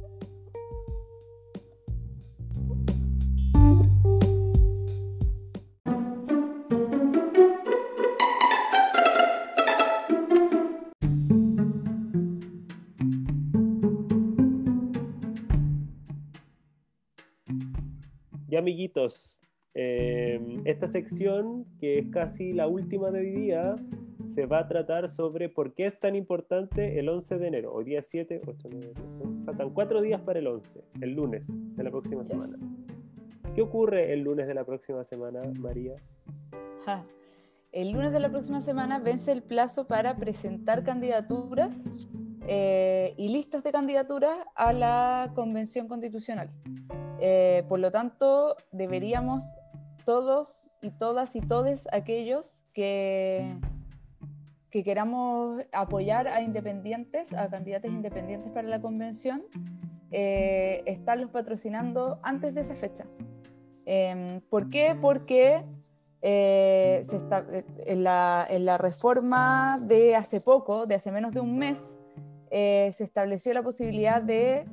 Amiguitos, 18.66 19.38
em, 19.74 20.60
esta 20.64 20.88
sección, 20.88 21.66
que 21.78 22.00
es 22.00 22.08
casi 22.10 22.52
la 22.52 22.66
última 22.66 23.12
de 23.12 23.20
hoy 23.20 23.30
día, 23.30 23.76
se 24.24 24.44
va 24.44 24.58
a 24.58 24.66
tratar 24.66 25.08
sobre 25.08 25.48
por 25.48 25.72
qué 25.72 25.86
es 25.86 26.00
tan 26.00 26.16
importante 26.16 26.98
el 26.98 27.08
11 27.08 27.38
de 27.38 27.46
enero. 27.46 27.72
Hoy 27.72 27.84
día 27.84 28.02
7, 28.02 28.40
8, 28.44 28.68
9, 28.68 28.92
10, 29.22 29.44
faltan 29.44 29.70
cuatro 29.70 30.02
días 30.02 30.20
para 30.20 30.40
el 30.40 30.48
11, 30.48 30.82
el 31.00 31.14
lunes 31.14 31.46
de 31.76 31.84
la 31.84 31.92
próxima 31.92 32.24
semana. 32.24 32.56
¿Qué 33.54 33.62
ocurre 33.62 34.12
el 34.12 34.22
lunes 34.22 34.48
de 34.48 34.54
la 34.54 34.64
próxima 34.64 35.04
semana, 35.04 35.42
María? 35.60 35.94
El 37.70 37.92
lunes 37.92 38.10
de 38.10 38.18
la 38.18 38.30
próxima 38.30 38.60
semana 38.60 38.98
vence 38.98 39.30
el 39.30 39.44
plazo 39.44 39.86
para 39.86 40.16
presentar 40.16 40.82
candidaturas 40.82 41.84
eh, 42.48 43.14
y 43.16 43.28
listas 43.28 43.62
de 43.62 43.70
candidaturas 43.70 44.38
a 44.56 44.72
la 44.72 45.30
Convención 45.36 45.86
Constitucional. 45.86 46.50
Eh, 47.20 47.64
por 47.68 47.78
lo 47.78 47.90
tanto, 47.90 48.56
deberíamos 48.72 49.56
todos 50.04 50.68
y 50.82 50.90
todas 50.90 51.34
y 51.34 51.40
todos 51.40 51.88
aquellos 51.92 52.64
que, 52.72 53.56
que 54.70 54.84
queramos 54.84 55.62
apoyar 55.72 56.28
a 56.28 56.42
independientes, 56.42 57.32
a 57.32 57.48
candidatos 57.48 57.90
independientes 57.90 58.52
para 58.52 58.68
la 58.68 58.80
convención, 58.80 59.42
eh, 60.12 60.82
estarlos 60.86 61.30
patrocinando 61.30 62.20
antes 62.22 62.54
de 62.54 62.60
esa 62.60 62.74
fecha. 62.74 63.06
Em, 63.86 64.40
¿Por 64.42 64.68
qué? 64.68 64.96
Porque 65.00 65.64
eh, 66.22 67.02
se 67.04 67.16
está, 67.16 67.44
en, 67.86 68.04
la, 68.04 68.46
en, 68.48 68.64
la, 68.64 68.78
reforma 68.78 69.78
de 69.80 70.16
hace 70.16 70.40
poco, 70.40 70.86
de 70.86 70.96
hace 70.96 71.10
menos 71.10 71.32
de 71.32 71.40
un 71.40 71.58
mes, 71.58 71.98
se 72.50 73.04
estableció 73.04 73.52
la 73.52 73.62
posibilidad 73.62 74.22
de 74.22 74.64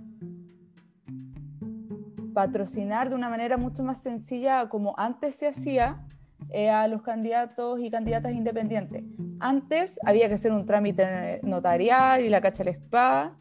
patrocinar 2.33 3.09
de 3.09 3.15
una 3.15 3.29
manera 3.29 3.57
mucho 3.57 3.83
más 3.83 4.01
sencilla 4.01 4.69
como 4.69 4.93
antes 4.97 5.35
se 5.35 5.47
hacía 5.47 6.05
eh, 6.49 6.69
a 6.69 6.87
los 6.87 7.01
candidatos 7.01 7.79
y 7.79 7.89
candidatas 7.89 8.33
independientes. 8.33 9.03
Antes 9.39 9.99
había 10.05 10.27
que 10.27 10.35
hacer 10.35 10.51
un 10.51 10.65
trámite 10.65 11.39
notarial 11.43 12.21
y 12.21 12.29
la 12.29 12.41
cacha 12.41 12.63
del 12.63 12.75
spa 12.75 13.37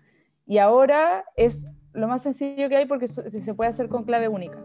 y 0.46 0.58
ahora 0.58 1.24
es 1.36 1.68
lo 1.92 2.08
más 2.08 2.22
sencillo 2.22 2.68
que 2.68 2.76
hay 2.76 2.86
porque 2.86 3.08
se 3.08 3.54
puede 3.54 3.70
hacer 3.70 3.88
con 3.88 4.04
clave 4.04 4.28
única. 4.28 4.58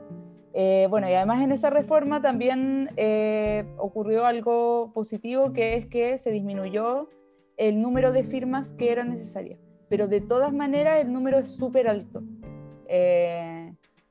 Eh, 0.59 0.87
bueno, 0.89 1.07
y 1.07 1.13
además 1.13 1.41
en 1.43 1.51
esa 1.51 1.69
reforma 1.69 2.19
también 2.19 2.89
eh, 2.97 3.63
ocurrió 3.77 4.25
algo 4.25 4.91
positivo 4.91 5.53
que 5.53 5.75
es 5.75 5.85
que 5.85 6.17
se 6.17 6.31
disminuyó 6.31 7.09
el 7.57 7.79
número 7.79 8.11
de 8.11 8.23
firmas 8.23 8.73
que 8.73 8.91
eran 8.91 9.11
necesarias, 9.11 9.59
pero 9.87 10.07
de 10.07 10.19
todas 10.19 10.51
maneras 10.51 10.99
el 10.99 11.13
número 11.13 11.37
es 11.37 11.49
súper 11.49 11.87
alto. 11.87 12.23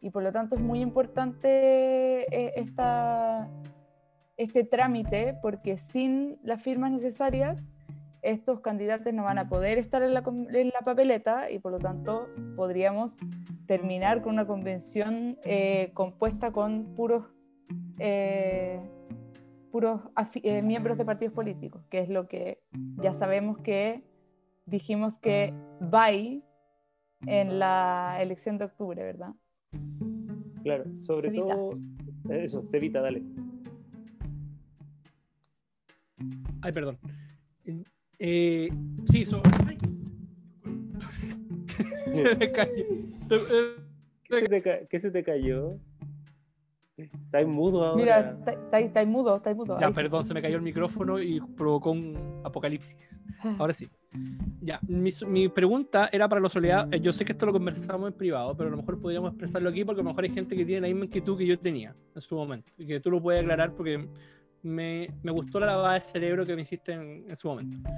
Y 0.07 0.11
por 0.11 0.23
lo 0.23 0.31
tanto 0.31 0.55
es 0.55 0.61
muy 0.61 0.83
importante 0.83 2.33
eh, 2.33 2.65
este 4.37 4.63
trámite 4.63 5.37
porque 5.43 5.79
sin 5.79 6.39
las 6.45 6.63
firmas 6.63 6.93
necesarias 6.93 7.69
estos 8.23 8.61
candidatos 8.61 9.13
no 9.13 9.25
van 9.25 9.39
a 9.39 9.49
poder 9.49 9.79
estar 9.79 10.05
en 10.05 10.15
la, 10.15 10.23
papeleta 10.85 11.51
y 11.51 11.59
por 11.59 11.73
lo 11.73 11.81
tanto 11.81 12.29
podríamos 12.55 13.19
terminar 13.67 14.23
con 14.23 14.35
una 14.35 14.47
convención 14.47 15.39
eh, 15.43 15.91
compuesta 15.93 16.53
con 16.53 16.95
puros, 16.95 17.25
eh, 17.99 18.81
puros 19.73 20.03
miembros 20.63 20.99
de 20.99 21.05
partidos 21.05 21.35
políticos, 21.35 21.83
que 21.91 21.99
es 21.99 22.09
lo 22.09 22.29
que 22.29 22.61
ya 23.03 23.13
sabemos 23.13 23.59
que 23.59 24.05
dijimos 24.67 25.19
que 25.19 25.53
va 25.83 26.11
en 26.13 27.59
la 27.59 28.19
elección 28.21 28.57
de 28.57 28.67
octubre, 28.67 29.03
¿verdad? 29.03 29.35
Claro, 30.62 30.85
sobre 31.01 31.31
todo 31.31 31.72
eso, 32.29 32.62
Cevita, 32.64 33.01
dale. 33.01 33.22
Ay, 36.62 36.72
perdón. 36.72 36.99
Eh, 38.18 38.68
sí, 39.11 39.24
so... 39.24 39.41
se 42.12 42.35
me 42.35 42.51
cayó. 42.51 42.85
¿Qué 44.89 44.99
se 44.99 45.11
te, 45.11 45.22
cayó? 45.22 45.79
Está 46.97 47.45
mudo 47.45 47.85
ahora. 47.85 48.03
Mira, 48.03 48.39
está, 48.81 49.05
mudo, 49.05 49.37
está 49.37 49.55
mudo. 49.55 49.79
Ya, 49.79 49.91
perdón, 49.91 50.24
se 50.24 50.33
me 50.33 50.41
cayó 50.41 50.57
el 50.57 50.62
micrófono 50.62 51.20
y 51.20 51.41
provocó 51.41 51.91
un 51.91 52.41
apocalipsis. 52.43 53.20
Ahora 53.59 53.74
sí. 53.74 53.91
Ya, 54.61 54.81
mi, 54.89 55.49
pregunta 55.49 56.09
era 56.12 56.29
para 56.29 56.41
los 56.41 56.53
soledad. 56.53 56.93
Eh, 56.93 57.01
yo 57.01 57.12
sé 57.12 57.25
que 57.25 57.33
esto 57.33 57.47
lo 57.47 57.53
conversamos 57.53 58.09
en 58.09 58.17
privado, 58.17 58.57
pero 58.57 58.69
a 58.69 58.71
lo 58.71 58.79
mejor 58.79 59.01
podríamos 59.01 59.31
expresarlo 59.31 59.69
aquí 59.69 59.85
porque 59.85 60.01
a 60.01 60.05
lo 60.05 60.11
mejor 60.11 60.25
hay 60.25 60.31
gente 60.31 60.57
que 60.57 60.64
tiene 60.64 60.83
la 60.83 60.89
misma 60.89 61.05
inquietud 61.05 61.39
que 61.39 61.47
yo 61.47 61.59
tenía 61.59 61.95
en 62.14 62.21
su 62.21 62.35
momento. 62.35 62.73
Y 62.77 62.87
que 62.87 63.01
tú 63.01 63.11
lo 63.11 63.23
puedes 63.23 63.43
aclarar 63.43 63.73
porque 63.73 64.09
me, 64.62 65.09
me 65.23 65.33
gustó 65.33 65.61
la 65.61 65.67
lavada 65.67 65.95
de 65.95 66.01
cerebro 66.01 66.45
que 66.45 66.57
me 66.57 66.62
hiciste 66.62 66.93
en, 66.93 67.25
en 67.29 67.37
su 67.37 67.49
momento. 67.49 67.89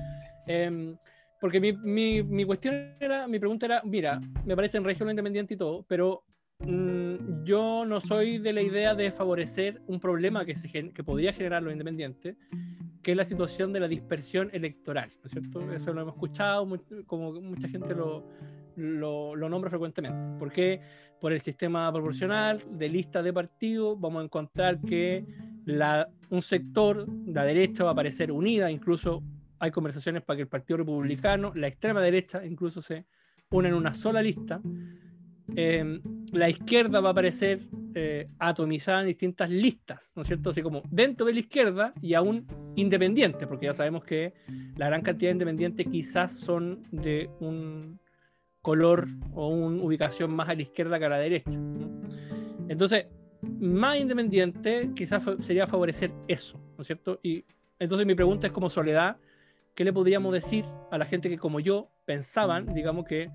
Em, 0.46 0.96
porque 1.40 1.60
mi, 1.60 1.72
mi, 1.72 2.22
mi, 2.22 2.44
cuestión 2.44 2.94
era, 2.98 3.26
mi 3.28 3.38
pregunta 3.38 3.66
era, 3.66 3.82
mira, 3.84 4.20
me 4.44 4.56
parece 4.56 4.78
en 4.78 4.84
régimen 4.84 5.12
independiente 5.12 5.54
y 5.54 5.56
todo, 5.56 5.84
pero 5.88 6.24
Mm, 6.60 7.44
yo 7.44 7.84
no 7.86 8.00
soy 8.00 8.38
de 8.38 8.52
la 8.52 8.62
idea 8.62 8.94
de 8.94 9.12
favorecer 9.12 9.80
un 9.86 10.00
problema 10.00 10.44
que, 10.44 10.56
se, 10.56 10.68
que 10.68 11.04
podría 11.04 11.32
generar 11.32 11.62
los 11.62 11.72
independientes, 11.72 12.36
que 13.02 13.12
es 13.12 13.16
la 13.16 13.24
situación 13.24 13.72
de 13.72 13.80
la 13.80 13.88
dispersión 13.88 14.50
electoral, 14.52 15.10
¿no 15.22 15.26
es 15.26 15.32
cierto? 15.32 15.72
Eso 15.72 15.92
lo 15.92 16.02
hemos 16.02 16.14
escuchado, 16.14 16.68
como 17.06 17.32
mucha 17.40 17.68
gente 17.68 17.94
lo, 17.94 18.28
lo, 18.76 19.36
lo 19.36 19.48
nombra 19.48 19.70
frecuentemente. 19.70 20.38
porque 20.38 20.80
Por 21.20 21.32
el 21.32 21.40
sistema 21.40 21.90
proporcional 21.92 22.64
de 22.70 22.88
lista 22.88 23.22
de 23.22 23.32
partidos 23.32 24.00
vamos 24.00 24.22
a 24.22 24.24
encontrar 24.24 24.80
que 24.80 25.24
la, 25.64 26.08
un 26.30 26.42
sector, 26.42 27.06
la 27.26 27.44
derecha 27.44 27.84
va 27.84 27.90
a 27.90 27.92
aparecer 27.92 28.32
unida, 28.32 28.70
incluso 28.70 29.22
hay 29.58 29.70
conversaciones 29.70 30.22
para 30.22 30.36
que 30.36 30.42
el 30.42 30.48
Partido 30.48 30.78
Republicano, 30.78 31.52
la 31.54 31.66
extrema 31.66 32.00
derecha 32.00 32.44
incluso 32.44 32.80
se 32.80 33.06
unen 33.50 33.72
en 33.72 33.78
una 33.78 33.94
sola 33.94 34.22
lista 34.22 34.60
Em, 35.56 36.00
la 36.32 36.50
izquierda 36.50 37.00
va 37.00 37.08
a 37.08 37.12
aparecer 37.12 37.60
eh, 37.94 38.28
atomizada 38.38 39.00
en 39.00 39.08
distintas 39.08 39.50
listas, 39.50 40.12
¿no 40.14 40.22
es 40.22 40.28
cierto? 40.28 40.50
Así 40.50 40.62
como 40.62 40.82
dentro 40.90 41.26
de 41.26 41.32
la 41.32 41.40
izquierda 41.40 41.94
y 42.02 42.14
aún 42.14 42.46
independiente, 42.76 43.46
porque 43.46 43.66
ya 43.66 43.72
sabemos 43.72 44.04
que 44.04 44.34
la 44.76 44.86
gran 44.86 45.02
cantidad 45.02 45.30
de 45.30 45.32
independientes 45.32 45.86
quizás 45.90 46.38
son 46.38 46.84
de 46.92 47.30
un 47.40 47.98
color 48.60 49.08
o 49.32 49.48
una 49.48 49.82
ubicación 49.82 50.30
más 50.30 50.48
a 50.48 50.54
la 50.54 50.62
izquierda 50.62 50.98
que 50.98 51.04
a 51.06 51.08
la 51.08 51.18
derecha. 51.18 51.58
Entonces, 52.68 53.06
más 53.40 53.98
independiente 53.98 54.90
quizás 54.94 55.22
sería 55.40 55.66
favorecer 55.66 56.12
eso, 56.26 56.58
¿no 56.76 56.82
es 56.82 56.86
cierto? 56.86 57.18
Y 57.22 57.44
entonces 57.78 58.06
mi 58.06 58.14
pregunta 58.14 58.46
es 58.46 58.52
como 58.52 58.68
Soledad, 58.68 59.16
¿qué 59.74 59.84
le 59.84 59.92
podríamos 59.92 60.32
decir 60.32 60.64
a 60.90 60.98
la 60.98 61.06
gente 61.06 61.30
que 61.30 61.38
como 61.38 61.60
yo 61.60 61.90
pensaban, 62.04 62.74
digamos 62.74 63.06
que 63.06 63.30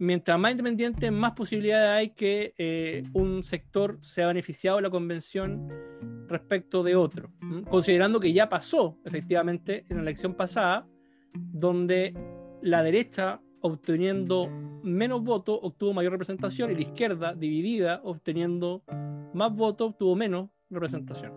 mientras 0.00 0.38
más 0.38 0.52
independiente, 0.52 1.10
más 1.10 1.32
posibilidades 1.32 1.90
hay 1.90 2.10
que 2.10 2.54
eh, 2.56 3.04
un 3.12 3.42
sector 3.42 3.98
sea 4.02 4.26
beneficiado 4.26 4.78
de 4.78 4.82
la 4.82 4.90
convención 4.90 5.68
respecto 6.26 6.82
de 6.82 6.96
otro. 6.96 7.30
Considerando 7.68 8.18
que 8.18 8.32
ya 8.32 8.48
pasó, 8.48 8.98
efectivamente, 9.04 9.84
en 9.88 9.96
la 9.98 10.02
elección 10.02 10.34
pasada, 10.34 10.88
donde 11.34 12.14
la 12.62 12.82
derecha, 12.82 13.40
obteniendo 13.60 14.48
menos 14.82 15.22
votos, 15.22 15.58
obtuvo 15.62 15.92
mayor 15.92 16.12
representación 16.12 16.70
y 16.70 16.74
la 16.76 16.80
izquierda, 16.80 17.34
dividida, 17.34 18.00
obteniendo 18.02 18.82
más 19.34 19.54
votos, 19.54 19.90
obtuvo 19.90 20.16
menos 20.16 20.48
representación. 20.70 21.32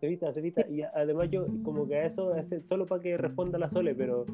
Sevita, 0.00 0.32
Sevita, 0.32 0.66
y 0.68 0.82
además 0.82 1.28
yo 1.30 1.46
como 1.64 1.86
que 1.86 1.96
a 1.96 2.06
eso, 2.06 2.34
es 2.36 2.54
solo 2.64 2.86
para 2.86 3.00
que 3.00 3.16
responda 3.16 3.58
la 3.58 3.70
Sole, 3.70 3.94
pero 3.94 4.24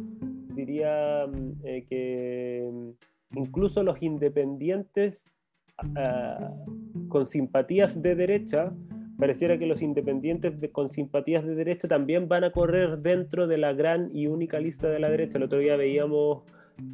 diría 0.54 1.26
mm, 1.26 1.52
eh, 1.64 1.86
que 1.88 2.68
mm, 2.70 2.90
incluso 3.34 3.82
los 3.82 4.02
independientes 4.02 5.40
ah, 5.96 6.50
con 7.08 7.26
simpatías 7.26 8.00
de 8.00 8.14
derecha, 8.14 8.72
pareciera 9.18 9.58
que 9.58 9.66
los 9.66 9.82
independientes 9.82 10.54
con 10.72 10.88
simpatías 10.88 11.44
de 11.44 11.54
derecha 11.54 11.88
también 11.88 12.28
van 12.28 12.44
a 12.44 12.52
correr 12.52 12.98
dentro 12.98 13.46
de 13.46 13.58
la 13.58 13.72
gran 13.72 14.10
y 14.14 14.26
única 14.28 14.60
lista 14.60 14.88
de 14.88 15.00
la 15.00 15.10
derecha. 15.10 15.38
El 15.38 15.44
otro 15.44 15.58
día 15.58 15.76
veíamos 15.76 16.44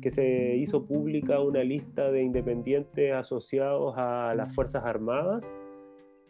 que 0.00 0.10
se 0.10 0.56
hizo 0.56 0.86
pública 0.86 1.40
una 1.40 1.62
lista 1.62 2.10
de 2.10 2.22
independientes 2.22 3.12
asociados 3.12 3.94
a 3.96 4.34
las 4.34 4.54
Fuerzas 4.54 4.84
Armadas 4.84 5.60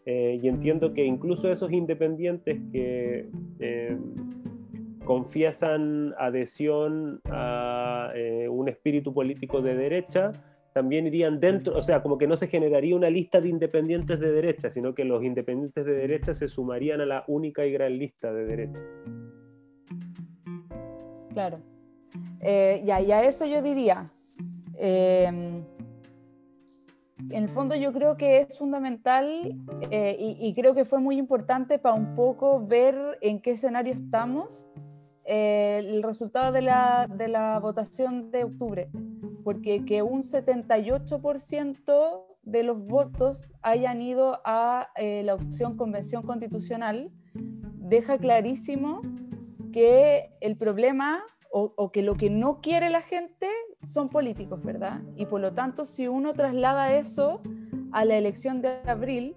eh, 0.07 0.41
y 0.43 0.49
entiendo 0.49 0.93
que 0.93 1.05
incluso 1.05 1.51
esos 1.51 1.73
independientes 1.73 2.61
que 2.73 3.29
eh, 3.61 3.97
confiesan 5.05 6.15
adhesión 6.19 7.21
a 7.27 8.11
eh, 8.15 8.49
un 8.49 8.69
espíritu 8.69 9.13
político 9.13 9.63
de 9.63 9.75
derecha, 9.75 10.33
también 10.73 11.07
irían 11.07 11.39
dentro, 11.39 11.77
o 11.77 11.83
sea, 11.83 12.03
como 12.03 12.19
que 12.19 12.27
no 12.27 12.35
se 12.37 12.49
generaría 12.49 12.97
una 12.97 13.11
lista 13.11 13.41
de 13.41 13.49
independientes 13.49 14.19
de 14.19 14.33
derecha, 14.33 14.71
sino 14.71 14.95
que 14.95 15.05
los 15.05 15.23
independientes 15.23 15.85
de 15.85 15.93
derecha 15.93 16.35
se 16.35 16.49
sumarían 16.49 17.01
a 17.01 17.07
la 17.07 17.25
única 17.29 17.65
y 17.65 17.73
gran 17.73 17.97
lista 17.97 18.33
de 18.33 18.45
derecha. 18.45 18.83
Claro. 21.33 21.59
y 22.41 22.91
a 22.91 23.25
eso 23.25 23.47
yo 23.47 23.63
diría, 23.63 24.07
en 27.31 27.43
el 27.43 27.49
fondo 27.49 27.75
yo 27.75 27.93
creo 27.93 28.17
que 28.17 28.41
es 28.41 28.59
fundamental 28.59 29.57
eh, 29.91 30.17
y, 30.19 30.55
creo 30.55 30.75
que 30.75 30.85
fue 30.85 31.01
muy 31.01 31.17
importante 31.17 31.79
para 31.79 31.95
un 31.95 32.15
poco 32.15 32.65
ver 32.67 33.19
en 33.21 33.41
qué 33.41 33.53
escenario 33.53 33.95
estamos 33.95 34.67
eh, 35.25 35.83
el 35.85 36.03
resultado 36.03 36.53
de 36.53 36.63
la, 36.63 37.07
de 37.09 37.29
la, 37.29 37.59
votación 37.59 38.31
de 38.31 38.45
octubre, 38.45 38.89
porque 39.43 39.85
que 39.85 40.03
un 40.03 40.23
78% 40.23 42.25
de 42.43 42.63
los 42.63 42.79
votos 42.79 43.53
hayan 43.63 44.03
ido 44.03 44.41
a 44.45 44.89
eh, 44.97 45.23
la 45.25 45.35
opción 45.35 45.77
convención 45.77 46.25
constitucional 46.25 47.11
deja 47.35 48.19
clarísimo 48.19 49.03
que 49.73 50.31
el 50.41 50.57
problema 50.57 51.25
o, 51.57 51.93
que 51.93 52.03
lo 52.03 52.17
que 52.17 52.31
no 52.31 52.61
quiere 52.61 52.91
la 52.91 53.01
gente 53.01 53.49
son 53.87 54.09
políticos, 54.09 54.61
¿verdad? 54.65 55.03
Y 55.15 55.27
por 55.27 55.41
lo 55.41 55.55
tanto, 55.55 55.85
si 55.85 56.09
uno 56.09 56.33
traslada 56.33 56.97
eso 56.97 57.41
a 57.93 58.05
la 58.05 58.17
elección 58.17 58.61
de 58.61 58.81
abril, 58.87 59.37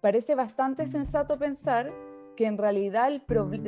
parece 0.00 0.36
bastante 0.36 0.86
sensato 0.86 1.40
pensar 1.40 1.92
que 2.36 2.46
en 2.46 2.58
realidad 2.58 3.08
el 3.08 3.22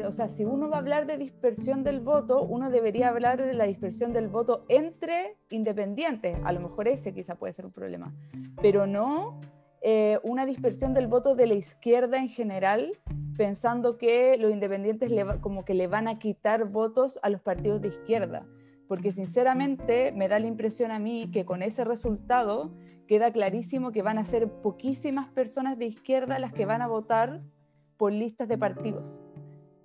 o 0.06 0.12
sea, 0.12 0.28
si 0.28 0.44
uno 0.44 0.68
va 0.68 0.76
a 0.76 0.80
hablar 0.80 1.06
de 1.06 1.18
dispersión 1.18 1.84
del 1.84 2.00
voto, 2.00 2.42
uno 2.42 2.70
debería 2.70 3.08
hablar 3.08 3.44
de 3.44 3.54
la 3.54 3.64
dispersión 3.64 4.12
del 4.12 4.28
voto 4.28 4.64
entre 4.68 5.36
independientes. 5.50 6.36
A 6.44 6.52
lo 6.52 6.60
mejor 6.60 6.88
ese 6.88 7.12
quizá 7.12 7.34
puede 7.34 7.52
ser 7.52 7.66
un 7.66 7.72
problema, 7.72 8.14
pero 8.60 8.86
no 8.86 9.40
eh, 9.84 10.20
una 10.22 10.46
dispersión 10.46 10.94
del 10.94 11.08
voto 11.08 11.34
de 11.34 11.46
la 11.46 11.54
izquierda 11.54 12.18
en 12.18 12.28
general, 12.28 12.92
pensando 13.36 13.98
que 13.98 14.36
los 14.38 14.52
independientes 14.52 15.10
como 15.40 15.64
que 15.64 15.74
le 15.74 15.88
van 15.88 16.06
a 16.06 16.18
quitar 16.20 16.66
votos 16.66 17.18
a 17.22 17.30
los 17.30 17.40
partidos 17.40 17.80
de 17.82 17.88
izquierda. 17.88 18.46
Porque 18.86 19.10
sinceramente 19.10 20.12
me 20.12 20.28
da 20.28 20.38
la 20.38 20.46
impresión 20.46 20.92
a 20.92 20.98
mí 20.98 21.30
que 21.32 21.44
con 21.44 21.62
ese 21.62 21.82
resultado 21.82 22.72
queda 23.08 23.32
clarísimo 23.32 23.90
que 23.90 24.02
van 24.02 24.18
a 24.18 24.24
ser 24.24 24.48
poquísimas 24.48 25.28
personas 25.30 25.78
de 25.78 25.86
izquierda 25.86 26.38
las 26.38 26.52
que 26.52 26.66
van 26.66 26.82
a 26.82 26.86
votar 26.86 27.42
por 28.02 28.12
listas 28.12 28.48
de 28.48 28.58
partidos. 28.58 29.16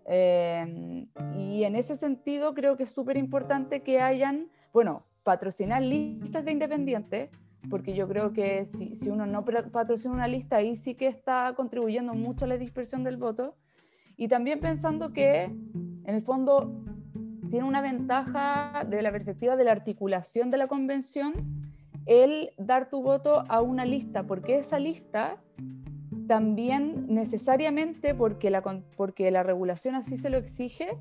Eh, 0.08 1.06
y 1.36 1.64
en 1.66 1.76
ese 1.76 1.96
sentido 1.96 2.56
creo 2.56 2.76
que 2.76 2.86
es 2.86 2.92
súper 2.92 3.16
importante 3.16 3.84
que 3.84 4.02
hayan, 4.02 4.50
bueno, 4.74 5.04
patrocinar 5.22 5.84
listas 5.84 6.44
de 6.44 6.52
independientes, 6.52 7.30
porque 7.70 7.94
yo 7.94 8.08
creo 8.08 8.34
que 8.34 8.66
si, 8.66 8.96
si, 8.96 9.12
uno 9.12 9.28
no 9.28 9.46
patrocina 9.46 10.16
una 10.16 10.28
lista, 10.28 10.56
ahí 10.56 10.76
sí 10.76 10.96
que 10.96 11.06
está 11.06 11.54
contribuyendo 11.56 12.16
mucho 12.16 12.46
a 12.46 12.48
la 12.48 12.58
dispersión 12.58 13.04
del 13.04 13.18
voto. 13.18 13.56
Y 14.16 14.30
también 14.30 14.62
pensando 14.62 15.14
que, 15.14 15.44
en 15.44 16.04
el 16.16 16.24
fondo, 16.24 16.74
tiene 17.52 17.68
una 17.68 17.82
ventaja 17.82 18.84
de 18.90 19.04
la 19.04 19.12
perspectiva 19.12 19.56
de 19.56 19.64
la 19.64 19.74
articulación 19.74 20.50
de 20.50 20.58
la 20.58 20.66
convención 20.66 21.34
el 22.08 22.50
dar 22.58 22.90
tu 22.90 23.04
voto 23.04 23.44
a 23.48 23.62
una 23.62 23.86
lista, 23.86 24.26
porque 24.26 24.56
esa 24.56 24.80
lista 24.80 25.38
también 26.28 27.06
necesariamente, 27.08 28.14
porque 28.14 28.52
la, 28.52 29.44
regulación 29.44 29.96
así 29.96 30.18
se 30.18 30.30
lo 30.30 30.38
exige, 30.38 30.98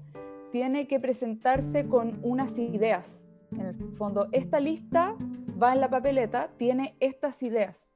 tiene 0.53 0.87
que 0.87 1.01
presentarse 1.01 1.87
con 1.89 2.19
unas 2.23 2.59
ideas. 2.59 3.23
En 3.53 3.61
el 3.61 3.75
fondo, 3.97 4.29
esta 4.33 4.61
lista 4.61 5.17
va 5.61 5.73
en 5.73 5.81
la 5.81 5.91
papeleta, 5.91 6.51
tiene 6.57 6.97
estas 7.01 7.43
ideas. 7.43 7.91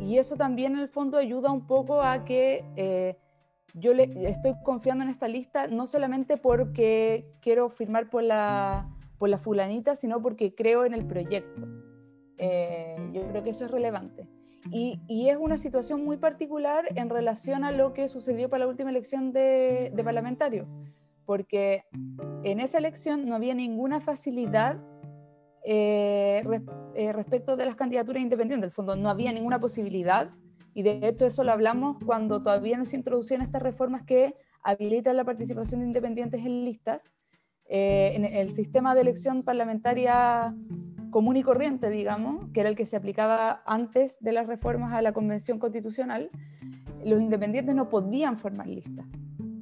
Y 0.00 0.18
eso 0.18 0.36
también 0.36 0.72
en 0.72 0.80
el 0.80 0.88
fondo 0.88 1.16
ayuda 1.16 1.50
un 1.50 1.66
poco 1.66 2.02
a 2.02 2.24
que 2.24 2.64
eh, 2.76 3.16
yo 3.74 3.94
le, 3.94 4.28
estoy 4.28 4.54
confiando 4.62 5.04
en 5.04 5.10
esta 5.10 5.28
lista, 5.28 5.66
no 5.68 5.86
solamente 5.86 6.36
porque 6.36 7.26
quiero 7.40 7.70
firmar 7.70 8.10
por 8.10 8.22
la, 8.22 8.88
por 9.18 9.28
la 9.28 9.38
fulanita, 9.38 9.96
sino 9.96 10.20
porque 10.20 10.54
creo 10.54 10.84
en 10.84 10.94
el 10.94 11.06
proyecto. 11.06 11.62
Eh, 12.38 12.96
yo 13.12 13.26
creo 13.28 13.42
que 13.42 13.50
eso 13.50 13.64
es 13.64 13.70
relevante. 13.70 14.28
Y, 14.70 15.00
y, 15.08 15.28
es 15.28 15.36
una 15.36 15.58
situación 15.58 16.04
muy 16.04 16.16
particular 16.16 16.86
en 16.94 17.10
relación 17.10 17.64
a 17.64 17.70
lo 17.70 17.92
que 17.92 18.08
sucedió 18.08 18.48
para 18.48 18.64
la 18.64 18.70
última 18.70 18.90
elección 18.90 19.32
de, 19.32 19.92
de 19.94 20.04
parlamentario, 20.04 20.66
porque 21.26 21.84
en 22.44 22.60
esa 22.60 22.78
elección 22.78 23.28
no 23.28 23.34
había 23.34 23.54
ninguna 23.54 24.00
facilidad 24.00 24.78
eh, 25.66 26.42
eh, 26.94 27.12
respecto 27.14 27.56
de 27.56 27.64
las 27.64 27.74
candidaturas 27.74 28.22
independientes. 28.22 28.64
En 28.64 28.68
el 28.68 28.72
fondo 28.72 28.96
no 28.96 29.08
había 29.08 29.32
ninguna 29.32 29.58
posibilidad 29.58 30.30
y 30.74 30.82
de 30.82 31.08
hecho 31.08 31.24
eso 31.24 31.42
lo 31.42 31.52
hablamos 31.52 31.96
cuando 32.04 32.42
todavía 32.42 32.76
no 32.76 32.84
se 32.84 32.96
introducían 32.96 33.40
estas 33.40 33.62
reformas 33.62 34.02
que 34.02 34.34
habilitan 34.62 35.16
la 35.16 35.24
participación 35.24 35.80
de 35.80 35.86
independientes 35.86 36.44
en 36.44 36.64
listas. 36.66 37.12
Eh, 37.66 38.12
en 38.14 38.26
el 38.26 38.50
sistema 38.50 38.94
de 38.94 39.00
elección 39.00 39.42
parlamentaria 39.42 40.54
común 41.14 41.36
y 41.36 41.44
corriente, 41.44 41.90
digamos, 41.90 42.50
que 42.52 42.58
era 42.58 42.68
el 42.68 42.74
que 42.74 42.86
se 42.86 42.96
aplicaba 42.96 43.62
antes 43.66 44.18
de 44.18 44.32
las 44.32 44.48
reformas 44.48 44.92
a 44.94 45.00
la 45.00 45.12
Convención 45.12 45.60
Constitucional, 45.60 46.28
los 47.04 47.20
independientes 47.20 47.72
no 47.76 47.88
podían 47.88 48.36
formar 48.36 48.66
listas. 48.66 49.06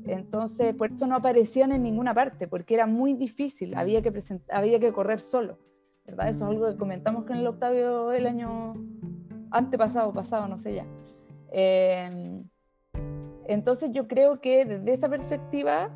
Entonces, 0.06 0.74
por 0.74 0.90
eso 0.90 1.06
no 1.06 1.16
aparecían 1.16 1.72
en 1.72 1.82
ninguna 1.82 2.14
parte, 2.14 2.48
porque 2.48 2.72
era 2.72 2.86
muy 2.86 3.12
difícil, 3.12 3.74
había 3.74 4.00
que, 4.00 4.10
había 4.50 4.80
que 4.80 4.94
correr 4.94 5.20
solo. 5.20 5.58
¿verdad? 6.06 6.30
Eso 6.30 6.44
es 6.46 6.50
algo 6.52 6.68
que 6.68 6.78
comentamos 6.78 7.26
con 7.26 7.36
el 7.36 7.46
Octavio 7.46 8.12
el 8.12 8.26
año 8.26 8.72
antepasado, 9.50 10.10
pasado, 10.10 10.48
no 10.48 10.56
sé 10.56 10.76
ya. 10.76 10.86
Em, 11.50 12.48
entonces 13.44 13.90
yo 13.92 14.08
creo 14.08 14.40
que 14.40 14.64
desde 14.64 14.90
esa 14.90 15.10
perspectiva 15.10 15.90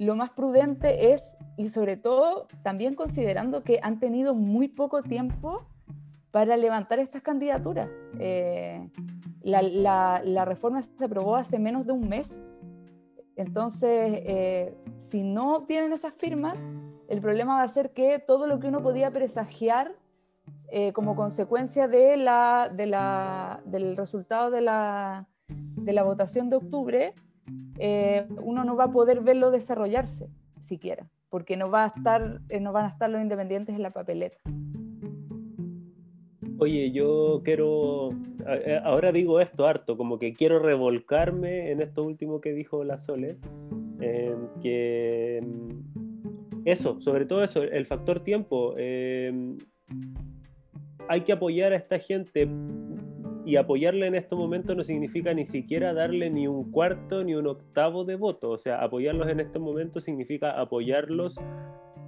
lo 0.00 0.16
más 0.16 0.30
prudente 0.30 1.12
es, 1.12 1.36
y 1.58 1.68
sobre 1.68 1.98
todo 1.98 2.48
también 2.62 2.94
considerando 2.94 3.62
que 3.62 3.80
han 3.82 4.00
tenido 4.00 4.34
muy 4.34 4.66
poco 4.66 5.02
tiempo 5.02 5.66
para 6.30 6.56
levantar 6.56 6.98
estas 7.00 7.20
candidaturas. 7.20 7.90
Eh, 8.18 8.88
la, 9.42 10.44
reforma 10.46 10.80
se 10.80 11.04
aprobó 11.04 11.36
hace 11.36 11.58
menos 11.58 11.84
de 11.86 11.92
un 11.92 12.08
mes. 12.08 12.42
Entonces, 13.36 14.22
eh, 14.24 14.74
si 14.96 15.22
no 15.22 15.56
obtienen 15.56 15.92
esas 15.92 16.14
firmas, 16.14 16.70
el 17.08 17.20
problema 17.20 17.56
va 17.56 17.62
a 17.62 17.68
ser 17.68 17.90
que 17.90 18.18
todo 18.18 18.46
lo 18.46 18.58
que 18.58 18.68
uno 18.68 18.82
podía 18.82 19.10
presagiar 19.10 19.92
eh, 20.70 20.94
como 20.94 21.14
consecuencia 21.14 21.88
del 21.88 22.26
resultado 23.96 24.50
de 24.50 24.62
la, 24.62 25.26
votación 26.04 26.48
de 26.48 26.56
octubre, 26.56 27.14
eh, 27.78 28.26
uno 28.42 28.64
no 28.64 28.76
va 28.76 28.84
a 28.84 28.92
poder 28.92 29.20
verlo 29.20 29.50
desarrollarse 29.50 30.28
siquiera, 30.60 31.08
porque 31.28 31.56
no, 31.56 31.70
va 31.70 31.84
a 31.84 31.86
estar, 31.88 32.40
eh, 32.48 32.60
no 32.60 32.72
van 32.72 32.86
a 32.86 32.88
estar 32.88 33.10
los 33.10 33.22
independientes 33.22 33.74
en 33.74 33.82
la 33.82 33.90
papeleta. 33.90 34.38
Oye, 36.58 36.90
yo 36.92 37.40
quiero, 37.42 38.10
ahora 38.84 39.12
digo 39.12 39.40
esto 39.40 39.66
harto, 39.66 39.96
como 39.96 40.18
que 40.18 40.34
quiero 40.34 40.58
revolcarme 40.58 41.70
en 41.70 41.80
esto 41.80 42.04
último 42.04 42.42
que 42.42 42.52
dijo 42.52 42.84
la 42.84 42.98
Sole, 42.98 43.38
que 44.60 45.42
eso, 46.64 47.00
sobre 47.00 47.24
todo 47.24 47.42
eso, 47.42 47.62
el 47.62 47.86
factor 47.86 48.20
tiempo. 48.20 48.74
Em, 48.76 49.58
hay 51.08 51.22
que 51.22 51.32
apoyar 51.32 51.72
a 51.72 51.76
esta 51.76 51.98
gente 51.98 52.48
y 53.44 53.56
apoyarle 53.56 54.06
en 54.06 54.14
estos 54.14 54.38
momentos 54.38 54.76
no 54.76 54.84
significa 54.84 55.32
ni 55.34 55.44
siquiera 55.44 55.92
darle 55.92 56.30
ni 56.30 56.46
un 56.46 56.70
cuarto 56.70 57.24
ni 57.24 57.34
un 57.34 57.46
octavo 57.46 58.04
de 58.04 58.16
voto. 58.16 58.50
O 58.50 58.58
sea, 58.58 58.82
apoyarlos 58.82 59.28
en 59.28 59.40
estos 59.40 59.62
momentos 59.62 60.04
significa 60.04 60.60
apoyarlos 60.60 61.38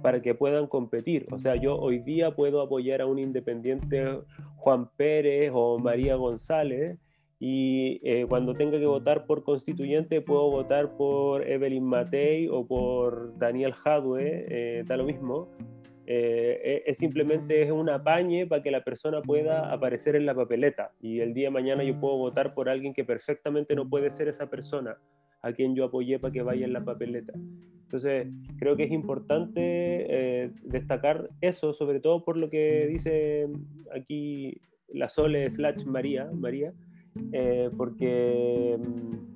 para 0.01 0.21
que 0.21 0.35
puedan 0.35 0.67
competir. 0.67 1.27
O 1.31 1.39
sea, 1.39 1.55
yo 1.55 1.77
hoy 1.77 1.99
día 1.99 2.35
puedo 2.35 2.61
apoyar 2.61 3.01
a 3.01 3.05
un 3.05 3.19
independiente 3.19 4.19
Juan 4.57 4.89
Pérez 4.95 5.51
o 5.53 5.79
María 5.79 6.15
González 6.15 6.99
y 7.39 7.99
eh, 8.03 8.25
cuando 8.29 8.53
tenga 8.53 8.79
que 8.79 8.85
votar 8.85 9.25
por 9.25 9.43
constituyente 9.43 10.21
puedo 10.21 10.49
votar 10.49 10.95
por 10.95 11.45
Evelyn 11.45 11.83
Matei 11.83 12.47
o 12.47 12.65
por 12.65 13.37
Daniel 13.37 13.73
Jadwe, 13.73 14.45
eh, 14.47 14.85
lo 14.87 15.03
mismo. 15.03 15.49
Eh, 16.05 16.83
es 16.85 16.97
simplemente 16.97 17.61
es 17.61 17.71
un 17.71 17.89
apañe 17.89 18.45
para 18.45 18.61
que 18.61 18.71
la 18.71 18.83
persona 18.83 19.21
pueda 19.21 19.71
aparecer 19.71 20.17
en 20.17 20.25
la 20.25 20.35
papeleta 20.35 20.91
y 21.01 21.21
el 21.21 21.33
día 21.33 21.47
de 21.47 21.51
mañana 21.51 21.83
yo 21.83 21.97
puedo 21.97 22.17
votar 22.17 22.53
por 22.53 22.67
alguien 22.67 22.93
que 22.93 23.05
perfectamente 23.05 23.73
no 23.73 23.89
puede 23.89 24.09
ser 24.11 24.27
esa 24.27 24.49
persona 24.49 24.97
a 25.41 25.53
quien 25.53 25.75
yo 25.75 25.85
apoyé 25.85 26.19
para 26.19 26.33
que 26.33 26.41
vaya 26.41 26.65
en 26.65 26.73
la 26.73 26.83
papeleta. 26.83 27.33
Entonces, 27.83 28.27
creo 28.57 28.75
que 28.75 28.83
es 28.83 28.91
importante 28.91 29.61
eh, 29.61 30.51
destacar 30.63 31.29
eso, 31.41 31.73
sobre 31.73 31.99
todo 31.99 32.25
por 32.25 32.37
lo 32.37 32.49
que 32.49 32.87
dice 32.87 33.47
aquí 33.95 34.59
la 34.89 35.09
Sole 35.09 35.49
slash 35.49 35.85
María, 35.85 36.29
María 36.33 36.73
eh, 37.31 37.69
porque 37.77 38.77
mm, 38.79 39.32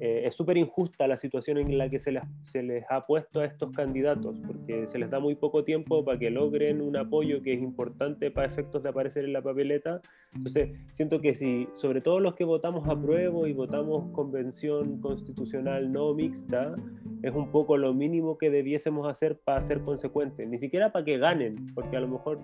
eh, 0.00 0.22
es 0.24 0.34
súper 0.34 0.56
injusta 0.56 1.06
la 1.06 1.16
situación 1.16 1.58
en 1.58 1.78
la 1.78 1.88
que 1.88 1.98
se 1.98 2.10
les, 2.12 2.22
se 2.42 2.62
les 2.62 2.84
ha 2.90 3.06
puesto 3.06 3.40
a 3.40 3.44
estos 3.44 3.70
candidatos, 3.70 4.40
porque 4.46 4.88
se 4.88 4.98
les 4.98 5.10
da 5.10 5.20
muy 5.20 5.36
poco 5.36 5.64
tiempo 5.64 6.04
para 6.04 6.18
que 6.18 6.30
logren 6.30 6.80
un 6.80 6.96
apoyo 6.96 7.42
que 7.42 7.54
es 7.54 7.62
importante 7.62 8.30
para 8.30 8.46
efectos 8.46 8.82
de 8.82 8.88
aparecer 8.88 9.24
en 9.24 9.32
la 9.32 9.42
papeleta. 9.42 10.00
Entonces, 10.34 10.86
siento 10.90 11.20
que 11.20 11.34
si, 11.36 11.68
sobre 11.72 12.00
todo 12.00 12.18
los 12.18 12.34
que 12.34 12.44
votamos 12.44 12.88
a 12.88 13.00
prueba 13.00 13.48
y 13.48 13.52
votamos 13.52 14.10
convención 14.12 15.00
constitucional 15.00 15.92
no 15.92 16.12
mixta, 16.14 16.74
es 17.22 17.32
un 17.32 17.50
poco 17.50 17.76
lo 17.76 17.94
mínimo 17.94 18.36
que 18.36 18.50
debiésemos 18.50 19.08
hacer 19.08 19.38
para 19.38 19.62
ser 19.62 19.80
consecuentes, 19.80 20.48
ni 20.48 20.58
siquiera 20.58 20.90
para 20.92 21.04
que 21.04 21.18
ganen, 21.18 21.66
porque 21.74 21.96
a 21.96 22.00
lo 22.00 22.08
mejor 22.08 22.40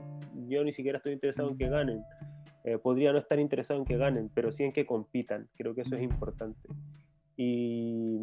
yo 0.49 0.63
ni 0.65 0.73
siquiera 0.73 0.99
estoy 0.99 1.13
interesado 1.13 1.51
en 1.51 1.59
que 1.59 1.69
ganen. 1.69 2.03
Eh, 2.65 2.79
podría 2.79 3.13
no 3.13 3.19
estar 3.19 3.39
interesado 3.39 3.81
en 3.81 3.87
que 3.87 3.97
ganen, 3.97 4.31
pero 4.35 4.53
sí 4.53 4.65
en 4.65 4.73
que 4.73 4.85
compitan. 4.85 5.49
Creo 5.57 5.75
que 5.75 5.81
eso 5.81 5.97
es 5.97 6.03
importante. 6.03 6.69
Y, 7.43 8.19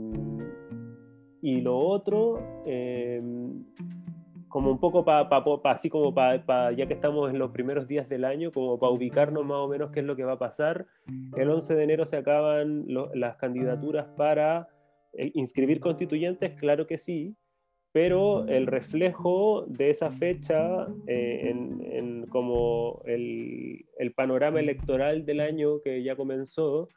y 1.42 1.62
lo 1.62 1.76
otro, 1.76 2.40
eh, 2.68 3.20
como 4.48 4.70
un 4.70 4.80
poco 4.80 5.04
para, 5.04 5.28
así 5.64 5.90
como 5.90 6.14
para, 6.14 6.72
ya 6.74 6.86
que 6.86 6.94
estamos 6.94 7.32
en 7.32 7.40
los 7.40 7.50
primeros 7.50 7.88
días 7.88 8.08
del 8.08 8.26
año, 8.26 8.52
como 8.52 8.78
para 8.78 8.92
ubicarnos 8.92 9.44
más 9.44 9.58
o 9.58 9.68
menos 9.68 9.90
qué 9.90 10.02
es 10.02 10.06
lo 10.06 10.16
que 10.16 10.24
va 10.24 10.34
a 10.34 10.38
pasar. 10.38 10.86
El 11.36 11.50
11 11.50 11.74
de 11.74 11.84
enero 11.84 12.06
se 12.06 12.18
acaban 12.18 12.86
las 13.16 13.38
candidaturas 13.38 14.06
para 14.16 14.68
eh, 15.14 15.32
inscribir 15.34 15.80
constituyentes, 15.80 16.54
claro 16.60 16.86
que 16.86 17.00
sí, 17.00 17.36
pero 17.98 18.46
el 18.46 18.68
reflejo 18.68 19.66
de 19.68 19.90
esa 19.90 20.12
fecha 20.12 20.88
eh, 21.08 21.50
en, 21.50 22.28
como 22.28 23.02
el, 23.06 23.88
el, 23.98 24.14
panorama 24.14 24.60
electoral 24.60 25.26
del 25.26 25.40
año 25.40 25.82
que 25.82 26.04
ya 26.04 26.16
comenzó 26.16 26.90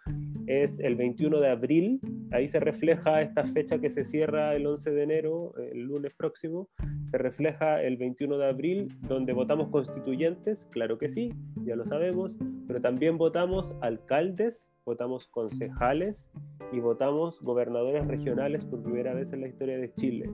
es 0.46 0.78
el 0.78 0.96
21 0.96 1.40
de 1.40 1.48
abril, 1.48 2.00
ahí 2.32 2.46
se 2.46 2.60
refleja 2.60 3.22
esta 3.22 3.46
fecha 3.46 3.78
que 3.78 3.88
se 3.88 4.04
cierra 4.04 4.54
el 4.54 4.66
11 4.66 4.90
de 4.90 5.02
enero, 5.02 5.54
el 5.72 5.84
lunes 5.84 6.12
próximo, 6.12 6.68
se 7.10 7.16
refleja 7.16 7.82
el 7.82 7.96
21 7.96 8.36
de 8.36 8.46
abril, 8.46 8.88
donde 9.08 9.32
votamos 9.32 9.70
constituyentes, 9.70 10.66
claro 10.66 10.98
que 10.98 11.08
sí, 11.08 11.32
ya 11.64 11.76
lo 11.76 11.86
sabemos, 11.86 12.38
pero 12.66 12.78
también 12.78 13.16
votamos 13.16 13.74
alcaldes, 13.80 14.70
votamos 14.84 15.28
concejales 15.28 16.28
y 16.72 16.80
votamos 16.80 17.40
gobernadores 17.40 18.06
regionales 18.06 18.66
por 18.66 18.82
primera 18.82 19.14
vez 19.14 19.32
en 19.32 19.40
la 19.40 19.48
historia 19.48 19.78
de 19.78 19.90
Chile. 19.94 20.30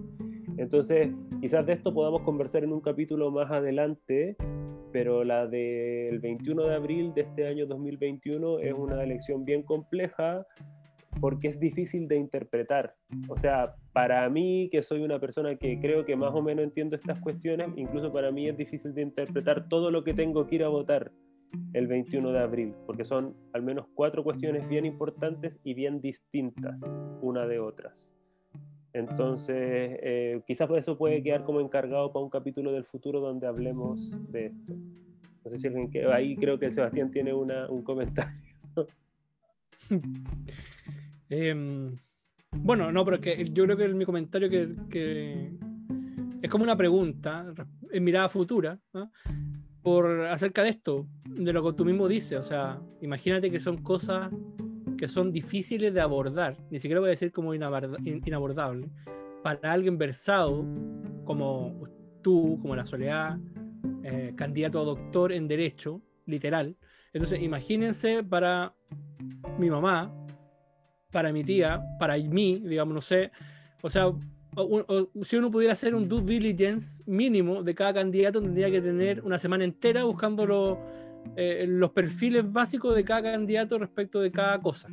Entonces, 0.59 1.11
quizás 1.41 1.67
de 1.67 1.75
esto 1.75 1.93
podamos 1.93 2.23
conversar 2.23 2.65
en 2.65 2.73
un 2.73 2.81
capítulo 2.81 3.31
más 3.31 3.51
adelante, 3.51 4.37
pero 4.93 5.25
la 5.25 5.47
del 5.47 6.19
21 6.21 6.65
de 6.65 6.75
abril 6.75 7.13
de 7.15 7.23
este 7.23 7.47
año 7.47 7.67
2021 7.67 8.61
es 8.61 8.73
una 8.73 9.03
elección 9.03 9.45
bien 9.45 9.63
compleja 9.63 10.47
porque 11.21 11.49
es 11.49 11.59
difícil 11.59 12.09
de 12.09 12.17
interpretar. 12.17 12.95
O 13.29 13.39
sea, 13.39 13.75
para 13.93 14.29
mí, 14.29 14.69
que 14.71 14.83
soy 14.83 15.03
una 15.03 15.19
persona 15.19 15.57
que 15.57 15.79
creo 15.81 16.05
que 16.05 16.17
más 16.17 16.35
o 16.35 16.43
menos 16.43 16.65
entiendo 16.65 16.97
estas 16.97 17.21
cuestiones, 17.21 17.69
incluso 17.77 18.13
para 18.13 18.31
mí 18.31 18.49
es 18.49 18.57
difícil 18.57 18.95
de 18.95 19.03
interpretar 19.03 19.69
todo 19.69 19.91
lo 19.91 20.05
que 20.05 20.15
tengo 20.15 20.47
que 20.47 20.57
ir 20.57 20.65
a 20.65 20.69
votar 20.69 21.13
el 21.73 21.87
21 21.87 22.33
de 22.33 22.39
abril, 22.39 22.75
porque 22.87 23.05
son 23.05 23.35
al 23.53 23.63
menos 23.63 23.87
cuatro 23.95 24.23
cuestiones 24.25 24.69
bien 24.69 24.85
importantes 24.85 25.61
y 25.65 25.75
bien 25.75 26.01
distintas 26.01 26.83
una 27.23 27.47
de 27.47 27.59
otras. 27.59 28.16
Entonces, 28.97 29.99
eh, 30.03 30.41
quizás 30.47 30.71
eso 30.71 30.97
puede 30.97 31.23
quedar 31.23 31.45
como 31.45 31.61
encargado 31.61 32.11
para 32.15 32.25
un 32.25 32.31
capítulo 32.31 32.73
del 32.73 32.85
futuro 32.85 33.21
donde 33.21 33.47
hablemos 33.47 34.19
de 34.33 34.47
esto. 34.47 34.75
No 35.45 35.51
sé 35.51 35.59
si 35.59 35.67
alguien 35.67 35.91
que 35.91 36.07
ahí 36.07 36.35
creo 36.35 36.59
que 36.59 36.65
el 36.65 36.73
Sebastián 36.73 37.11
tiene 37.11 37.35
una, 37.35 37.69
un 37.69 37.83
comentario. 37.83 38.33
Em, 41.29 41.97
bueno, 42.53 42.93
no, 42.93 43.05
pero 43.05 43.21
que 43.21 43.45
yo 43.47 43.65
creo 43.65 43.77
que 43.77 43.89
mi 43.89 44.05
comentario 44.05 44.49
que, 44.49 45.51
es 46.41 46.51
como 46.51 46.63
una 46.65 46.77
pregunta 46.77 47.53
en 47.91 48.05
mirada 48.05 48.29
futura 48.29 48.79
por 49.83 50.27
acerca 50.27 50.63
de 50.63 50.71
esto, 50.71 51.09
de 51.25 51.53
lo 51.53 51.65
que 51.65 51.77
tú 51.77 51.85
mismo 51.85 52.09
dices. 52.09 52.39
O 52.39 52.45
sea, 52.45 52.81
imagínate 53.01 53.51
que 53.51 53.61
son 53.61 53.83
cosas 53.83 54.31
que 54.97 55.09
son 55.09 55.33
difíciles 55.33 55.95
de 55.95 56.01
abordar, 56.01 56.57
ni 56.71 56.79
siquiera 56.79 57.01
voy 57.01 57.09
a 57.09 57.11
decir 57.11 57.33
como 57.33 57.55
inabordable, 57.55 58.89
para 59.43 59.73
alguien 59.73 59.99
versado 59.99 60.65
como 61.25 61.89
tú, 62.23 62.59
como 62.61 62.75
la 62.75 62.87
Soledad, 62.87 63.39
eh, 64.03 64.33
candidato 64.37 64.81
a 64.81 64.85
doctor 64.85 65.33
en 65.33 65.47
Derecho, 65.49 66.03
literal. 66.27 66.77
Entonces, 67.13 67.41
imagínense 67.41 68.23
para 68.23 68.75
mi 69.59 69.71
mamá, 69.71 70.13
para 71.11 71.33
mi 71.33 71.45
tía, 71.45 71.81
para 71.99 72.17
mí, 72.17 72.63
digamos, 72.65 72.95
no 72.95 73.01
sé, 73.01 73.31
o 73.83 73.89
sea, 73.89 74.11
si 75.23 75.37
uno 75.37 75.51
pudiera 75.51 75.75
hacer 75.75 75.95
un 75.95 76.09
due 76.09 76.23
diligence 76.23 77.03
mínimo 77.07 77.63
de 77.63 77.75
cada 77.75 77.95
candidato, 77.95 78.41
tendría 78.41 78.71
que 78.71 78.81
tener 78.81 79.23
una 79.23 79.39
semana 79.39 79.65
entera 79.65 80.05
buscándolo 80.05 80.79
eh, 81.35 81.65
los 81.69 81.91
perfiles 81.91 82.51
básicos 82.51 82.95
de 82.95 83.05
cada 83.05 83.23
candidato 83.23 83.79
respecto 83.79 84.21
de 84.21 84.31
cada 84.31 84.61
cosa. 84.61 84.89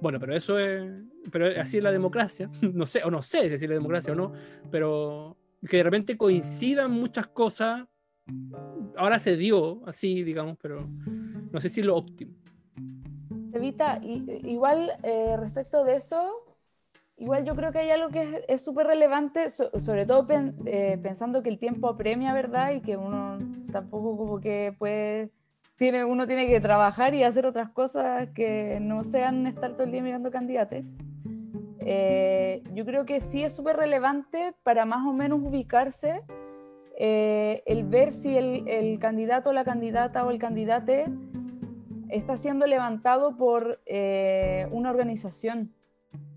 Bueno, 0.00 0.20
pero 0.20 0.34
eso 0.34 0.58
es, 0.58 0.90
pero 1.30 1.60
así 1.60 1.78
es 1.78 1.82
la 1.82 1.92
democracia, 1.92 2.50
no 2.72 2.86
sé, 2.86 3.02
o 3.04 3.10
no 3.10 3.22
sé 3.22 3.58
si 3.58 3.64
es 3.64 3.68
la 3.68 3.74
democracia 3.74 4.12
o 4.12 4.16
no, 4.16 4.32
pero 4.70 5.36
que 5.68 5.78
de 5.78 5.82
repente 5.82 6.16
coincidan 6.16 6.92
muchas 6.92 7.26
cosas, 7.28 7.84
ahora 8.96 9.18
se 9.18 9.36
dio 9.36 9.86
así, 9.86 10.22
digamos, 10.22 10.56
pero 10.60 10.88
no 11.50 11.60
sé 11.60 11.68
si 11.68 11.80
es 11.80 11.86
lo 11.86 11.96
óptimo. 11.96 12.32
Evita, 13.52 14.00
igual 14.02 14.92
eh, 15.02 15.36
respecto 15.36 15.84
de 15.84 15.96
eso, 15.96 16.30
igual 17.16 17.44
yo 17.44 17.56
creo 17.56 17.72
que 17.72 17.78
hay 17.78 17.90
algo 17.90 18.10
que 18.10 18.44
es 18.46 18.62
súper 18.62 18.86
relevante, 18.86 19.48
sobre 19.48 20.06
todo 20.06 20.26
eh, 20.66 20.98
pensando 21.02 21.42
que 21.42 21.48
el 21.48 21.58
tiempo 21.58 21.88
apremia, 21.88 22.32
¿verdad? 22.34 22.72
Y 22.72 22.80
que 22.82 22.96
uno 22.96 23.38
tampoco 23.72 24.16
como 24.16 24.40
que 24.40 24.76
puede 24.78 25.30
tiene, 25.78 26.04
uno 26.04 26.26
tiene 26.26 26.46
que 26.48 26.60
trabajar 26.60 27.14
y 27.14 27.22
hacer 27.22 27.46
otras 27.46 27.70
cosas 27.70 28.28
que 28.34 28.78
no 28.80 29.04
sean 29.04 29.46
estar 29.46 29.72
todo 29.72 29.84
el 29.84 29.92
día 29.92 30.02
mirando 30.02 30.30
candidatos. 30.30 30.86
Eh, 31.80 32.62
yo 32.74 32.84
creo 32.84 33.06
que 33.06 33.20
sí 33.20 33.44
es 33.44 33.54
súper 33.54 33.76
relevante 33.76 34.54
para 34.64 34.84
más 34.84 35.06
o 35.06 35.12
menos 35.12 35.40
ubicarse 35.40 36.22
eh, 36.98 37.62
el 37.64 37.84
ver 37.84 38.12
si 38.12 38.36
el, 38.36 38.68
el, 38.68 38.98
candidato, 38.98 39.52
la 39.52 39.64
candidata 39.64 40.26
o 40.26 40.30
el 40.32 40.38
candidate 40.40 41.06
está 42.08 42.36
siendo 42.36 42.66
levantado 42.66 43.36
por 43.36 43.80
eh, 43.86 44.66
una 44.72 44.90
organización, 44.90 45.72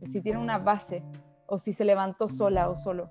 si 0.04 0.22
tiene 0.22 0.40
una 0.40 0.60
base 0.60 1.04
o 1.48 1.58
si 1.58 1.74
se 1.74 1.84
levantó 1.84 2.30
sola 2.30 2.70
o 2.70 2.76
solo. 2.76 3.10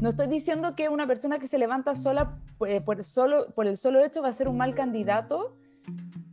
No 0.00 0.10
estoy 0.10 0.28
diciendo 0.28 0.76
que 0.76 0.88
una 0.88 1.08
persona 1.08 1.40
que 1.40 1.48
se 1.48 1.58
levanta 1.58 1.96
sola 1.96 2.38
eh, 2.66 2.80
por, 2.80 2.98
el 2.98 3.04
solo 3.76 4.04
hecho 4.04 4.22
va 4.22 4.28
a 4.28 4.32
ser 4.32 4.46
un 4.46 4.56
mal 4.56 4.72
candidato, 4.74 5.56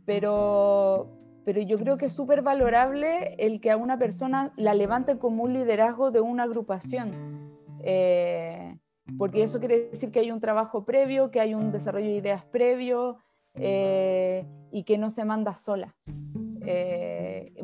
pero, 0.04 1.08
pero 1.44 1.60
yo 1.62 1.76
creo 1.76 1.96
que 1.96 2.06
es 2.06 2.12
súper 2.12 2.42
valorable 2.42 3.34
el 3.38 3.60
que 3.60 3.72
a 3.72 3.76
una 3.76 3.98
persona 3.98 4.52
la 4.56 4.72
levante 4.74 5.18
como 5.18 5.42
un 5.42 5.52
liderazgo 5.52 6.12
de 6.12 6.20
una 6.20 6.44
agrupación. 6.44 7.58
Eh, 7.80 8.78
porque 9.18 9.42
eso 9.42 9.58
quiere 9.58 9.88
decir 9.88 10.12
que 10.12 10.20
hay 10.20 10.30
un 10.30 10.40
trabajo 10.40 10.84
previo, 10.84 11.32
que 11.32 11.40
hay 11.40 11.54
un 11.54 11.72
desarrollo 11.72 12.06
de 12.06 12.16
ideas 12.16 12.44
previo 12.44 13.18
eh, 13.54 14.46
y 14.70 14.84
que 14.84 14.96
no 14.96 15.10
se 15.10 15.24
manda 15.24 15.56
sola. 15.56 15.92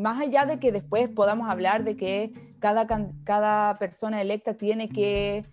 más 0.00 0.20
allá 0.20 0.46
de 0.46 0.58
que 0.58 0.72
después 0.72 1.08
podamos 1.08 1.48
hablar 1.48 1.84
de 1.84 1.96
que 1.96 2.32
cada, 2.58 2.88
cada 3.22 3.78
persona 3.78 4.20
electa 4.20 4.54
tiene 4.54 4.88
que 4.88 5.44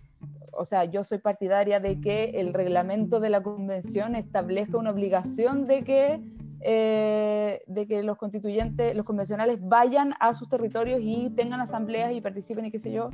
o 0.52 0.64
sea, 0.64 0.84
yo 0.84 1.04
soy 1.04 1.18
partidaria 1.18 1.80
de 1.80 2.00
que 2.00 2.30
el 2.40 2.52
reglamento 2.52 3.20
de 3.20 3.30
la 3.30 3.42
convención 3.42 4.16
establezca 4.16 4.78
una 4.78 4.90
obligación 4.90 5.66
de 5.66 5.82
que, 5.82 6.20
eh, 6.60 7.62
de 7.66 7.86
que 7.86 8.02
los 8.02 8.16
constituyentes, 8.16 8.96
los 8.96 9.06
convencionales 9.06 9.58
vayan 9.60 10.14
a 10.20 10.34
sus 10.34 10.48
territorios 10.48 11.00
y 11.02 11.30
tengan 11.30 11.60
asambleas 11.60 12.12
y 12.12 12.20
participen 12.20 12.66
y 12.66 12.70
qué 12.70 12.78
sé 12.78 12.92
yo, 12.92 13.10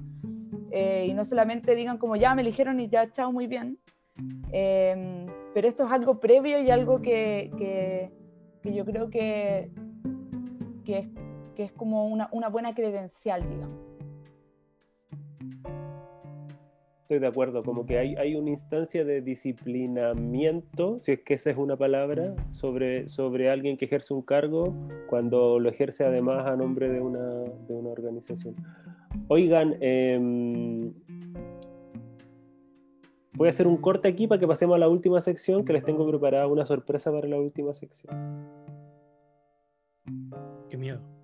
eh, 0.70 1.07
y 1.09 1.14
no 1.14 1.24
solamente 1.24 1.74
digan 1.74 1.99
como 1.99 2.16
ya 2.16 2.34
me 2.34 2.43
eligieron 2.43 2.80
y 2.80 2.89
ya, 2.89 3.11
chao, 3.11 3.32
muy 3.32 3.47
bien. 3.47 3.78
Em, 4.51 5.26
pero 5.55 5.68
esto 5.68 5.84
es 5.84 5.93
algo 5.93 6.20
previo 6.20 6.61
y 6.61 6.70
algo 6.70 7.03
que, 7.03 7.51
que, 7.59 8.11
que 8.62 8.74
yo 8.74 8.84
creo 8.84 9.11
que, 9.11 9.70
que, 10.84 10.99
es, 10.99 11.09
que 11.55 11.64
es 11.64 11.72
como 11.72 12.07
una, 12.07 12.28
una 12.32 12.49
buena 12.49 12.74
credencial, 12.74 13.49
digamos. 13.49 13.86
Estoy 17.07 17.20
de 17.20 17.28
acuerdo, 17.28 17.62
como 17.62 17.86
que 17.86 17.98
hay, 17.98 18.16
hay 18.16 18.34
una 18.34 18.50
instancia 18.50 19.04
de 19.04 19.20
disciplinamiento, 19.20 20.98
si 21.00 21.12
es 21.12 21.20
que 21.20 21.34
esa 21.34 21.50
es 21.50 21.57
una 21.57 21.76
palabra, 21.76 22.34
sobre, 22.50 23.07
sobre 23.07 23.48
alguien 23.48 23.76
que 23.76 23.84
ejerce 23.84 24.12
un 24.12 24.22
cargo 24.22 24.74
cuando 25.09 25.61
lo 25.61 25.68
ejerce 25.68 26.04
además 26.04 26.48
a 26.48 26.57
nombre 26.57 26.88
de 26.88 27.00
una, 27.00 27.44
de 27.68 27.74
una 27.74 27.90
organización. 27.90 28.57
Oigan, 29.28 29.76
em, 29.78 30.92
voy 33.34 33.46
a 33.46 33.50
hacer 33.50 33.68
un 33.68 33.76
corte 33.76 34.09
aquí 34.09 34.26
para 34.26 34.40
que 34.40 34.48
pasemos 34.48 34.74
a 34.74 34.80
la 34.80 34.88
última 34.88 35.20
sección, 35.20 35.64
que 35.64 35.74
les 35.74 35.84
tengo 35.84 36.09
preparada 36.09 36.48
una 36.48 36.66
sorpresa 36.66 37.12
para 37.12 37.28
la 37.28 37.38
última 37.38 37.72
sección. 37.72 38.12
Qué 40.68 40.76
miedo. 40.76 41.16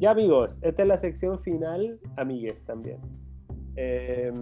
Ya 0.00 0.12
amigos, 0.12 0.60
esta 0.62 0.80
es 0.80 0.88
la 0.88 0.96
sección 0.96 1.38
final, 1.40 2.00
amigues 2.16 2.64
también. 2.64 2.96
Eh, 3.76 4.32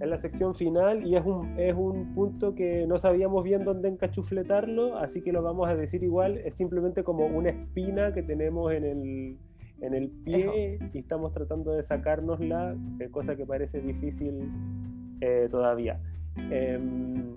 es 0.00 0.08
la 0.08 0.16
sección 0.16 0.54
final 0.54 1.06
y 1.06 1.16
es 1.16 1.26
un, 1.26 1.60
es 1.60 1.74
un 1.74 2.14
punto 2.14 2.54
que 2.54 2.86
no 2.86 2.96
sabíamos 2.96 3.44
bien 3.44 3.62
dónde 3.64 3.90
encachufletarlo, 3.90 4.96
así 4.96 5.20
que 5.20 5.32
lo 5.32 5.42
vamos 5.42 5.68
a 5.68 5.76
decir 5.76 6.02
igual, 6.02 6.38
es 6.38 6.54
simplemente 6.54 7.04
como 7.04 7.26
una 7.26 7.50
espina 7.50 8.14
que 8.14 8.22
tenemos 8.22 8.72
en 8.72 8.84
el, 8.84 9.38
en 9.82 9.92
el 9.92 10.08
pie 10.08 10.78
y 10.94 10.98
estamos 10.98 11.34
tratando 11.34 11.72
de 11.72 11.82
sacárnosla, 11.82 12.74
eh, 13.00 13.10
cosa 13.10 13.36
que 13.36 13.44
parece 13.44 13.82
difícil 13.82 14.50
eh, 15.20 15.46
todavía. 15.50 16.00
Em, 16.50 17.33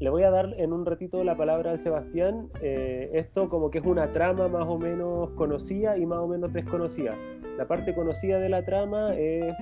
le 0.00 0.10
voy 0.10 0.22
a 0.22 0.30
dar 0.30 0.54
en 0.58 0.72
un 0.72 0.86
ratito 0.86 1.24
la 1.24 1.36
palabra 1.36 1.72
al 1.72 1.80
Sebastián. 1.80 2.48
Eh, 2.62 3.10
esto 3.14 3.48
como 3.48 3.70
que 3.70 3.78
es 3.78 3.84
una 3.84 4.12
trama 4.12 4.48
más 4.48 4.66
o 4.68 4.78
menos 4.78 5.30
conocida 5.30 5.98
y 5.98 6.06
más 6.06 6.20
o 6.20 6.28
menos 6.28 6.52
desconocida. 6.52 7.16
La 7.56 7.66
parte 7.66 7.94
conocida 7.94 8.38
de 8.38 8.48
la 8.48 8.64
trama 8.64 9.16
es 9.16 9.58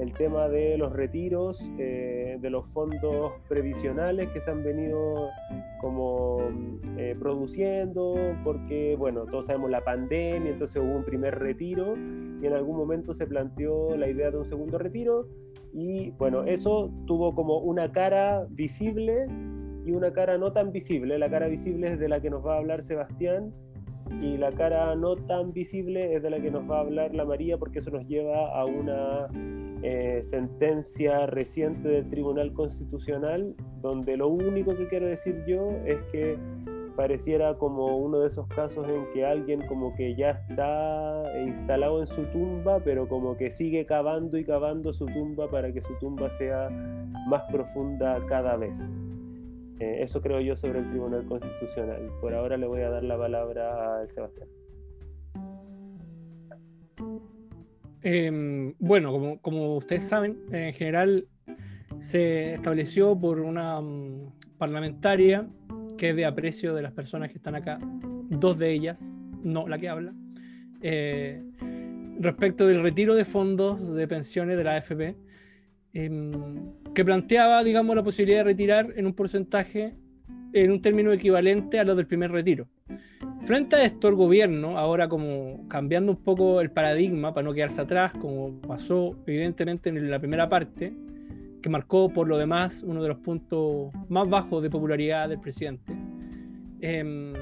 el 0.00 0.12
tema 0.12 0.48
de 0.48 0.76
los 0.76 0.92
retiros, 0.92 1.70
eh, 1.78 2.36
de 2.40 2.50
los 2.50 2.68
fondos 2.72 3.32
previsionales 3.48 4.28
que 4.30 4.40
se 4.40 4.50
han 4.50 4.64
venido 4.64 5.28
como 5.80 6.38
eh, 6.98 7.14
produciendo, 7.18 8.14
porque 8.42 8.96
bueno, 8.98 9.24
todos 9.24 9.46
sabemos 9.46 9.70
la 9.70 9.84
pandemia, 9.84 10.50
entonces 10.50 10.82
hubo 10.82 10.96
un 10.96 11.04
primer 11.04 11.38
retiro 11.38 11.94
y 11.96 12.46
en 12.46 12.52
algún 12.52 12.76
momento 12.76 13.14
se 13.14 13.26
planteó 13.26 13.96
la 13.96 14.08
idea 14.08 14.30
de 14.30 14.38
un 14.38 14.44
segundo 14.44 14.78
retiro 14.78 15.28
y 15.72 16.10
bueno, 16.12 16.44
eso 16.44 16.90
tuvo 17.06 17.34
como 17.34 17.58
una 17.58 17.92
cara 17.92 18.46
visible 18.50 19.26
y 19.86 19.92
una 19.92 20.12
cara 20.12 20.36
no 20.36 20.52
tan 20.52 20.72
visible. 20.72 21.16
La 21.16 21.30
cara 21.30 21.46
visible 21.46 21.92
es 21.92 22.00
de 22.00 22.08
la 22.08 22.20
que 22.20 22.28
nos 22.28 22.44
va 22.44 22.56
a 22.56 22.58
hablar 22.58 22.82
Sebastián 22.82 23.52
y 24.20 24.36
la 24.36 24.50
cara 24.50 24.94
no 24.96 25.14
tan 25.16 25.52
visible 25.52 26.14
es 26.14 26.22
de 26.22 26.30
la 26.30 26.40
que 26.40 26.50
nos 26.50 26.68
va 26.68 26.78
a 26.78 26.80
hablar 26.80 27.14
la 27.14 27.24
María 27.24 27.56
porque 27.56 27.78
eso 27.78 27.90
nos 27.90 28.06
lleva 28.06 28.52
a 28.52 28.64
una 28.64 29.28
eh, 29.82 30.20
sentencia 30.22 31.26
reciente 31.26 31.88
del 31.88 32.08
Tribunal 32.08 32.52
Constitucional 32.52 33.54
donde 33.80 34.16
lo 34.16 34.28
único 34.28 34.76
que 34.76 34.88
quiero 34.88 35.06
decir 35.06 35.42
yo 35.46 35.70
es 35.84 35.98
que 36.12 36.36
pareciera 36.96 37.54
como 37.58 37.96
uno 37.96 38.20
de 38.20 38.28
esos 38.28 38.48
casos 38.48 38.88
en 38.88 39.06
que 39.12 39.24
alguien 39.24 39.66
como 39.66 39.94
que 39.94 40.16
ya 40.16 40.30
está 40.30 41.24
instalado 41.44 42.00
en 42.00 42.06
su 42.06 42.22
tumba, 42.26 42.80
pero 42.80 43.06
como 43.06 43.36
que 43.36 43.50
sigue 43.50 43.84
cavando 43.84 44.38
y 44.38 44.44
cavando 44.44 44.92
su 44.92 45.04
tumba 45.06 45.50
para 45.50 45.70
que 45.72 45.82
su 45.82 45.92
tumba 45.98 46.30
sea 46.30 46.70
más 47.28 47.42
profunda 47.52 48.18
cada 48.28 48.56
vez. 48.56 49.10
Eh, 49.78 49.98
eso 50.00 50.20
creo 50.20 50.40
yo 50.40 50.56
sobre 50.56 50.78
el 50.78 50.88
Tribunal 50.90 51.24
Constitucional. 51.26 52.10
Por 52.20 52.34
ahora 52.34 52.56
le 52.56 52.66
voy 52.66 52.80
a 52.82 52.90
dar 52.90 53.04
la 53.04 53.18
palabra 53.18 54.00
al 54.00 54.10
Sebastián. 54.10 54.48
Em, 58.02 58.74
bueno, 58.78 59.10
como, 59.10 59.40
como, 59.40 59.76
ustedes 59.76 60.04
saben, 60.04 60.38
en 60.52 60.72
general 60.72 61.26
se 61.98 62.54
estableció 62.54 63.18
por 63.18 63.40
una 63.40 63.80
um, 63.80 64.30
parlamentaria 64.58 65.48
que 65.96 66.10
es 66.10 66.16
de 66.16 66.24
aprecio 66.24 66.74
de 66.74 66.82
las 66.82 66.92
personas 66.92 67.30
que 67.30 67.38
están 67.38 67.54
acá, 67.54 67.78
dos 68.28 68.58
de 68.58 68.72
ellas, 68.72 69.12
no 69.42 69.66
la 69.66 69.78
que 69.78 69.88
habla, 69.88 70.12
eh, 70.82 71.42
respecto 72.20 72.66
del 72.66 72.82
retiro 72.82 73.14
de 73.14 73.24
fondos 73.24 73.94
de 73.94 74.06
pensiones 74.06 74.56
de 74.56 74.64
la 74.64 74.76
AFP. 74.76 75.16
Em, 75.98 76.30
que 76.94 77.06
planteaba, 77.06 77.64
digamos, 77.64 77.96
la 77.96 78.02
posibilidad 78.02 78.40
de 78.40 78.44
retirar 78.44 78.92
en 78.96 79.06
un 79.06 79.14
porcentaje, 79.14 79.94
en 80.52 80.70
un 80.70 80.82
término 80.82 81.10
equivalente 81.10 81.78
a 81.78 81.84
lo 81.84 81.94
del 81.94 82.06
primer 82.06 82.30
retiro. 82.30 82.66
Frente 83.46 83.76
a 83.76 83.84
esto, 83.84 84.08
el 84.08 84.14
gobierno, 84.14 84.76
ahora 84.76 85.08
como 85.08 85.66
cambiando 85.68 86.12
un 86.12 86.18
poco 86.18 86.60
el 86.60 86.70
paradigma 86.70 87.32
para 87.32 87.46
no 87.46 87.54
quedarse 87.54 87.80
atrás, 87.80 88.12
como 88.20 88.60
pasó 88.60 89.16
evidentemente 89.26 89.88
en 89.88 90.10
la 90.10 90.18
primera 90.18 90.50
parte, 90.50 90.92
que 91.62 91.70
marcó 91.70 92.10
por 92.10 92.28
lo 92.28 92.36
demás 92.36 92.84
uno 92.86 93.02
de 93.02 93.08
los 93.08 93.16
puntos 93.16 93.90
más 94.10 94.28
bajos 94.28 94.62
de 94.62 94.68
popularidad 94.68 95.30
del 95.30 95.40
presidente, 95.40 95.94
em, 96.82 97.32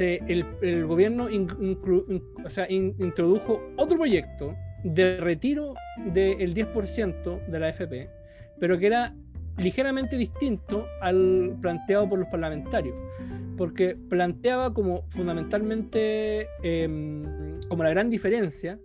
el, 0.00 0.86
gobierno 0.86 1.28
introdujo 1.28 3.60
otro 3.76 3.98
proyecto 3.98 4.56
de 4.82 5.18
retiro 5.18 5.74
del 6.12 6.54
10% 6.54 7.46
de 7.46 7.60
la 7.60 7.68
AFP 7.68 8.22
pero 8.62 8.78
que 8.78 8.86
era 8.86 9.12
ligeramente 9.58 10.16
distinto 10.16 10.86
al 11.00 11.56
planteado 11.60 12.08
por 12.08 12.20
los 12.20 12.28
parlamentarios, 12.28 12.94
porque 13.56 13.96
planteaba 14.08 14.72
como 14.72 15.02
fundamentalmente, 15.08 16.46
em, 16.62 17.58
como 17.68 17.82
la 17.82 17.90
gran 17.90 18.08
diferencia, 18.08 18.78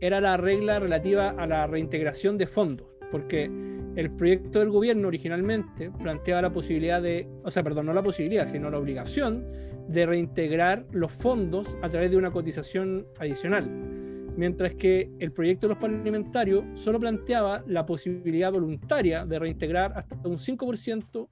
era 0.00 0.22
la 0.22 0.38
regla 0.38 0.78
relativa 0.78 1.28
a 1.28 1.46
la 1.46 1.66
reintegración 1.66 2.38
de 2.38 2.46
fondos, 2.46 2.88
porque 3.10 3.50
el 3.96 4.10
proyecto 4.12 4.60
del 4.60 4.70
gobierno 4.70 5.08
originalmente 5.08 5.90
planteaba 5.90 6.40
la 6.40 6.52
posibilidad 6.54 7.02
de, 7.02 7.28
o 7.44 7.50
sea, 7.50 7.62
perdón, 7.62 7.84
no 7.84 7.92
la 7.92 8.02
posibilidad, 8.02 8.46
sino 8.46 8.70
la 8.70 8.78
obligación 8.78 9.46
de 9.88 10.06
reintegrar 10.06 10.86
los 10.90 11.12
fondos 11.12 11.76
a 11.82 11.90
través 11.90 12.10
de 12.10 12.16
una 12.16 12.30
cotización 12.30 13.06
adicional 13.18 14.07
mientras 14.38 14.72
que 14.74 15.10
el 15.18 15.32
proyecto 15.32 15.66
de 15.66 15.74
los 15.74 15.82
parlamentarios 15.82 16.64
solo 16.74 17.00
planteaba 17.00 17.64
la 17.66 17.84
posibilidad 17.84 18.52
voluntaria 18.52 19.26
de 19.26 19.36
reintegrar 19.36 19.92
hasta 19.96 20.16
un 20.28 20.38
5% 20.38 21.28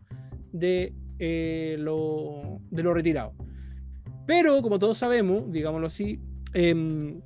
de, 0.50 0.92
eh, 1.20 1.76
lo, 1.78 2.59
de 2.68 2.82
lo 2.82 2.92
retirado. 2.92 3.32
Pero, 4.26 4.61
como 4.61 4.80
todos 4.80 4.98
sabemos, 4.98 5.52
digámoslo 5.52 5.86
así, 5.86 6.20
em, 6.52 7.20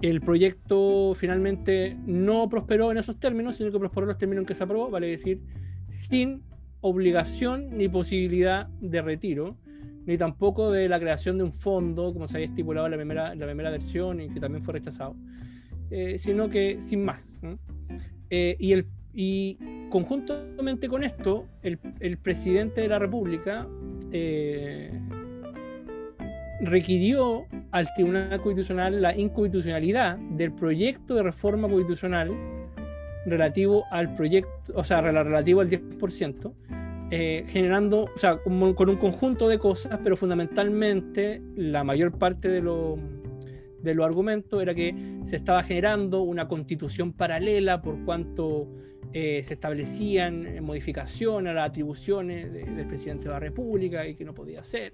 el 0.00 0.22
proyecto 0.22 1.14
finalmente 1.14 1.98
no 2.06 2.48
prosperó 2.48 2.90
en 2.90 2.96
esos 2.96 3.20
términos, 3.20 3.56
sino 3.56 3.70
que 3.70 3.78
prosperó 3.78 4.04
en 4.04 4.08
los 4.08 4.18
términos 4.18 4.42
en 4.42 4.46
que 4.46 4.54
se 4.54 4.64
aprobó, 4.64 4.88
vale 4.88 5.08
decir, 5.08 5.42
sin 5.90 6.44
obligación 6.80 7.76
ni 7.76 7.88
posibilidad 7.88 8.68
de 8.80 9.02
retiro, 9.02 9.58
ni 10.06 10.18
tampoco 10.18 10.70
de 10.70 10.88
la 10.88 10.98
creación 11.00 11.38
de 11.38 11.44
un 11.44 11.52
fondo, 11.52 12.12
como 12.12 12.28
se 12.28 12.36
había 12.36 12.48
estipulado 12.48 12.86
en 12.86 12.92
la 12.92 12.96
primera, 12.96 13.34
la 13.34 13.46
primera 13.46 13.70
versión 13.70 14.20
y 14.20 14.28
que 14.28 14.40
también 14.40 14.62
fue 14.62 14.74
rechazado, 14.74 15.16
eh, 15.90 16.18
sino 16.18 16.48
que 16.48 16.80
sin 16.80 17.04
más. 17.04 17.40
Eh, 18.30 18.56
y, 18.58 18.72
el, 18.72 18.86
y 19.12 19.58
conjuntamente 19.90 20.88
con 20.88 21.04
esto, 21.04 21.46
el, 21.62 21.78
el 22.00 22.18
presidente 22.18 22.80
de 22.80 22.88
la 22.88 22.98
República 22.98 23.66
eh, 24.12 24.90
requirió 26.60 27.46
al 27.70 27.92
Tribunal 27.94 28.40
Constitucional 28.40 29.02
la 29.02 29.16
inconstitucionalidad 29.16 30.16
del 30.16 30.52
proyecto 30.52 31.14
de 31.14 31.22
reforma 31.22 31.68
constitucional 31.68 32.30
relativo 33.26 33.84
al 33.90 34.14
proyecto, 34.14 34.72
o 34.74 34.84
sea, 34.84 35.00
relativo 35.00 35.60
al 35.60 35.70
10%, 35.70 36.52
eh, 37.10 37.44
generando, 37.48 38.10
o 38.14 38.18
sea, 38.18 38.38
con, 38.38 38.62
un 38.62 38.96
conjunto 38.96 39.48
de 39.48 39.58
cosas, 39.58 40.00
pero 40.02 40.16
fundamentalmente 40.16 41.42
la 41.56 41.84
mayor 41.84 42.18
parte 42.18 42.48
de 42.48 42.62
los 42.62 42.98
de 43.82 44.02
argumentos 44.02 44.62
era 44.62 44.74
que 44.74 45.20
se 45.24 45.36
estaba 45.36 45.62
generando 45.62 46.22
una 46.22 46.48
constitución 46.48 47.12
paralela 47.12 47.82
por 47.82 48.02
cuanto 48.04 48.66
eh, 49.12 49.42
se 49.44 49.54
establecían 49.54 50.46
eh, 50.46 50.60
modificaciones 50.60 51.50
a 51.52 51.54
las 51.54 51.68
atribuciones 51.68 52.52
del 52.52 52.86
presidente 52.86 53.28
de 53.28 53.30
la 53.30 53.38
República 53.38 54.04
y 54.06 54.16
que 54.16 54.24
no 54.24 54.34
podía 54.34 54.64
ser, 54.64 54.90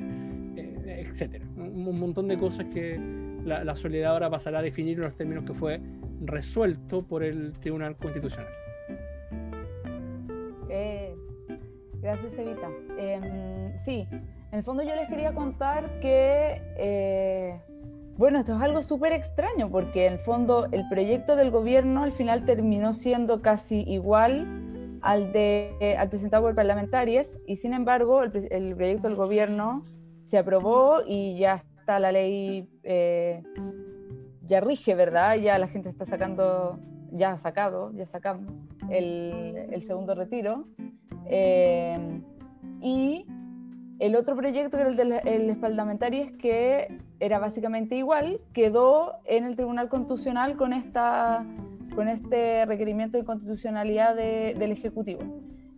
eh, 0.57 1.07
etcétera. 1.09 1.47
Un, 1.57 1.99
montón 1.99 2.29
de 2.29 2.37
cosas 2.37 2.67
que 2.67 3.01
la, 3.47 3.65
la, 3.65 3.75
soledad 3.77 4.13
ahora 4.13 4.29
pasará 4.29 4.59
a 4.59 4.63
definir 4.63 4.99
en 4.99 5.05
los 5.05 5.17
términos 5.17 5.45
que 5.45 5.55
fue 5.55 5.81
resuelto 6.21 7.03
por 7.03 7.23
el 7.23 7.53
Tribunal 7.61 7.97
Constitucional. 7.97 8.53
Gracias, 12.01 12.39
Evita. 12.39 12.69
Em, 12.99 13.77
sí, 13.77 14.09
en 14.11 14.59
el 14.59 14.63
fondo 14.65 14.83
yo 14.83 14.95
les 14.95 15.09
quería 15.09 15.35
contar 15.35 16.01
que 16.01 17.61
bueno, 18.21 18.39
esto 18.39 18.55
es 18.55 18.61
algo 18.61 18.83
súper 18.83 19.15
extraño 19.15 19.71
porque 19.71 20.05
en 20.05 20.13
el 20.13 20.19
fondo 20.19 20.69
el 20.73 20.87
proyecto 20.91 21.37
del 21.37 21.51
gobierno 21.51 22.03
al 22.03 22.13
final 22.13 22.45
terminó 22.45 22.93
siendo 22.93 23.41
casi 23.41 23.81
igual 23.87 24.99
al, 25.01 25.33
de, 25.33 25.97
al 25.99 26.11
presentado 26.11 26.43
por 26.43 26.55
parlamentarios 26.55 27.39
y 27.47 27.57
sin 27.57 27.73
embargo 27.73 28.23
el, 28.23 28.31
proyecto 28.77 29.09
del 29.09 29.17
gobierno 29.17 29.87
se 30.27 30.37
aprobó 30.37 30.99
y 31.07 31.39
ya 31.39 31.65
está 31.79 31.99
la 31.99 32.13
ley, 32.13 32.69
eh, 32.83 33.43
ya 34.47 34.61
rige, 34.61 34.95
¿verdad? 34.95 35.37
Ya 35.37 35.59
la 35.59 35.69
gente 35.69 35.89
está 35.89 36.05
sacando, 36.05 36.79
ya 37.13 37.33
ha 37.33 37.39
sacado, 37.39 37.91
ya 37.95 38.05
sacamos 38.05 38.53
el, 38.91 39.67
el 39.73 39.83
segundo 39.83 40.15
retiro. 40.15 40.67
Eh, 41.27 42.23
y 42.81 43.27
el 43.99 44.17
otro 44.17 44.35
proyecto, 44.35 44.77
que 44.79 44.83
era 44.83 45.21
el 45.25 45.47
del 45.47 45.59
parlamentario, 45.59 46.25
es 46.25 46.33
que 46.33 46.99
era 47.21 47.39
básicamente 47.39 47.97
igual, 47.97 48.41
quedó 48.55 49.19
en 49.27 49.45
el 49.45 49.57
Tribunal 49.57 49.89
Constitucional 49.89 50.57
con, 50.57 50.73
esta, 50.73 51.45
con 51.95 52.09
este 52.09 52.65
requerimiento 52.65 53.19
de 53.19 53.25
constitucionalidad 53.25 54.17
del 54.17 54.73
Ejecutivo. 54.73 55.21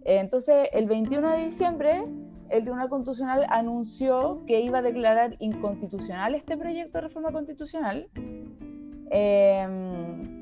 Entonces, 0.05 0.69
el 0.73 0.87
21 0.87 1.31
de 1.31 1.45
diciembre, 1.47 2.05
el 2.49 2.63
Tribunal 2.63 2.89
Constitucional 2.89 3.47
anunció 3.49 4.45
que 4.47 4.61
iba 4.61 4.79
a 4.79 4.83
declarar 4.83 5.37
inconstitucional 5.41 6.35
este 6.35 6.57
proyecto 6.57 6.99
de 6.99 7.03
reforma 7.03 7.33
constitucional. 7.33 8.09
Em, 9.11 10.42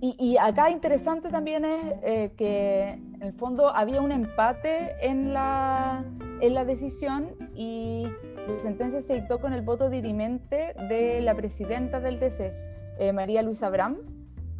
y, 0.00 0.36
acá 0.36 0.70
interesante 0.70 1.30
también 1.30 1.64
es 1.64 1.94
eh, 2.02 2.32
que 2.36 2.90
en 2.90 3.22
el 3.22 3.32
fondo 3.32 3.70
había 3.70 4.02
un 4.02 4.12
empate 4.12 4.94
en 5.00 5.32
la, 5.32 6.04
en 6.40 6.54
la 6.54 6.64
decisión 6.64 7.34
y 7.54 8.06
la 8.46 8.58
sentencia 8.58 9.00
se 9.00 9.14
dictó 9.14 9.40
con 9.40 9.52
el 9.52 9.62
voto 9.62 9.88
dirimente 9.88 10.74
de 10.88 11.20
la 11.22 11.34
presidenta 11.34 12.00
del 12.00 12.18
TC, 12.18 12.52
eh, 12.98 13.12
María 13.12 13.42
Luisa 13.42 13.68
Abram. 13.68 13.96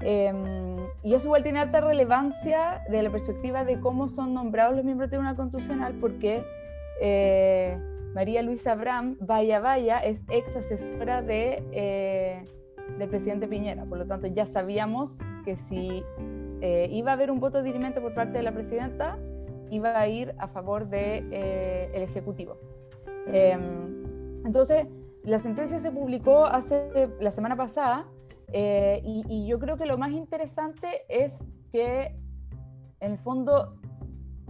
Em, 0.00 0.76
y 1.02 1.14
eso 1.14 1.26
igual 1.26 1.42
tiene 1.42 1.58
alta 1.58 1.80
relevancia 1.80 2.82
de 2.90 3.02
la 3.02 3.10
perspectiva 3.10 3.64
de 3.64 3.80
cómo 3.80 4.08
son 4.08 4.34
nombrados 4.34 4.74
los 4.76 4.84
miembros 4.84 5.10
del 5.10 5.18
Tribunal 5.18 5.36
Constitucional, 5.36 5.94
porque 6.00 6.42
eh, 7.00 7.78
María 8.14 8.42
Luisa 8.42 8.72
Abram, 8.72 9.16
vaya, 9.20 9.60
vaya, 9.60 9.98
es 10.00 10.24
ex 10.28 10.56
asesora 10.56 11.22
de, 11.22 11.62
eh, 11.72 12.44
del 12.98 13.08
presidente 13.08 13.48
Piñera. 13.48 13.84
Por 13.84 13.98
lo 13.98 14.06
tanto, 14.06 14.26
ya 14.26 14.46
sabíamos 14.46 15.18
que 15.44 15.56
si 15.56 16.04
iba 16.60 17.10
a 17.10 17.14
haber 17.14 17.30
un 17.30 17.38
voto 17.38 17.62
dirimente 17.62 18.00
por 18.00 18.14
parte 18.14 18.38
de 18.38 18.42
la 18.42 18.52
presidenta, 18.52 19.18
iba 19.70 19.98
a 19.98 20.08
ir 20.08 20.34
a 20.38 20.48
favor 20.48 20.88
del 20.88 21.28
de, 21.30 21.90
el 21.92 22.02
Ejecutivo. 22.02 22.56
Em, 23.26 24.44
entonces, 24.44 24.86
la 25.24 25.38
sentencia 25.38 25.78
se 25.78 25.90
publicó 25.90 26.46
hace 26.46 27.10
la 27.20 27.32
semana 27.32 27.56
pasada 27.56 28.06
eh, 28.52 29.02
y, 29.04 29.46
yo 29.46 29.58
creo 29.58 29.76
que 29.76 29.86
lo 29.86 29.98
más 29.98 30.12
interesante 30.12 31.02
es 31.08 31.46
que, 31.72 32.14
en 33.00 33.12
el 33.12 33.18
fondo, 33.18 33.76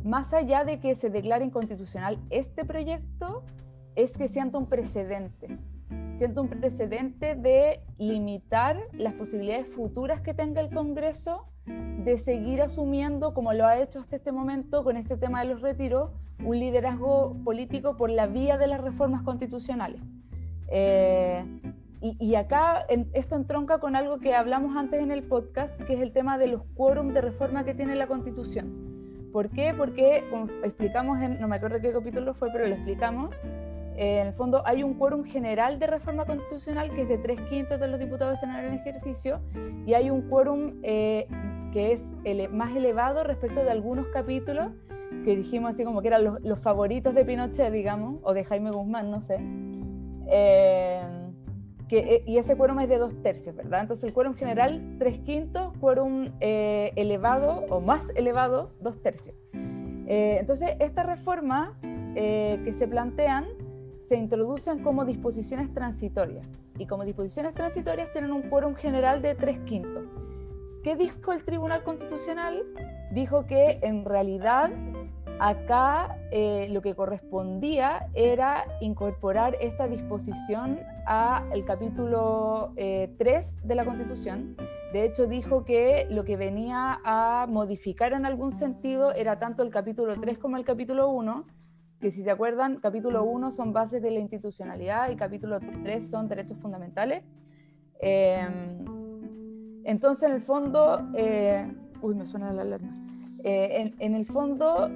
más 0.04 0.34
allá 0.34 0.64
de 0.64 0.78
que 0.80 0.94
se 0.94 1.10
declare 1.10 1.44
inconstitucional 1.44 2.18
este 2.30 2.64
proyecto, 2.64 3.42
es 3.94 4.18
que 4.18 4.28
sienta 4.28 4.58
un 4.58 4.66
precedente. 4.66 5.58
Siento 6.18 6.42
un 6.42 6.48
precedente 6.48 7.34
de 7.34 7.80
limitar 7.98 8.78
las 8.92 9.14
posibilidades 9.14 9.66
futuras 9.66 10.20
que 10.20 10.34
tenga 10.34 10.60
el 10.60 10.70
Congreso 10.70 11.46
de 11.66 12.16
seguir 12.16 12.62
asumiendo, 12.62 13.34
como 13.34 13.52
lo 13.52 13.66
ha 13.66 13.78
hecho 13.78 13.98
hasta 13.98 14.16
este 14.16 14.32
momento 14.32 14.84
con 14.84 14.96
este 14.96 15.16
tema 15.16 15.40
de 15.42 15.48
los 15.48 15.60
retiros, 15.60 16.10
un 16.44 16.58
liderazgo 16.58 17.36
político 17.44 17.96
por 17.96 18.10
la 18.10 18.26
vía 18.26 18.56
de 18.56 18.66
las 18.66 18.80
reformas 18.80 19.22
constitucionales. 19.22 20.00
Eh, 20.68 21.44
y, 22.00 22.34
acá 22.34 22.86
esto 23.14 23.36
entronca 23.36 23.78
con 23.78 23.96
algo 23.96 24.18
que 24.20 24.34
hablamos 24.34 24.76
antes 24.76 25.00
en 25.00 25.10
el 25.10 25.22
podcast, 25.24 25.80
que 25.82 25.94
es 25.94 26.00
el 26.00 26.12
tema 26.12 26.38
de 26.38 26.46
los 26.46 26.62
quórum 26.76 27.12
de 27.12 27.20
reforma 27.20 27.64
que 27.64 27.74
tiene 27.74 27.96
la 27.96 28.06
Constitución. 28.06 29.30
¿Por 29.32 29.50
qué? 29.50 29.74
Porque, 29.76 30.24
como 30.30 30.46
explicamos, 30.62 31.20
en, 31.20 31.40
no 31.40 31.48
me 31.48 31.56
acuerdo 31.56 31.80
qué 31.80 31.92
capítulo 31.92 32.34
fue, 32.34 32.50
pero 32.52 32.66
lo 32.66 32.74
explicamos, 32.74 33.34
en 33.96 34.26
el 34.28 34.32
fondo 34.34 34.62
hay 34.66 34.82
un 34.82 34.94
quórum 34.94 35.24
general 35.24 35.78
de 35.78 35.86
reforma 35.86 36.24
constitucional 36.24 36.90
que 36.94 37.02
es 37.02 37.08
de 37.08 37.18
tres 37.18 37.40
quintos 37.48 37.80
de 37.80 37.88
los 37.88 37.98
diputados 37.98 38.40
senadores 38.40 38.72
en 38.72 38.78
ejercicio 38.78 39.40
y 39.86 39.94
hay 39.94 40.10
un 40.10 40.28
quórum 40.28 40.74
eh, 40.82 41.26
que 41.72 41.92
es 41.92 42.02
más 42.52 42.74
elevado 42.74 43.24
respecto 43.24 43.62
de 43.62 43.70
algunos 43.70 44.08
capítulos 44.08 44.70
que 45.24 45.36
dijimos 45.36 45.70
así 45.70 45.84
como 45.84 46.02
que 46.02 46.08
eran 46.08 46.24
los, 46.24 46.58
favoritos 46.60 47.14
de 47.14 47.24
Pinochet, 47.24 47.72
digamos, 47.72 48.20
o 48.22 48.32
de 48.32 48.44
Jaime 48.44 48.70
Guzmán, 48.70 49.10
no 49.10 49.20
sé. 49.20 49.38
Eh, 50.28 51.00
que, 51.88 51.98
eh, 51.98 52.22
y 52.26 52.38
ese 52.38 52.56
quórum 52.56 52.80
es 52.80 52.88
de 52.88 52.98
dos 52.98 53.20
tercios, 53.22 53.54
¿verdad? 53.54 53.82
Entonces 53.82 54.04
el 54.04 54.12
quórum 54.12 54.34
general, 54.34 54.96
tres 54.98 55.18
quintos, 55.20 55.72
quórum 55.78 56.32
eh, 56.40 56.92
elevado 56.96 57.64
o 57.70 57.80
más 57.80 58.10
elevado, 58.16 58.72
dos 58.80 59.00
tercios. 59.02 59.36
entonces, 60.08 60.76
esta 60.78 61.02
reforma 61.02 61.76
que 62.14 62.72
se 62.78 62.88
plantean 62.88 63.44
se 64.06 64.16
introducen 64.16 64.82
como 64.82 65.04
disposiciones 65.04 65.72
transitorias 65.72 66.46
y 66.78 66.86
como 66.86 67.04
disposiciones 67.04 67.54
transitorias 67.54 68.12
tienen 68.12 68.32
un 68.32 68.42
quórum 68.42 68.74
general 68.74 69.22
de 69.22 69.34
tres 69.34 69.58
quintos. 69.60 70.04
¿Qué 70.82 70.94
dijo 70.94 71.32
el 71.32 71.44
Tribunal 71.44 71.82
Constitucional? 71.82 72.62
Dijo 73.12 73.46
que 73.46 73.80
en 73.82 74.04
realidad 74.04 74.70
acá 75.40 76.18
eh, 76.30 76.68
lo 76.70 76.80
que 76.80 76.94
correspondía 76.94 78.08
era 78.14 78.64
incorporar 78.80 79.56
esta 79.60 79.88
disposición 79.88 80.78
al 81.04 81.64
capítulo 81.64 82.72
3 82.76 82.76
eh, 82.76 83.60
de 83.64 83.74
la 83.74 83.84
Constitución. 83.84 84.56
De 84.92 85.04
hecho, 85.04 85.26
dijo 85.26 85.64
que 85.64 86.06
lo 86.10 86.24
que 86.24 86.36
venía 86.36 87.00
a 87.04 87.46
modificar 87.48 88.12
en 88.12 88.24
algún 88.24 88.52
sentido 88.52 89.12
era 89.12 89.38
tanto 89.38 89.62
el 89.62 89.70
capítulo 89.70 90.14
3 90.14 90.38
como 90.38 90.56
el 90.56 90.64
capítulo 90.64 91.08
1, 91.10 91.44
que 92.00 92.10
si 92.10 92.22
se 92.22 92.30
acuerdan, 92.30 92.76
capítulo 92.76 93.24
1 93.24 93.52
son 93.52 93.72
bases 93.72 94.02
de 94.02 94.10
la 94.10 94.18
institucionalidad 94.18 95.10
y 95.10 95.16
capítulo 95.16 95.58
3 95.60 96.06
son 96.06 96.28
derechos 96.28 96.58
fundamentales. 96.58 97.24
Em, 98.00 98.84
entonces, 99.84 100.24
en 100.24 100.32
el 100.32 100.42
fondo, 100.42 101.08
eh, 101.14 101.72
uy, 102.02 102.14
me 102.14 102.26
suena 102.26 102.52
la 102.52 102.62
alarma. 102.62 102.92
Eh, 103.44 103.94
en, 103.98 104.14
el 104.14 104.26
fondo, 104.26 104.88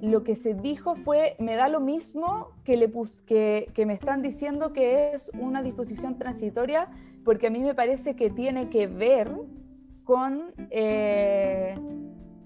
lo 0.00 0.22
que 0.22 0.36
se 0.36 0.54
dijo 0.54 0.94
fue, 0.94 1.34
me 1.38 1.56
da 1.56 1.68
lo 1.68 1.80
mismo 1.80 2.52
que, 2.64 2.76
le 2.76 2.92
que, 3.26 3.70
que, 3.74 3.86
me 3.86 3.94
están 3.94 4.22
diciendo 4.22 4.72
que 4.72 5.12
es 5.12 5.30
una 5.38 5.62
disposición 5.62 6.16
transitoria, 6.18 6.88
porque 7.24 7.48
a 7.48 7.50
mí 7.50 7.62
me 7.62 7.74
parece 7.74 8.14
que 8.14 8.30
tiene 8.30 8.70
que 8.70 8.86
ver 8.86 9.30
con, 10.04 10.54
eh, 10.70 11.74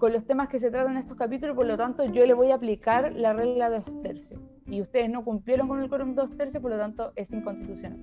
con 0.03 0.11
los 0.11 0.25
temas 0.25 0.49
que 0.49 0.59
se 0.59 0.69
tratan 0.69 0.91
en 0.91 0.97
estos 0.97 1.15
capítulos, 1.15 1.55
por 1.55 1.65
lo 1.65 1.77
tanto 1.77 2.03
yo 2.03 2.25
le 2.25 2.33
voy 2.33 2.51
a 2.51 2.55
aplicar 2.55 3.13
la 3.13 3.31
regla 3.31 3.69
de 3.69 3.77
dos 3.77 4.01
tercios. 4.01 4.41
Y 4.65 4.81
ustedes 4.81 5.09
no 5.09 5.23
cumplieron 5.23 5.69
con 5.69 5.81
el 5.81 5.87
quórum 5.87 6.13
dos 6.13 6.35
tercios, 6.35 6.61
por 6.61 6.71
lo 6.71 6.77
tanto 6.77 7.13
es 7.15 7.31
inconstitucional. 7.31 7.97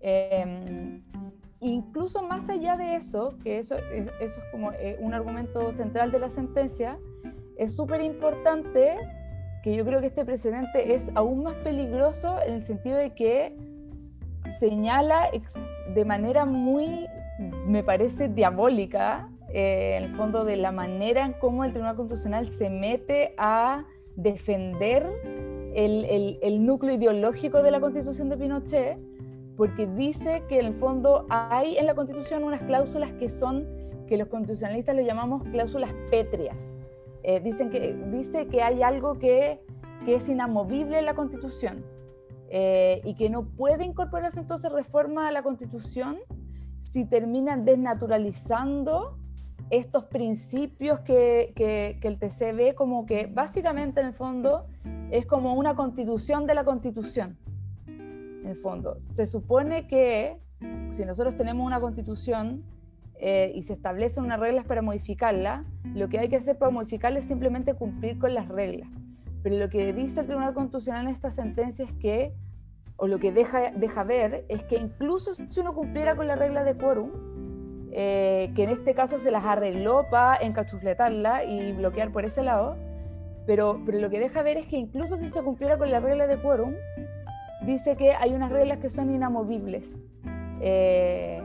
Eh, 0.00 1.00
incluso 1.60 2.24
más 2.24 2.48
allá 2.48 2.76
de 2.76 2.96
eso, 2.96 3.38
que 3.44 3.60
eso, 3.60 3.76
eso 3.76 4.10
es 4.18 4.36
como 4.50 4.72
eh, 4.72 4.98
un 5.00 5.14
argumento 5.14 5.72
central 5.72 6.10
de 6.10 6.18
la 6.18 6.28
sentencia, 6.28 6.98
es 7.56 7.72
súper 7.76 8.00
importante 8.00 8.96
que 9.62 9.76
yo 9.76 9.84
creo 9.84 10.00
que 10.00 10.08
este 10.08 10.24
precedente 10.24 10.92
es 10.92 11.12
aún 11.14 11.44
más 11.44 11.54
peligroso 11.54 12.42
en 12.44 12.54
el 12.54 12.62
sentido 12.64 12.98
de 12.98 13.14
que 13.14 13.56
señala 14.58 15.30
de 15.94 16.04
manera 16.04 16.46
muy, 16.46 17.06
me 17.68 17.84
parece, 17.84 18.26
diabólica, 18.26 19.28
eh, 19.52 19.96
en 19.98 20.04
el 20.04 20.16
fondo 20.16 20.44
de 20.44 20.56
la 20.56 20.72
manera 20.72 21.24
en 21.24 21.34
cómo 21.34 21.64
el 21.64 21.72
Tribunal 21.72 21.96
Constitucional 21.96 22.50
se 22.50 22.70
mete 22.70 23.34
a 23.38 23.84
defender 24.16 25.06
el, 25.74 26.04
el, 26.04 26.38
el 26.42 26.66
núcleo 26.66 26.94
ideológico 26.94 27.62
de 27.62 27.70
la 27.70 27.80
Constitución 27.80 28.28
de 28.28 28.36
Pinochet 28.36 28.98
porque 29.56 29.86
dice 29.86 30.42
que 30.48 30.58
en 30.58 30.66
el 30.66 30.74
fondo 30.74 31.26
hay 31.28 31.76
en 31.76 31.86
la 31.86 31.94
Constitución 31.94 32.44
unas 32.44 32.62
cláusulas 32.62 33.12
que 33.12 33.28
son, 33.28 33.66
que 34.06 34.16
los 34.16 34.28
constitucionalistas 34.28 34.96
le 34.96 35.04
llamamos 35.04 35.42
cláusulas 35.44 35.92
pétreas. 36.10 36.78
Eh, 37.22 37.40
dicen 37.40 37.70
que, 37.70 37.94
dice 38.10 38.48
que 38.48 38.62
hay 38.62 38.82
algo 38.82 39.18
que, 39.18 39.60
que 40.04 40.16
es 40.16 40.28
inamovible 40.28 40.98
en 40.98 41.04
la 41.04 41.14
Constitución 41.14 41.84
eh, 42.48 43.00
y 43.04 43.14
que 43.14 43.30
no 43.30 43.44
puede 43.44 43.84
incorporarse 43.84 44.40
entonces 44.40 44.72
reforma 44.72 45.28
a 45.28 45.32
la 45.32 45.42
Constitución 45.42 46.18
si 46.80 47.04
terminan 47.04 47.64
desnaturalizando 47.64 49.18
estos 49.72 50.04
principios 50.04 51.00
que, 51.00 51.54
que, 51.56 51.98
que 52.02 52.08
el 52.08 52.18
TC 52.18 52.54
ve 52.54 52.74
como 52.76 53.06
que 53.06 53.26
básicamente 53.26 54.02
en 54.02 54.08
el 54.08 54.12
fondo 54.12 54.66
es 55.10 55.24
como 55.24 55.54
una 55.54 55.74
constitución 55.74 56.46
de 56.46 56.54
la 56.54 56.62
constitución. 56.62 57.38
En 57.86 58.46
el 58.46 58.56
fondo, 58.56 58.98
se 59.00 59.26
supone 59.26 59.86
que 59.88 60.38
si 60.90 61.06
nosotros 61.06 61.38
tenemos 61.38 61.66
una 61.66 61.80
constitución 61.80 62.64
eh, 63.14 63.50
y 63.54 63.62
se 63.62 63.72
establecen 63.72 64.24
unas 64.24 64.38
reglas 64.38 64.66
para 64.66 64.82
modificarla, 64.82 65.64
lo 65.94 66.10
que 66.10 66.18
hay 66.18 66.28
que 66.28 66.36
hacer 66.36 66.58
para 66.58 66.70
modificarla 66.70 67.20
es 67.20 67.24
simplemente 67.24 67.72
cumplir 67.72 68.18
con 68.18 68.34
las 68.34 68.48
reglas. 68.48 68.90
Pero 69.42 69.56
lo 69.56 69.70
que 69.70 69.90
dice 69.94 70.20
el 70.20 70.26
Tribunal 70.26 70.52
Constitucional 70.52 71.06
en 71.06 71.14
esta 71.14 71.30
sentencia 71.30 71.86
es 71.86 71.92
que, 71.94 72.34
o 72.96 73.06
lo 73.06 73.18
que 73.18 73.32
deja, 73.32 73.70
deja 73.70 74.04
ver, 74.04 74.44
es 74.50 74.64
que 74.64 74.76
incluso 74.76 75.34
si 75.34 75.60
uno 75.60 75.72
cumpliera 75.72 76.14
con 76.14 76.26
la 76.26 76.36
regla 76.36 76.62
de 76.62 76.76
quórum, 76.76 77.10
eh, 77.94 78.50
que 78.56 78.64
en 78.64 78.70
este 78.70 78.94
caso 78.94 79.18
se 79.18 79.30
las 79.30 79.44
arregló 79.44 80.06
para 80.10 80.42
encachufletarla 80.42 81.44
y 81.44 81.72
bloquear 81.72 82.10
por 82.10 82.24
ese 82.24 82.42
lado, 82.42 82.76
pero, 83.46 83.82
pero 83.84 83.98
lo 83.98 84.08
que 84.08 84.18
deja 84.18 84.42
ver 84.42 84.56
es 84.56 84.66
que 84.66 84.78
incluso 84.78 85.16
si 85.16 85.28
se 85.28 85.42
cumpliera 85.42 85.76
con 85.76 85.90
la 85.90 86.00
regla 86.00 86.26
de 86.26 86.38
quórum, 86.38 86.74
dice 87.66 87.96
que 87.96 88.12
hay 88.14 88.32
unas 88.32 88.50
reglas 88.50 88.78
que 88.78 88.88
son 88.88 89.14
inamovibles. 89.14 89.96
Eh, 90.60 91.42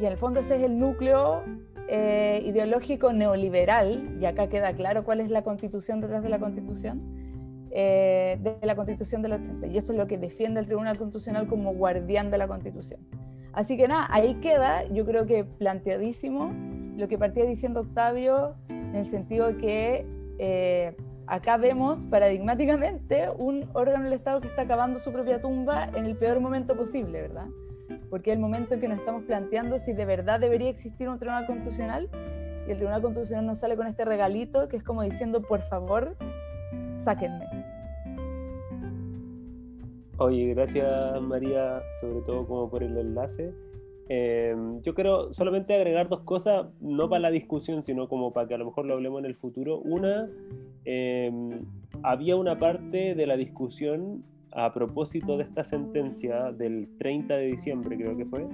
y 0.00 0.04
en 0.04 0.12
el 0.12 0.16
fondo 0.16 0.40
ese 0.40 0.56
es 0.56 0.62
el 0.62 0.78
núcleo 0.78 1.42
eh, 1.88 2.42
ideológico 2.46 3.12
neoliberal, 3.12 4.16
y 4.20 4.24
acá 4.24 4.48
queda 4.48 4.72
claro 4.72 5.04
cuál 5.04 5.20
es 5.20 5.30
la 5.30 5.42
constitución 5.42 6.00
detrás 6.00 6.22
de 6.22 6.30
la 6.30 6.38
constitución, 6.38 7.23
eh, 7.74 8.38
de 8.40 8.56
la 8.66 8.74
constitución 8.76 9.20
del 9.20 9.34
80. 9.34 9.66
Y 9.66 9.76
eso 9.76 9.92
es 9.92 9.98
lo 9.98 10.06
que 10.06 10.16
defiende 10.16 10.60
el 10.60 10.66
Tribunal 10.66 10.96
Constitucional 10.96 11.46
como 11.46 11.74
guardián 11.74 12.30
de 12.30 12.38
la 12.38 12.48
constitución. 12.48 13.00
Así 13.52 13.76
que 13.76 13.86
nada, 13.86 14.06
ahí 14.10 14.36
queda, 14.36 14.84
yo 14.88 15.04
creo 15.04 15.26
que 15.26 15.44
planteadísimo 15.44 16.52
lo 16.96 17.08
que 17.08 17.18
partía 17.18 17.44
diciendo 17.44 17.80
Octavio, 17.80 18.54
en 18.68 18.94
el 18.94 19.06
sentido 19.06 19.56
que 19.58 20.06
acá 21.26 21.56
vemos 21.56 22.06
paradigmáticamente 22.06 23.28
un 23.36 23.68
órgano 23.72 24.04
del 24.04 24.12
Estado 24.14 24.40
que 24.40 24.48
está 24.48 24.62
acabando 24.62 24.98
su 24.98 25.12
propia 25.12 25.40
tumba 25.40 25.90
en 25.94 26.04
el 26.04 26.16
peor 26.16 26.40
momento 26.40 26.76
posible, 26.76 27.22
¿verdad? 27.22 27.46
Porque 28.10 28.30
es 28.30 28.36
el 28.36 28.40
momento 28.40 28.74
en 28.74 28.80
que 28.80 28.88
nos 28.88 28.98
estamos 28.98 29.24
planteando 29.24 29.78
si 29.78 29.92
de 29.92 30.04
verdad 30.04 30.40
debería 30.40 30.70
existir 30.70 31.08
un 31.08 31.18
tribunal 31.18 31.46
constitucional 31.46 32.08
y 32.66 32.70
el 32.70 32.76
tribunal 32.76 33.02
constitucional 33.02 33.46
nos 33.46 33.58
sale 33.58 33.76
con 33.76 33.86
este 33.86 34.04
regalito 34.04 34.68
que 34.68 34.76
es 34.76 34.82
como 34.82 35.02
diciendo, 35.02 35.42
por 35.42 35.62
favor, 35.62 36.16
sáquenme. 36.98 37.53
Oye, 40.18 40.54
gracias 40.54 41.20
María, 41.22 41.82
sobre 42.00 42.20
todo 42.20 42.46
como 42.46 42.70
por 42.70 42.84
el 42.84 42.96
enlace. 42.96 43.52
Em, 44.08 44.80
yo 44.82 44.94
quiero 44.94 45.32
solamente 45.32 45.74
agregar 45.74 46.08
dos 46.08 46.20
cosas, 46.20 46.66
no 46.80 47.08
para 47.08 47.20
la 47.20 47.30
discusión, 47.32 47.82
sino 47.82 48.08
como 48.08 48.32
para 48.32 48.46
que 48.46 48.54
a 48.54 48.58
lo 48.58 48.66
mejor 48.66 48.84
lo 48.86 48.94
hablemos 48.94 49.18
en 49.20 49.24
el 49.24 49.34
futuro. 49.34 49.78
Una, 49.80 50.28
em, 50.84 51.64
había 52.04 52.36
una 52.36 52.56
parte 52.56 53.16
de 53.16 53.26
la 53.26 53.36
discusión 53.36 54.22
a 54.52 54.72
propósito 54.72 55.36
de 55.36 55.44
esta 55.44 55.64
sentencia 55.64 56.52
del 56.52 56.88
30 56.98 57.36
de 57.36 57.46
diciembre, 57.46 57.96
creo 57.96 58.16
que 58.16 58.24
fue, 58.26 58.46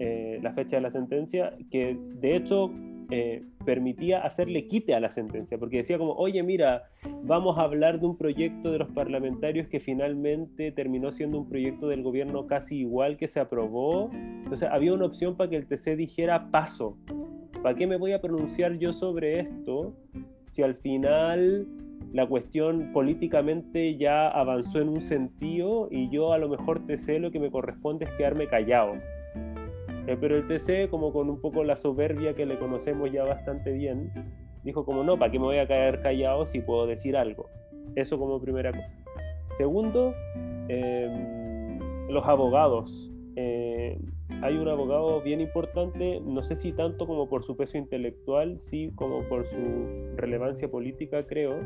eh, 0.00 0.40
la 0.42 0.52
fecha 0.52 0.76
de 0.76 0.82
la 0.82 0.90
sentencia, 0.90 1.56
que 1.70 1.96
de 2.20 2.34
hecho 2.34 2.72
eh, 3.14 3.42
permitía 3.66 4.20
hacerle 4.20 4.66
quite 4.66 4.94
a 4.94 5.00
la 5.00 5.10
sentencia, 5.10 5.58
porque 5.58 5.76
decía 5.76 5.98
como, 5.98 6.14
oye, 6.14 6.42
mira, 6.42 6.84
vamos 7.24 7.58
a 7.58 7.64
hablar 7.64 8.00
de 8.00 8.06
un 8.06 8.16
proyecto 8.16 8.72
de 8.72 8.78
los 8.78 8.88
parlamentarios 8.88 9.68
que 9.68 9.80
finalmente 9.80 10.72
terminó 10.72 11.12
siendo 11.12 11.36
un 11.36 11.46
proyecto 11.46 11.88
del 11.88 12.02
gobierno 12.02 12.46
casi 12.46 12.78
igual 12.78 13.18
que 13.18 13.28
se 13.28 13.38
aprobó. 13.38 14.08
Entonces 14.14 14.66
había 14.72 14.94
una 14.94 15.04
opción 15.04 15.36
para 15.36 15.50
que 15.50 15.56
el 15.56 15.66
TC 15.66 15.94
dijera 15.94 16.50
paso. 16.50 16.96
¿Para 17.62 17.74
qué 17.74 17.86
me 17.86 17.98
voy 17.98 18.12
a 18.12 18.22
pronunciar 18.22 18.78
yo 18.78 18.94
sobre 18.94 19.40
esto 19.40 19.94
si 20.48 20.62
al 20.62 20.74
final 20.74 21.66
la 22.14 22.26
cuestión 22.26 22.92
políticamente 22.94 23.98
ya 23.98 24.26
avanzó 24.28 24.80
en 24.80 24.88
un 24.88 25.02
sentido 25.02 25.88
y 25.90 26.08
yo 26.08 26.32
a 26.32 26.38
lo 26.38 26.48
mejor 26.48 26.86
TC 26.86 27.18
lo 27.20 27.30
que 27.30 27.40
me 27.40 27.50
corresponde 27.50 28.06
es 28.06 28.12
quedarme 28.12 28.46
callado? 28.46 28.94
Eh, 30.06 30.16
pero 30.20 30.36
el 30.36 30.46
TC, 30.46 30.90
como 30.90 31.12
con 31.12 31.30
un 31.30 31.40
poco 31.40 31.62
la 31.64 31.76
soberbia 31.76 32.34
que 32.34 32.46
le 32.46 32.58
conocemos 32.58 33.12
ya 33.12 33.24
bastante 33.24 33.72
bien, 33.72 34.12
dijo 34.64 34.84
como 34.84 35.04
no, 35.04 35.18
¿para 35.18 35.30
qué 35.30 35.38
me 35.38 35.44
voy 35.44 35.58
a 35.58 35.66
caer 35.66 36.00
callado 36.00 36.46
si 36.46 36.60
puedo 36.60 36.86
decir 36.86 37.16
algo? 37.16 37.48
Eso 37.94 38.18
como 38.18 38.40
primera 38.40 38.72
cosa. 38.72 38.98
Segundo, 39.56 40.14
em, 40.68 41.78
los 42.08 42.26
abogados. 42.26 43.10
Eh, 43.36 43.98
hay 44.42 44.56
un 44.56 44.68
abogado 44.68 45.20
bien 45.22 45.40
importante, 45.40 46.20
no 46.20 46.42
sé 46.42 46.56
si 46.56 46.72
tanto 46.72 47.06
como 47.06 47.28
por 47.28 47.44
su 47.44 47.56
peso 47.56 47.78
intelectual, 47.78 48.58
sí 48.60 48.92
como 48.96 49.22
por 49.28 49.44
su 49.44 49.56
relevancia 50.16 50.70
política, 50.70 51.26
creo, 51.26 51.58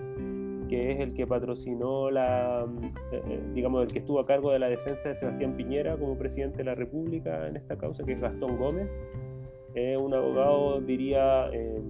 que 0.69 0.93
es 0.93 1.01
el 1.01 1.15
que 1.15 1.27
patrocinó 1.27 2.11
la, 2.11 2.67
eh, 3.13 3.23
eh, 3.29 3.41
digamos, 3.55 3.85
el 3.85 3.93
que 3.93 3.99
estuvo 3.99 4.21
a 4.21 4.27
cargo 4.27 4.51
de 4.51 4.59
la 4.59 4.69
defensa 4.69 5.09
de 5.09 5.15
Sebastián 5.15 5.57
Piñera 5.57 5.97
como 5.97 6.17
presidente 6.17 6.59
de 6.59 6.65
la 6.65 6.75
República 6.75 7.47
en 7.49 7.57
esta 7.57 7.77
causa, 7.77 8.05
que 8.05 8.13
es 8.13 8.21
Gastón 8.21 8.57
Gómez. 8.59 8.91
Es 9.75 9.99
un 9.99 10.15
abogado, 10.15 10.81
diría, 10.81 11.51
eh, 11.53 11.83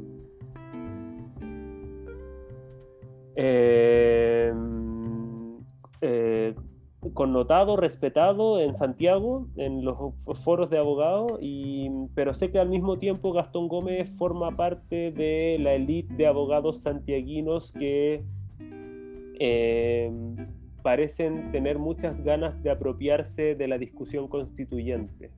connotado, 7.14 7.76
respetado 7.76 8.60
en 8.60 8.74
Santiago, 8.74 9.46
en 9.56 9.84
los 9.84 9.96
foros 10.44 10.70
de 10.70 10.78
abogados, 10.78 11.38
y, 11.40 11.88
pero 12.14 12.34
sé 12.34 12.50
que 12.50 12.58
al 12.58 12.68
mismo 12.68 12.98
tiempo 12.98 13.32
Gastón 13.32 13.68
Gómez 13.68 14.10
forma 14.16 14.56
parte 14.56 15.12
de 15.12 15.58
la 15.60 15.74
élite 15.74 16.14
de 16.14 16.26
abogados 16.26 16.82
santiaguinos 16.82 17.72
que 17.72 18.24
eh, 19.38 20.10
parecen 20.82 21.50
tener 21.50 21.78
muchas 21.78 22.22
ganas 22.22 22.62
de 22.62 22.70
apropiarse 22.70 23.54
de 23.54 23.68
la 23.68 23.78
discusión 23.78 24.28
constituyente. 24.28 25.30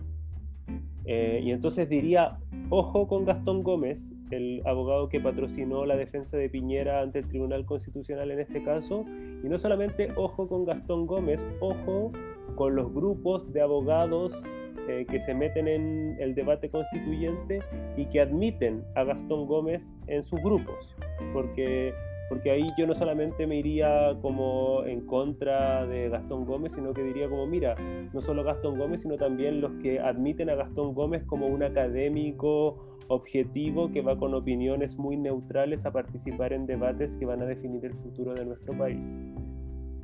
Eh, 1.11 1.41
y 1.43 1.53
entonces 1.53 1.89
diría, 1.89 2.37
ojo 2.69 3.09
con 3.09 3.25
Gastón 3.25 3.63
Gómez, 3.63 4.13
el 4.31 4.61
abogado 4.67 5.09
que 5.09 5.21
patrocinó 5.21 5.87
la 5.87 5.97
defensa 5.97 6.37
de 6.37 6.51
Piñera 6.51 7.01
ante 7.01 7.21
el 7.21 7.29
Tribunal 7.29 7.65
Constitucional 7.65 8.31
en 8.31 8.41
este 8.41 8.63
caso, 8.63 9.07
y 9.43 9.49
no 9.49 9.57
solamente 9.57 10.13
ojo 10.17 10.47
con 10.49 10.67
Gastón 10.67 11.07
Gómez, 11.07 11.47
ojo 11.61 12.13
con 12.57 12.77
los 12.77 12.93
grupos 12.93 13.51
de 13.53 13.63
abogados 13.63 14.45
eh, 14.87 15.07
que 15.11 15.19
se 15.19 15.33
meten 15.33 15.67
en 15.67 16.17
el 16.21 16.35
debate 16.35 16.69
constituyente 16.69 17.61
y 17.97 18.05
que 18.07 18.21
admiten 18.21 18.85
a 18.95 19.05
Gastón 19.05 19.47
Gómez 19.47 19.95
en 20.09 20.23
sus 20.23 20.43
grupos, 20.43 20.95
porque 21.33 21.95
porque 22.29 22.51
ahí 22.51 22.67
yo 22.77 22.87
no 22.87 22.95
solamente 22.95 23.47
me 23.47 23.57
iría 23.57 24.17
como 24.21 24.85
en 24.85 25.07
contra 25.07 25.87
de 25.87 26.09
Gastón 26.11 26.45
Gómez, 26.45 26.73
sino 26.73 26.93
que 26.93 27.03
diría 27.03 27.29
como, 27.29 27.47
mira, 27.47 27.75
no 28.13 28.21
solo 28.21 28.45
Gastón 28.45 28.79
Gómez, 28.79 29.03
sino 29.03 29.17
también 29.17 29.61
los 29.61 29.73
que 29.83 29.99
admiten 29.99 30.51
a 30.51 30.55
Gastón 30.55 30.95
Gómez 30.95 31.25
como 31.25 31.47
un 31.47 31.63
académico 31.63 32.99
objetivo 33.09 33.91
que 33.91 34.03
va 34.03 34.19
con 34.19 34.35
opiniones 34.35 34.99
muy 34.99 35.17
neutrales 35.17 35.87
a 35.87 35.93
participar 35.93 36.53
en 36.53 36.67
debates 36.67 37.17
que 37.17 37.25
van 37.25 37.41
a 37.41 37.47
definir 37.47 37.85
el 37.87 37.95
futuro 37.95 38.35
de 38.35 38.45
nuestro 38.45 38.77
país. 38.77 39.15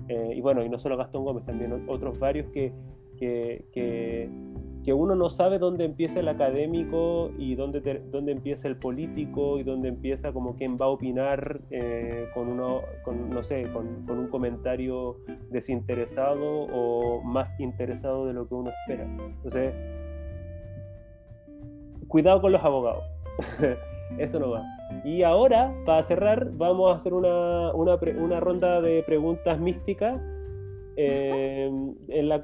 Eh, 0.09 0.33
y 0.35 0.41
bueno, 0.41 0.65
y 0.65 0.69
no 0.69 0.79
solo 0.79 0.97
Gastón 0.97 1.25
Gómez, 1.25 1.45
también 1.45 1.85
otros 1.89 2.19
varios 2.19 2.49
que, 2.49 2.73
que, 3.19 3.67
que 3.73 4.31
que 4.85 4.93
uno 4.93 5.15
no 5.15 5.31
sabe 5.31 5.59
dónde 5.59 5.87
empieza 5.87 6.21
el 6.21 6.29
académico 6.29 7.31
y 7.39 7.55
dónde, 7.55 8.03
dónde 8.11 8.33
empieza 8.33 8.69
el 8.69 8.77
político 8.77 9.59
y 9.59 9.63
dónde 9.63 9.89
empieza 9.89 10.33
como 10.33 10.57
quien 10.57 10.77
va 10.79 10.87
a 10.87 10.89
opinar 10.89 11.63
eh, 11.71 12.29
con 12.35 12.49
uno, 12.49 12.83
con, 13.03 13.31
no 13.31 13.43
sé, 13.43 13.67
con, 13.73 14.05
un 14.07 14.29
comentario 14.29 15.17
desinteresado 15.51 16.67
o 16.71 17.23
más 17.23 17.59
interesado 17.59 18.27
de 18.27 18.35
lo 18.35 18.47
que 18.47 18.55
uno 18.55 18.71
espera. 18.71 19.05
Entonces, 19.05 19.75
cuidado 22.07 22.43
con 22.43 22.53
los 22.53 22.63
abogados. 22.63 23.05
Eso 24.19 24.39
no 24.39 24.51
va. 24.51 24.63
Y 25.03 25.23
ahora, 25.23 25.75
para 25.87 26.03
cerrar, 26.03 26.51
vamos 26.53 26.93
a 26.93 26.97
hacer 26.97 27.15
una, 27.15 27.73
una 27.73 28.41
ronda 28.41 28.83
de 28.83 29.03
preguntas 29.03 29.59
místicas 29.59 30.21
eh, 30.97 31.71
en 32.09 32.29
la 32.29 32.43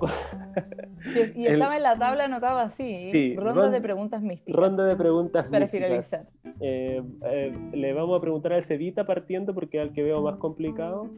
y, 1.35 1.47
estaba 1.47 1.77
en 1.77 1.83
la 1.83 1.97
tabla 1.97 2.25
anotaba 2.25 2.63
así, 2.63 3.35
ronda 3.37 3.71
de 3.71 3.81
preguntas 3.81 4.23
místicas. 4.23 4.61
Ronda 4.61 4.85
de 4.87 4.97
preguntas 4.97 5.47
para 5.47 5.69
finalizar. 5.69 6.21
Eh, 6.61 7.03
eh, 7.27 7.53
le 7.73 7.93
vamos 7.93 8.19
a 8.19 8.21
preguntar 8.21 8.53
al 8.53 8.65
Cevita 8.65 9.07
partiendo 9.07 9.55
porque 9.55 9.79
es 9.79 9.89
el 9.89 9.93
que 9.93 10.03
veo 10.03 10.23
más 10.23 10.37
complicado. 10.37 11.09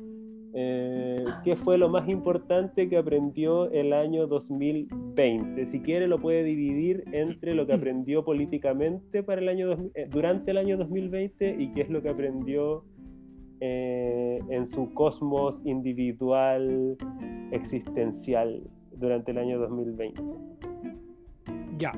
¿Qué 0.55 1.57
fue 1.57 1.79
lo 1.79 1.89
más 1.89 2.11
importante 2.11 2.91
que 2.91 2.99
aprendió 2.99 3.71
el 3.71 3.95
año 3.95 4.27
2020? 4.27 5.65
Si 5.65 5.81
quiere 5.81 6.07
lo 6.09 6.19
puede 6.21 6.43
dividir 6.45 7.05
entre 7.13 7.55
lo 7.55 7.67
que 7.67 7.73
aprendió 7.73 8.23
políticamente 8.23 9.23
para 9.23 9.41
el 9.41 9.49
año 9.49 9.75
durante 10.11 10.51
el 10.51 10.59
año 10.59 10.77
2020 10.77 11.57
y 11.59 11.73
qué 11.73 11.81
es 11.81 11.89
lo 11.89 12.03
que 12.03 12.11
aprendió 12.11 12.85
eh, 13.65 14.41
en 14.49 14.67
su 14.67 14.93
cosmos 14.93 15.63
individual 15.65 16.97
existencial 17.53 18.61
durante 18.97 19.31
el 19.31 19.39
año 19.39 19.57
2020. 19.61 20.21
Ya. 21.79 21.93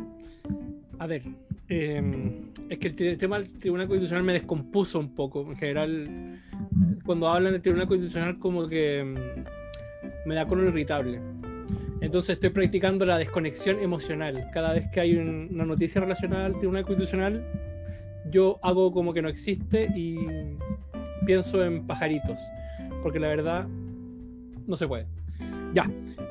A 0.98 1.06
ver, 1.06 1.22
em, 1.70 2.50
es 2.68 2.78
que 2.78 2.88
el, 2.88 3.16
tema 3.16 3.38
del 3.38 3.50
Tribunal 3.58 3.88
Constitucional 3.88 4.26
me 4.26 4.34
descompuso 4.34 4.98
un 4.98 5.14
poco. 5.14 5.40
En 5.40 5.56
general, 5.56 6.04
cuando 7.06 7.28
hablan 7.28 7.52
del 7.52 7.62
Tribunal 7.62 7.88
Constitucional, 7.88 8.38
como 8.38 8.68
que 8.68 8.98
em, 8.98 9.14
me 10.26 10.34
da 10.34 10.46
color 10.46 10.66
irritable. 10.66 11.18
Entonces 12.02 12.34
estoy 12.34 12.50
practicando 12.50 13.06
la 13.06 13.16
desconexión 13.16 13.80
emocional. 13.80 14.50
Cada 14.52 14.74
vez 14.74 14.90
que 14.92 15.00
hay 15.00 15.16
una 15.16 15.64
noticia 15.64 16.02
relacionada 16.02 16.44
al 16.44 16.58
Tribunal 16.58 16.84
Constitucional, 16.84 17.42
yo 18.30 18.58
hago 18.60 18.92
como 18.92 19.14
que 19.14 19.22
no 19.22 19.30
existe 19.30 19.88
y 19.96 20.18
pienso 21.24 21.64
en 21.64 21.86
pajaritos. 21.86 22.38
Porque 23.02 23.18
la 23.18 23.28
verdad, 23.28 23.66
no 24.66 24.76
se 24.76 24.86
puede. 24.86 25.06
Ya, 25.72 25.90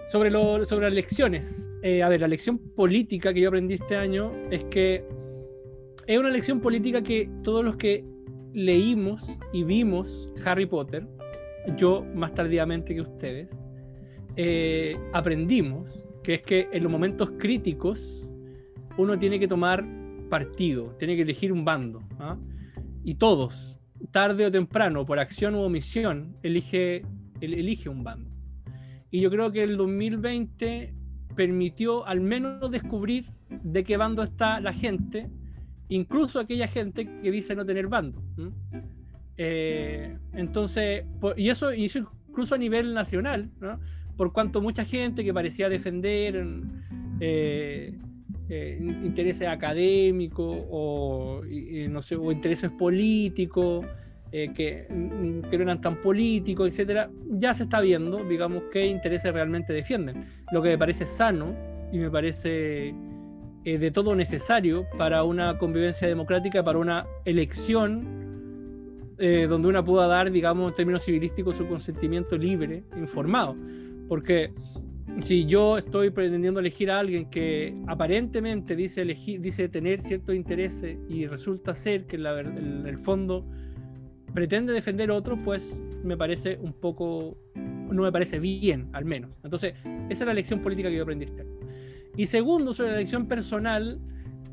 sobre, 0.09 0.29
lo, 0.29 0.65
sobre 0.65 0.85
las 0.85 0.93
lecciones. 0.93 1.69
Eh, 1.81 2.01
a 2.01 2.09
ver, 2.09 2.21
la 2.21 2.27
lección 2.27 2.57
política 2.57 3.33
que 3.33 3.41
yo 3.41 3.49
aprendí 3.49 3.75
este 3.75 3.95
año 3.95 4.31
es 4.49 4.63
que 4.65 5.05
es 6.07 6.19
una 6.19 6.29
lección 6.29 6.59
política 6.59 7.01
que 7.01 7.29
todos 7.43 7.63
los 7.63 7.75
que 7.75 8.05
leímos 8.53 9.21
y 9.51 9.63
vimos 9.63 10.29
Harry 10.45 10.65
Potter, 10.65 11.07
yo 11.77 12.05
más 12.13 12.33
tardíamente 12.33 12.93
que 12.93 13.01
ustedes, 13.01 13.49
eh, 14.35 14.95
aprendimos 15.13 15.99
que 16.23 16.35
es 16.35 16.41
que 16.41 16.69
en 16.71 16.83
los 16.83 16.91
momentos 16.91 17.31
críticos 17.37 18.29
uno 18.97 19.17
tiene 19.19 19.39
que 19.39 19.47
tomar 19.47 19.85
partido, 20.29 20.95
tiene 20.97 21.15
que 21.15 21.23
elegir 21.23 21.51
un 21.51 21.65
bando. 21.65 22.01
¿ah? 22.19 22.37
Y 23.03 23.15
todos, 23.15 23.72
tarde 24.11 24.45
o 24.45 24.51
temprano, 24.51 25.05
por 25.05 25.19
acción 25.19 25.55
u 25.55 25.61
omisión, 25.61 26.37
elige, 26.43 27.03
elige 27.41 27.89
un 27.89 28.03
bando. 28.03 28.31
Y 29.11 29.21
yo 29.21 29.29
creo 29.29 29.51
que 29.51 29.61
el 29.61 29.77
2020 29.77 30.93
permitió 31.35 32.05
al 32.05 32.21
menos 32.21 32.69
descubrir 32.71 33.25
de 33.49 33.83
qué 33.83 33.97
bando 33.97 34.23
está 34.23 34.59
la 34.59 34.73
gente, 34.73 35.29
incluso 35.89 36.39
aquella 36.39 36.67
gente 36.67 37.05
que 37.21 37.31
dice 37.31 37.55
no 37.55 37.65
tener 37.65 37.87
bando. 37.87 38.23
Eh, 39.37 40.17
entonces, 40.33 41.05
y 41.37 41.49
eso, 41.49 41.73
hizo 41.73 42.11
incluso 42.29 42.55
a 42.55 42.57
nivel 42.57 42.93
nacional, 42.93 43.51
por 44.17 44.33
cuanto 44.33 44.61
mucha 44.61 44.85
gente 44.85 45.23
que 45.23 45.33
parecía 45.33 45.69
defender 45.69 46.43
eh, 47.19 47.99
eh, 48.49 48.77
intereses 48.79 49.47
académicos 49.47 50.57
o, 50.69 51.41
no 51.89 52.01
sé, 52.01 52.15
o 52.15 52.31
intereses 52.31 52.69
políticos, 52.71 53.85
eh, 54.31 54.51
que, 54.53 54.87
mm, 54.89 55.49
que, 55.49 55.57
no 55.57 55.63
eran 55.63 55.79
tan 55.79 56.01
políticos, 56.01 56.67
etcétera, 56.67 57.09
ya 57.29 57.53
se 57.53 57.63
está 57.63 57.79
viendo, 57.79 58.23
digamos, 58.25 58.63
qué 58.71 58.85
intereses 58.87 59.31
realmente 59.33 59.71
defienden. 59.71 60.25
Lo 60.51 60.61
que 60.61 60.69
me 60.69 60.77
parece 60.77 61.05
sano 61.05 61.55
y 61.91 61.99
me 61.99 62.09
parece 62.09 62.93
de 63.63 63.91
todo 63.91 64.13
necesario 64.13 64.85
para 64.97 65.23
una 65.23 65.57
convivencia 65.57 66.05
democrática, 66.05 66.61
para 66.63 66.79
una 66.79 67.05
elección 67.23 68.21
donde 69.17 69.67
una 69.69 69.85
pueda 69.85 70.07
dar, 70.07 70.31
digamos, 70.31 70.69
en 70.71 70.75
términos 70.75 71.05
civilísticos, 71.05 71.55
su 71.55 71.65
consentimiento 71.65 72.37
libre, 72.37 72.83
informado. 72.97 73.55
Porque 74.09 74.51
si 75.19 75.45
yo 75.45 75.77
estoy 75.77 76.09
pretendiendo 76.09 76.59
elegir 76.59 76.91
a 76.91 76.99
alguien 76.99 77.29
que 77.29 77.75
aparentemente 77.87 78.75
dice, 78.75 79.01
elegir, 79.01 79.39
dice 79.41 79.69
tener 79.69 80.01
ciertos 80.01 80.35
intereses 80.35 80.97
y 81.07 81.27
resulta 81.27 81.75
ser 81.75 82.05
que 82.07 82.15
en 82.15 82.87
el 82.87 82.97
fondo 82.97 83.45
pretende 84.33 84.73
defender 84.73 85.11
otro, 85.11 85.37
pues 85.37 85.79
me 86.03 86.17
parece 86.17 86.57
un 86.61 86.73
poco, 86.73 87.37
no 87.55 88.01
me 88.01 88.11
parece 88.11 88.39
bien, 88.39 88.89
al 88.93 89.05
menos. 89.05 89.31
Entonces, 89.43 89.75
esa 90.09 90.23
es 90.23 90.25
la 90.25 90.31
elección 90.31 90.61
política 90.61 90.89
que 90.89 90.95
yo 90.95 91.03
aprendí 91.03 91.25
este 91.25 91.45
Y 92.17 92.25
segundo, 92.25 92.73
sobre 92.73 92.91
la 92.91 92.97
elección 92.97 93.27
personal, 93.27 93.99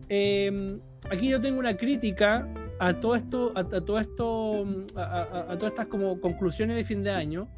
em, 0.08 0.78
aquí 1.11 1.30
yo 1.30 1.40
tengo 1.40 1.58
una 1.58 1.76
crítica 1.76 2.46
a 2.78 3.00
todo 3.00 3.16
esto, 3.16 3.52
a, 3.56 3.64
todo 3.64 3.98
esto, 3.98 4.66
a, 4.96 5.52
a, 5.52 5.58
todas 5.58 5.72
estas 5.72 5.86
como 5.86 6.20
conclusiones 6.20 6.76
de 6.76 6.84
fin 6.84 7.02
de 7.02 7.11
año, 7.11 7.48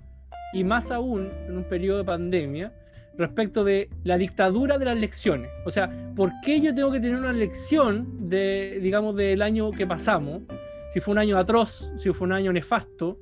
y 0.52 0.64
más 0.64 0.90
aún 0.90 1.30
en 1.48 1.56
un 1.56 1.64
periodo 1.64 1.98
de 1.98 2.04
pandemia, 2.04 2.72
respecto 3.16 3.64
de 3.64 3.88
la 4.04 4.18
dictadura 4.18 4.78
de 4.78 4.84
las 4.84 4.96
lecciones. 4.96 5.50
O 5.64 5.70
sea, 5.70 5.90
¿por 6.16 6.32
qué 6.44 6.60
yo 6.60 6.74
tengo 6.74 6.90
que 6.90 7.00
tener 7.00 7.16
una 7.16 7.32
lección 7.32 8.28
de, 8.28 8.78
digamos, 8.82 9.16
del 9.16 9.42
año 9.42 9.70
que 9.70 9.86
pasamos? 9.86 10.42
Si 10.90 11.00
fue 11.00 11.12
un 11.12 11.18
año 11.18 11.38
atroz, 11.38 11.92
si 11.96 12.12
fue 12.12 12.26
un 12.26 12.32
año 12.32 12.52
nefasto, 12.52 13.18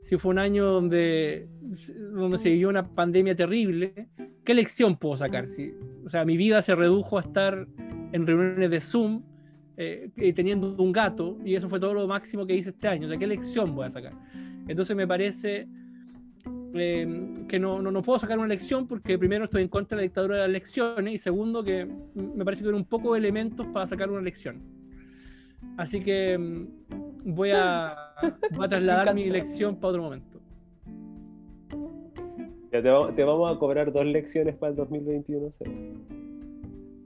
si 0.00 0.16
fue 0.16 0.30
un 0.30 0.38
año 0.38 0.64
donde, 0.64 1.48
donde 2.12 2.38
se 2.38 2.50
vivió 2.50 2.68
una 2.68 2.88
pandemia 2.94 3.34
terrible, 3.34 4.08
¿qué 4.44 4.54
lección 4.54 4.96
puedo 4.96 5.16
sacar? 5.16 5.48
Si, 5.48 5.72
o 6.04 6.10
sea, 6.10 6.24
mi 6.24 6.36
vida 6.36 6.62
se 6.62 6.74
redujo 6.74 7.18
a 7.18 7.22
estar 7.22 7.66
en 8.12 8.26
reuniones 8.26 8.70
de 8.70 8.80
Zoom 8.80 9.22
eh, 9.76 10.10
teniendo 10.34 10.74
un 10.76 10.92
gato 10.92 11.38
y 11.44 11.54
eso 11.54 11.68
fue 11.68 11.78
todo 11.78 11.94
lo 11.94 12.06
máximo 12.06 12.46
que 12.46 12.54
hice 12.54 12.70
este 12.70 12.88
año. 12.88 13.06
O 13.06 13.10
sea, 13.10 13.18
¿qué 13.18 13.26
lección 13.26 13.74
voy 13.74 13.86
a 13.86 13.90
sacar? 13.90 14.12
Entonces 14.66 14.96
me 14.96 15.06
parece 15.06 15.68
eh, 16.74 17.34
que 17.48 17.58
no, 17.58 17.80
no, 17.80 17.90
no, 17.90 18.02
puedo 18.02 18.18
sacar 18.18 18.38
una 18.38 18.48
lección 18.48 18.86
porque 18.86 19.18
primero 19.18 19.44
estoy 19.44 19.62
en 19.62 19.68
contra 19.68 19.96
de 19.96 20.02
la 20.02 20.02
dictadura 20.02 20.36
de 20.36 20.40
las 20.42 20.48
elecciones 20.50 21.14
y 21.14 21.18
segundo 21.18 21.64
que 21.64 21.86
me 22.14 22.44
parece 22.44 22.62
que 22.62 22.68
hay 22.68 22.74
un 22.74 22.84
poco 22.84 23.14
de 23.14 23.20
elementos 23.20 23.66
para 23.68 23.86
sacar 23.86 24.10
una 24.10 24.20
lección. 24.20 24.62
Así 25.76 26.00
que 26.00 26.36
mm, 26.36 27.34
voy 27.34 27.50
a, 27.54 27.94
voy 28.52 28.66
a 28.66 28.68
trasladar 28.68 29.14
mi 29.14 29.30
lección 29.30 29.76
para 29.76 29.88
otro 29.90 30.02
momento. 30.02 30.38
Ya 32.70 32.82
te, 32.82 33.24
vamos 33.24 33.50
a 33.50 33.58
cobrar 33.58 33.90
dos 33.92 34.04
lecciones 34.04 34.54
para 34.54 34.70
el 34.70 34.76
2021. 34.76 35.48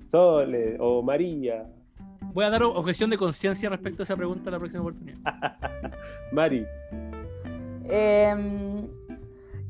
Sole 0.03 0.77
o 0.81 1.03
María. 1.03 1.71
Voy 2.35 2.45
a 2.45 2.51
dar 2.51 2.65
objeción 2.65 3.11
de 3.11 3.17
conciencia 3.17 3.69
respecto 3.69 4.03
a 4.03 4.05
esa 4.05 4.17
pregunta 4.17 4.51
la 4.51 4.59
próxima 4.59 4.83
oportunidad. 4.83 5.19
Mari. 6.33 6.67
Eh, 7.85 8.89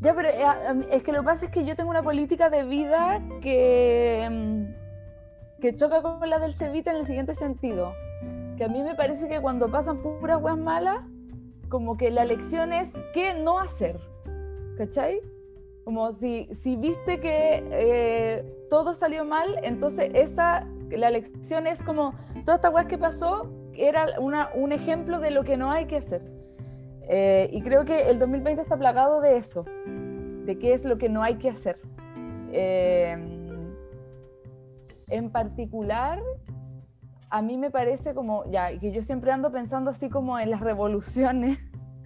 ya, 0.03 0.14
pero 0.14 0.28
eh, 0.28 0.86
es 0.90 1.03
que 1.05 1.12
lo 1.12 1.20
que 1.20 1.24
pasa 1.24 1.44
es 1.46 1.53
que 1.53 1.64
yo 1.64 1.76
tengo 1.76 1.90
una 1.90 2.03
política 2.03 2.50
de 2.50 2.64
vida 2.64 3.22
que, 3.40 4.28
mm, 4.28 5.61
que 5.61 5.76
choca 5.76 6.03
con 6.03 6.28
la 6.28 6.40
del 6.40 6.55
Cevita 6.55 6.90
en 6.90 6.96
el 6.96 7.05
siguiente 7.05 7.34
sentido. 7.34 7.92
Que 8.57 8.64
a 8.64 8.68
mí 8.68 8.82
me 8.82 8.96
parece 8.96 9.28
que 9.28 9.40
cuando 9.40 9.70
pasan 9.70 10.03
puras 10.03 10.42
weas 10.42 10.59
malas, 10.59 10.98
como 11.68 11.96
que 11.96 12.11
la 12.11 12.24
lección 12.24 12.72
es 12.72 12.92
qué 13.14 13.34
no 13.34 13.61
hacer. 13.61 14.00
¿Cachai? 14.76 15.20
Como 15.84 16.11
si, 16.11 16.48
si 16.53 16.74
viste 16.74 17.20
que 17.20 17.64
eh, 17.70 18.66
todo 18.68 18.94
salió 18.94 19.24
mal, 19.24 19.57
entonces 19.62 20.11
esa, 20.14 20.66
la 20.90 21.11
lección 21.11 21.68
es 21.68 21.80
como, 21.80 22.14
toda 22.44 22.57
esta 22.57 22.70
wea 22.70 22.88
que 22.88 22.98
pasó 22.98 23.48
era 23.74 24.18
una, 24.18 24.50
un 24.55 24.72
ejemplo 24.72 25.20
de 25.20 25.30
lo 25.30 25.44
que 25.44 25.57
no 25.57 25.70
hay 25.70 25.86
que 25.86 25.98
hacer. 25.98 26.32
Eh, 27.09 27.48
y 27.53 27.62
creo 27.62 27.84
que 27.84 28.11
el 28.11 28.18
2020 28.18 28.62
está 28.62 28.76
plagado 28.76 29.20
de 29.20 29.36
eso, 29.36 29.64
de 29.84 30.59
qué 30.59 30.72
es 30.72 30.84
lo 30.84 30.98
que 30.98 31.09
no 31.09 31.22
hay 31.22 31.36
que 31.36 31.50
hacer. 31.50 31.78
Eh, 32.53 33.16
en 35.09 35.30
particular, 35.30 36.20
a 37.28 37.42
mí 37.42 37.57
me 37.57 37.70
parece 37.70 38.14
como, 38.14 38.50
ya, 38.50 38.79
que 38.79 38.92
yo 38.92 39.03
siempre 39.03 39.33
ando 39.33 39.50
pensando 39.50 39.91
así 39.91 40.08
como 40.08 40.38
en 40.38 40.50
las 40.50 40.61
revoluciones. 40.61 41.58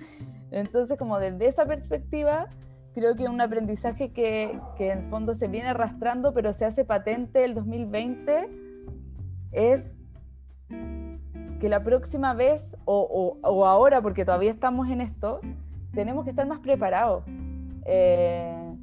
Entonces, 0.50 0.96
como 0.98 1.18
desde 1.18 1.46
esa 1.46 1.66
perspectiva, 1.66 2.48
creo 2.94 3.14
que 3.16 3.28
un 3.28 3.40
aprendizaje 3.40 4.12
que, 4.12 4.58
que 4.76 4.90
en 4.90 5.04
fondo 5.10 5.34
se 5.34 5.48
viene 5.48 5.68
arrastrando, 5.68 6.32
pero 6.32 6.52
se 6.52 6.64
hace 6.64 6.84
patente 6.84 7.44
el 7.44 7.54
2020, 7.54 8.48
es 9.52 9.96
que 11.58 11.68
la 11.68 11.82
próxima 11.82 12.34
vez 12.34 12.76
o, 12.84 13.38
o, 13.42 13.66
ahora, 13.66 14.02
porque 14.02 14.24
todavía 14.24 14.50
estamos 14.50 14.88
en 14.88 15.00
esto, 15.00 15.40
tenemos 15.92 16.24
que 16.24 16.30
estar 16.30 16.46
más 16.46 16.60
preparados. 16.60 17.24
Eh, 17.84 18.74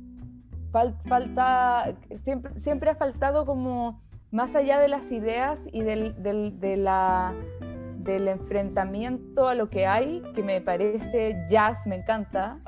falta, 1.08 1.94
siempre, 2.24 2.60
siempre 2.60 2.90
ha 2.90 2.96
faltado 2.96 3.46
como 3.46 4.02
más 4.32 4.56
allá 4.56 4.80
de 4.80 4.88
las 4.88 5.12
ideas 5.12 5.68
y 5.72 5.84
del, 5.84 6.22
del, 6.24 6.60
del 6.60 8.28
enfrentamiento 8.28 9.48
a 9.48 9.54
lo 9.54 9.70
que 9.70 9.86
hay, 9.86 10.24
que 10.34 10.42
me 10.42 10.60
parece 10.62 11.46
jazz, 11.50 11.86
me 11.86 11.98
encanta. 11.98 12.60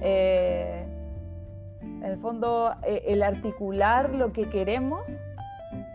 Eh, 0.00 0.86
en 1.80 2.04
el 2.04 2.18
fondo, 2.18 2.76
eh, 2.84 3.02
el 3.08 3.24
articular 3.24 4.14
lo 4.14 4.32
que 4.32 4.48
queremos 4.48 5.27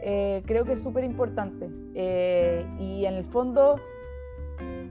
eh, 0.06 0.44
creo 0.46 0.66
que 0.66 0.74
es 0.74 0.82
súper 0.82 1.06
importante. 1.06 1.70
Eh, 1.96 2.66
y 2.78 3.06
en 3.06 3.14
el 3.14 3.24
fondo, 3.24 3.80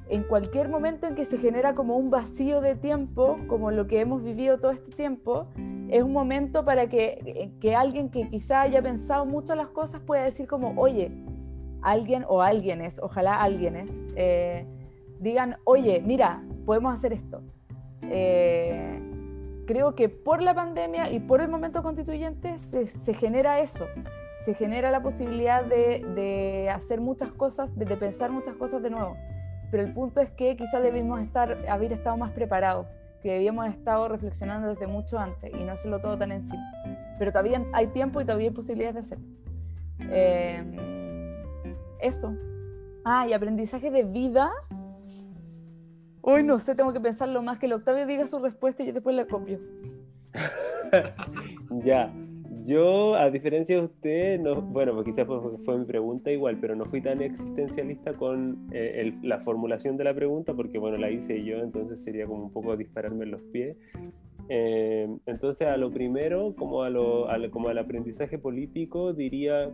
en 0.09 0.23
cualquier 0.23 0.71
momento 0.71 1.07
en 1.07 1.15
que 1.15 1.27
se 1.27 1.37
genera 1.37 1.75
como 1.75 1.97
un 1.97 2.09
vacío 2.09 2.63
de 2.63 2.77
tiempo, 2.77 3.37
como 3.47 3.71
lo 3.71 3.87
que 3.87 4.01
hemos 4.01 4.23
vivido 4.23 4.59
todo 4.59 4.71
este 4.71 4.91
tiempo, 4.93 5.49
es 5.91 6.03
un 6.03 6.13
momento 6.13 6.65
para 6.65 6.89
que, 6.89 7.21
eh, 7.27 7.53
que 7.61 7.75
alguien 7.75 8.09
que 8.09 8.27
quizá 8.31 8.63
haya 8.63 8.81
pensado 8.81 9.27
mucho 9.27 9.55
las 9.55 9.69
cosas 9.69 10.01
pueda 10.01 10.25
decir 10.25 10.47
como, 10.47 10.81
oye, 10.81 11.13
alguien 11.83 12.25
o 12.27 12.41
alguienes, 12.41 12.99
ojalá 13.03 13.43
alguienes, 13.43 13.91
digan, 15.19 15.57
oye, 15.65 16.01
mira, 16.01 16.43
podemos 16.65 16.95
hacer 16.95 17.13
esto. 17.13 17.43
creo 19.67 19.95
que 19.95 20.09
por 20.09 20.43
la 20.43 20.55
pandemia 20.55 21.11
y 21.13 21.21
por 21.21 21.41
el 21.41 21.49
momento 21.49 21.83
constituyente 21.83 22.59
se, 22.59 22.87
se 22.87 23.15
genera 23.15 23.61
eso 23.61 23.87
se 24.45 24.55
genera 24.55 24.91
la 24.91 25.03
posibilidad 25.03 25.65
de, 25.65 26.71
hacer 26.75 27.01
muchas 27.01 27.33
cosas, 27.33 27.77
de, 27.77 27.87
pensar 27.97 28.31
muchas 28.31 28.57
cosas 28.57 28.83
de 28.83 28.91
nuevo. 28.91 29.17
Pero 29.71 29.83
el 29.85 29.93
punto 29.93 30.21
es 30.21 30.31
que 30.31 30.57
quizás 30.57 30.83
debimos 30.83 31.21
estar, 31.21 31.65
haber 31.69 31.93
estado 31.93 32.17
más 32.17 32.33
preparados, 32.33 32.87
que 33.23 33.33
debíamos 33.33 33.69
estado 33.69 34.09
reflexionando 34.09 34.69
desde 34.69 34.87
mucho 34.87 35.19
antes 35.19 35.53
y 35.55 35.63
no 35.65 35.73
hacerlo 35.73 36.01
todo 36.01 36.19
tan 36.19 36.33
encima. 36.33 36.63
Pero 37.19 37.31
todavía 37.31 37.65
hay 37.73 37.87
tiempo 37.89 38.21
y 38.21 38.25
todavía 38.25 38.49
hay 38.49 38.55
posibilidades 38.55 38.95
de 38.95 39.01
hacerlo. 39.01 39.27
Eh, 40.01 41.33
eso. 42.01 42.35
Ah, 43.05 43.27
y 43.29 43.33
aprendizaje 43.33 43.91
de 43.91 44.03
vida. 44.03 44.51
Uy, 46.21 46.43
no 46.43 46.59
sé, 46.59 46.75
tengo 46.75 46.93
que 46.93 47.01
pensarlo 47.01 47.43
más 47.43 47.59
que 47.59 47.67
el 47.67 47.73
Octavio 47.73 48.07
diga 48.07 48.27
su 48.27 48.41
respuesta 48.41 48.83
y 48.83 48.87
yo 48.87 48.93
después 48.93 49.15
la 49.15 49.27
copio. 49.27 49.61
ya. 51.85 52.13
Yo, 52.65 53.15
a 53.17 53.31
diferencia 53.31 53.77
de 53.77 53.83
usted, 53.83 54.41
no, 54.41 54.55
bueno, 54.63 54.93
pues 54.93 55.07
quizás 55.07 55.27
fue, 55.65 55.79
mi 55.79 55.85
pregunta 55.85 56.31
igual, 56.31 56.59
pero 56.61 56.77
no 56.77 56.85
fui 56.85 57.01
tan 57.01 57.21
existencialista 57.21 58.13
con 58.13 58.69
eh, 58.73 59.01
el, 59.01 59.29
la 59.29 59.41
formulación 59.41 59.97
de 59.97 60.05
la 60.05 60.15
pregunta, 60.15 60.55
porque 60.55 60.79
bueno, 60.79 60.97
la 60.97 61.11
hice 61.11 61.43
yo, 61.43 61.57
entonces 61.59 62.01
sería 62.03 62.27
como 62.27 62.45
un 62.45 62.53
poco 62.53 62.77
dispararme 62.77 63.25
en 63.25 63.31
los 63.33 63.43
pies. 63.53 63.77
Eh, 64.49 65.09
entonces, 65.27 65.69
a 65.69 65.77
lo 65.77 65.91
primero, 65.91 66.55
como, 66.55 66.83
a 66.83 66.91
lo, 66.91 67.29
a, 67.31 67.37
como 67.51 67.69
al 67.69 67.79
aprendizaje 67.79 68.39
político, 68.39 69.13
diría 69.13 69.71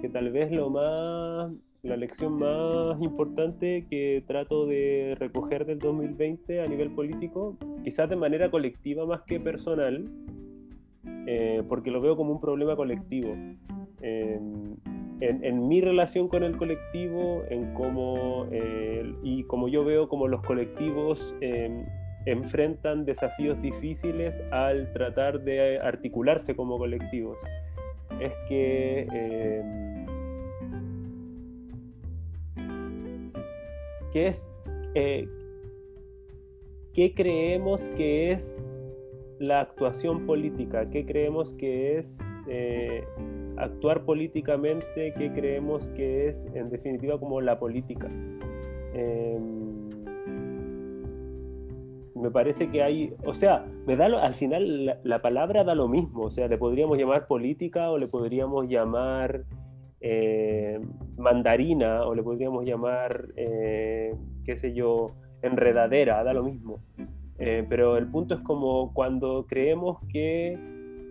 que 0.00 0.08
tal 0.08 0.30
vez 0.30 0.50
lo 0.50 0.70
más, 0.70 1.52
la 1.82 1.96
lección 1.96 2.38
más 2.38 3.00
importante 3.02 3.86
que 3.90 4.24
trato 4.26 4.66
de 4.66 5.14
recoger 5.18 5.66
del 5.66 5.78
2020 5.78 6.62
a 6.62 6.66
nivel 6.66 6.90
político, 6.90 7.58
quizás 7.82 8.08
de 8.08 8.16
manera 8.16 8.50
colectiva 8.50 9.04
más 9.04 9.22
que 9.22 9.40
personal, 9.40 10.08
eh, 11.26 11.62
porque 11.68 11.90
lo 11.90 12.00
veo 12.00 12.16
como 12.16 12.32
un 12.32 12.40
problema 12.40 12.76
colectivo. 12.76 13.34
en, 14.00 14.78
en, 15.20 15.68
mi 15.68 15.80
relación 15.80 16.28
con 16.28 16.42
el 16.42 16.56
colectivo, 16.56 17.44
en 17.48 17.72
cómo, 17.74 18.46
eh, 18.50 19.14
y 19.22 19.44
como 19.44 19.68
yo 19.68 19.84
veo 19.84 20.08
como 20.08 20.28
los 20.28 20.42
colectivos 20.42 21.34
eh, 21.40 21.84
enfrentan 22.26 23.04
desafíos 23.04 23.60
difíciles 23.60 24.42
al 24.50 24.92
tratar 24.92 25.42
de 25.42 25.78
articularse 25.78 26.54
como 26.54 26.78
colectivos. 26.78 27.38
Es 28.20 28.32
que 28.48 29.06
eh, 29.12 29.62
¿qué 34.12 34.26
es 34.28 34.50
eh, 34.94 35.28
qué 36.92 37.14
creemos 37.14 37.88
que 37.96 38.32
es 38.32 38.83
la 39.38 39.60
actuación 39.60 40.26
política, 40.26 40.88
qué 40.90 41.04
creemos 41.04 41.52
que 41.54 41.98
es 41.98 42.20
eh, 42.48 43.04
actuar 43.56 44.04
políticamente, 44.04 45.12
qué 45.16 45.32
creemos 45.32 45.90
que 45.90 46.28
es 46.28 46.46
en 46.54 46.70
definitiva 46.70 47.18
como 47.18 47.40
la 47.40 47.58
política. 47.58 48.10
Eh, 48.94 49.38
me 52.24 52.30
parece 52.30 52.70
que 52.70 52.82
hay, 52.82 53.12
o 53.26 53.34
sea, 53.34 53.66
me 53.86 53.96
da 53.96 54.06
al 54.06 54.34
final 54.34 54.98
la, 55.02 55.20
palabra 55.20 55.62
da 55.62 55.74
lo 55.74 55.88
mismo, 55.88 56.22
o 56.22 56.30
sea, 56.30 56.48
le 56.48 56.56
podríamos 56.56 56.96
llamar 56.96 57.26
política 57.26 57.90
o 57.90 57.98
le 57.98 58.06
podríamos 58.06 58.66
llamar 58.66 59.44
eh, 60.00 60.80
mandarina 61.18 62.04
o 62.04 62.14
le 62.14 62.22
podríamos 62.22 62.64
llamar, 62.64 63.28
eh, 63.36 64.14
qué 64.44 64.56
sé 64.56 64.72
yo, 64.72 65.12
enredadera, 65.42 66.24
da 66.24 66.32
lo 66.32 66.44
mismo. 66.44 66.78
Eh, 67.38 67.64
pero 67.68 67.96
el 67.96 68.06
punto 68.06 68.34
es 68.34 68.40
como 68.40 68.92
cuando 68.92 69.46
creemos 69.46 69.98
que 70.08 70.56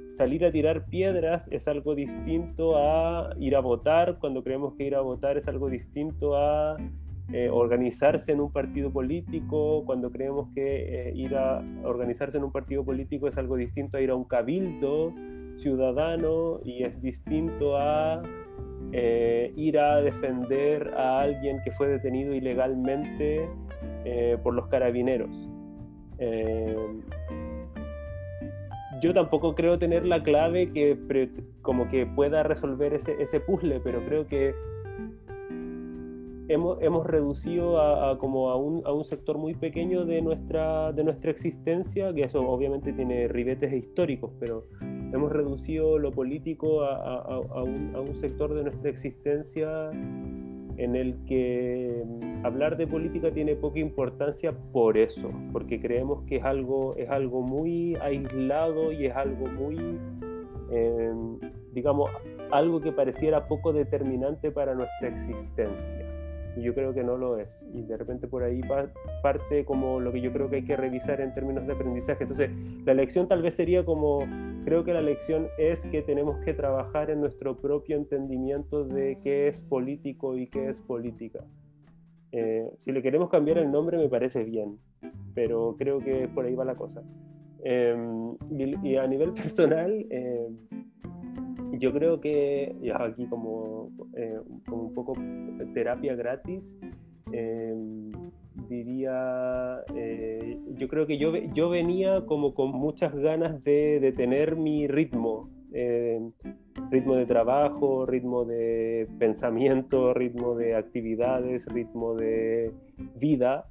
salir 0.09 0.45
a 0.45 0.51
tirar 0.51 0.85
piedras 0.85 1.49
es 1.51 1.67
algo 1.67 1.95
distinto 1.95 2.77
a 2.77 3.35
ir 3.39 3.55
a 3.55 3.59
votar, 3.59 4.19
cuando 4.19 4.43
creemos 4.43 4.75
que 4.75 4.85
ir 4.85 4.95
a 4.95 5.01
votar 5.01 5.37
es 5.37 5.47
algo 5.47 5.69
distinto 5.69 6.37
a 6.37 6.77
eh, 7.31 7.49
organizarse 7.49 8.31
en 8.31 8.39
un 8.39 8.51
partido 8.51 8.91
político, 8.91 9.83
cuando 9.85 10.11
creemos 10.11 10.49
que 10.53 11.09
eh, 11.09 11.13
ir 11.15 11.35
a 11.35 11.63
organizarse 11.83 12.37
en 12.37 12.43
un 12.43 12.51
partido 12.51 12.85
político 12.85 13.27
es 13.27 13.37
algo 13.37 13.55
distinto 13.57 13.97
a 13.97 14.01
ir 14.01 14.11
a 14.11 14.15
un 14.15 14.25
cabildo 14.25 15.13
ciudadano 15.55 16.59
y 16.63 16.83
es 16.83 17.01
distinto 17.01 17.77
a 17.77 18.21
ir 18.95 19.79
a 19.79 20.01
defender 20.01 20.93
a 20.95 21.21
alguien 21.21 21.57
que 21.63 21.71
fue 21.71 21.87
detenido 21.87 22.35
ilegalmente 22.35 23.49
por 24.43 24.53
los 24.53 24.67
carabineros. 24.67 25.52
Yo 29.01 29.13
tampoco 29.13 29.53
creo 29.55 29.77
tener 29.77 30.05
la 30.05 30.23
clave 30.23 30.67
que 30.67 30.97
como 31.61 31.87
que 31.89 32.05
pueda 32.05 32.43
resolver 32.43 32.93
ese, 32.93 33.21
ese 33.21 33.39
puzzle, 33.39 33.81
pero 33.83 34.03
creo 34.05 34.27
que 34.27 34.53
hemos, 36.47 36.81
hemos 36.81 37.05
reducido 37.05 37.79
a, 37.79 38.17
como 38.17 38.49
a 38.49 38.55
un, 38.55 38.85
a 38.85 38.91
un, 38.91 39.03
sector 39.03 39.37
muy 39.37 39.55
pequeño 39.55 40.05
de 40.05 40.21
nuestra, 40.21 40.91
de 40.91 41.03
nuestra 41.03 41.31
existencia, 41.31 42.13
que 42.13 42.23
eso 42.23 42.39
obviamente 42.41 42.93
tiene 42.93 43.27
ribetes 43.27 43.73
históricos, 43.73 44.31
pero 44.39 44.65
hemos 44.81 45.31
reducido 45.31 45.99
lo 45.99 46.11
político 46.11 46.83
a, 46.83 47.21
a 47.21 47.63
un, 47.63 47.95
un, 47.95 48.15
sector 48.15 48.53
de 48.53 48.63
nuestra 48.63 48.89
existencia 48.89 49.91
en 50.77 50.95
el 50.95 51.15
que 51.25 52.03
mm, 52.05 52.45
hablar 52.45 52.77
de 52.77 52.87
política 52.87 53.31
tiene 53.31 53.55
poca 53.55 53.79
importancia 53.79 54.53
por 54.71 54.97
eso, 54.97 55.31
porque 55.51 55.79
creemos 55.79 56.23
que 56.27 56.37
es 56.37 56.43
algo, 56.43 56.95
es 56.97 57.09
algo 57.09 57.41
muy 57.41 57.95
aislado 57.95 58.91
y 58.91 59.05
es 59.07 59.15
algo 59.15 59.47
muy, 59.47 59.99
eh, 60.71 61.13
digamos, 61.73 62.11
algo 62.51 62.81
que 62.81 62.91
pareciera 62.91 63.47
poco 63.47 63.73
determinante 63.73 64.51
para 64.51 64.75
nuestra 64.75 65.07
existencia 65.09 66.22
y 66.55 66.61
yo 66.61 66.73
creo 66.73 66.93
que 66.93 67.03
no 67.03 67.17
lo 67.17 67.37
es. 67.37 67.65
Y 67.73 67.81
de 67.83 67.97
repente 67.97 68.27
por 68.27 68.43
ahí 68.43 68.61
parte 69.21 69.65
como 69.65 69.99
lo 69.99 70.11
que 70.11 70.21
yo 70.21 70.31
creo 70.31 70.49
que 70.49 70.57
hay 70.57 70.65
que 70.65 70.75
revisar 70.75 71.21
en 71.21 71.33
términos 71.33 71.65
de 71.65 71.73
aprendizaje. 71.73 72.23
Entonces, 72.23 72.49
la 72.85 72.93
lección 72.93 73.27
tal 73.27 73.41
vez 73.41 73.55
sería 73.55 73.83
como, 73.85 74.19
creo 74.65 74.83
que 74.83 74.93
la 74.93 75.01
lección 75.01 75.47
es 75.57 75.85
que 75.85 76.01
tenemos 76.01 76.37
que 76.37 76.53
trabajar 76.53 77.09
en 77.09 77.21
nuestro 77.21 77.57
propio 77.57 77.97
entendimiento 77.97 78.83
de 78.83 79.17
qué 79.23 79.47
es 79.47 79.61
político 79.61 80.37
y 80.37 80.47
qué 80.47 80.69
es 80.69 80.79
política. 80.79 81.43
Eh, 82.31 82.67
si 82.79 82.91
le 82.91 83.03
queremos 83.03 83.29
cambiar 83.29 83.59
el 83.59 83.71
nombre 83.71 83.97
me 83.97 84.09
parece 84.09 84.43
bien, 84.43 84.79
pero 85.35 85.75
creo 85.77 85.99
que 85.99 86.27
por 86.27 86.45
ahí 86.45 86.55
va 86.55 86.65
la 86.65 86.75
cosa. 86.75 87.03
Em, 87.63 88.35
y, 88.83 88.95
a 88.97 89.07
nivel 89.07 89.33
personal, 89.33 90.05
eh, 90.09 90.47
yo 91.79 91.91
creo 91.93 92.19
que, 92.19 92.75
aquí 92.95 93.25
como, 93.27 93.89
eh, 94.15 94.39
como 94.67 94.83
un 94.83 94.93
poco 94.93 95.13
terapia 95.73 96.15
gratis, 96.15 96.75
em, 97.31 98.11
diría, 98.69 99.81
eh, 99.95 100.57
yo 100.77 100.87
creo 100.87 101.07
que 101.07 101.17
yo, 101.17 101.35
yo 101.53 101.69
venía 101.69 102.25
como 102.25 102.53
con 102.53 102.71
muchas 102.71 103.15
ganas 103.15 103.63
de, 103.63 103.99
de 103.99 104.11
tener 104.11 104.55
mi 104.55 104.87
ritmo, 104.87 105.49
ritmo 106.91 107.15
de 107.15 107.25
trabajo, 107.25 108.05
ritmo 108.05 108.45
de 108.45 109.07
pensamiento, 109.17 110.13
ritmo 110.13 110.55
de 110.55 110.75
actividades, 110.75 111.65
ritmo 111.65 112.13
de 112.15 112.71
vida, 113.19 113.67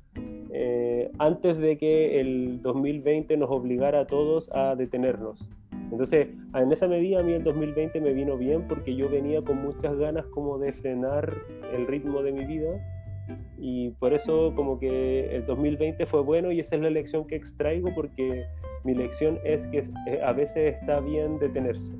eh, 0.51 1.11
antes 1.19 1.57
de 1.59 1.79
que 1.79 2.21
el 2.21 2.61
2020 2.61 3.37
nos 3.37 3.51
obligara 3.51 4.01
a 4.01 4.07
todos 4.07 4.51
a 4.53 4.77
detenernos. 4.77 5.51
Entonces, 5.93 6.29
en 6.55 6.73
esa 6.73 6.89
medida 6.89 7.21
a 7.21 7.23
mí 7.23 7.35
el 7.35 7.45
2020 7.45 8.01
me 8.01 8.15
vino 8.15 8.39
bien 8.39 8.67
porque 8.67 8.97
yo 8.97 9.11
venía 9.11 9.43
con 9.43 9.63
muchas 9.63 9.95
ganas 9.99 10.25
como 10.29 10.59
de 10.59 10.73
frenar 10.73 11.31
el 11.75 11.87
ritmo 11.87 12.23
de 12.23 12.33
mi 12.33 12.47
vida 12.47 12.81
y 13.59 13.91
por 13.91 14.15
eso 14.15 14.55
como 14.57 14.79
que 14.81 15.37
el 15.37 15.45
2020 15.45 16.07
fue 16.07 16.23
bueno 16.23 16.51
y 16.51 16.61
esa 16.61 16.77
es 16.77 16.83
la 16.83 16.89
lección 16.89 17.27
que 17.27 17.37
extraigo 17.37 17.91
porque 17.95 18.47
mi 18.85 18.95
lección 18.95 19.39
es 19.45 19.67
que 19.69 19.85
eh, 20.07 20.21
a 20.25 20.33
veces 20.33 20.77
está 20.81 20.99
bien 21.01 21.39
detenerse. 21.39 21.95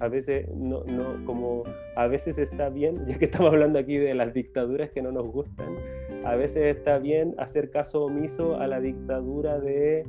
A 0.00 0.08
veces 0.08 0.48
no, 0.54 0.84
no, 0.84 1.22
como 1.26 1.64
a 1.94 2.06
veces 2.06 2.38
está 2.38 2.70
bien, 2.70 3.04
ya 3.06 3.18
que 3.18 3.26
estamos 3.26 3.52
hablando 3.52 3.78
aquí 3.78 3.98
de 3.98 4.14
las 4.14 4.32
dictaduras 4.32 4.90
que 4.90 5.02
no 5.02 5.12
nos 5.12 5.26
gustan, 5.26 5.76
a 6.24 6.36
veces 6.36 6.74
está 6.74 6.98
bien 6.98 7.34
hacer 7.36 7.70
caso 7.70 8.06
omiso 8.06 8.56
a 8.56 8.66
la 8.66 8.80
dictadura 8.80 9.60
de 9.60 10.06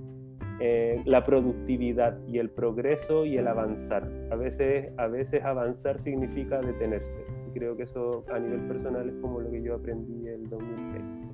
eh, 0.60 1.02
la 1.06 1.24
productividad 1.24 2.18
y 2.28 2.40
el 2.40 2.50
progreso 2.50 3.26
y 3.26 3.38
el 3.38 3.48
avanzar. 3.48 4.10
A 4.32 4.36
veces, 4.36 4.92
a 4.98 5.08
veces 5.08 5.44
avanzar 5.44 6.00
significa 6.00 6.60
detenerse. 6.60 7.24
Creo 7.54 7.78
que 7.78 7.84
eso 7.84 8.26
a 8.34 8.40
nivel 8.40 8.62
personal 8.68 9.08
es 9.08 9.16
como 9.22 9.40
lo 9.40 9.52
que 9.52 9.62
yo 9.62 9.76
aprendí 9.76 10.28
el 10.28 10.50
2020. 10.50 11.28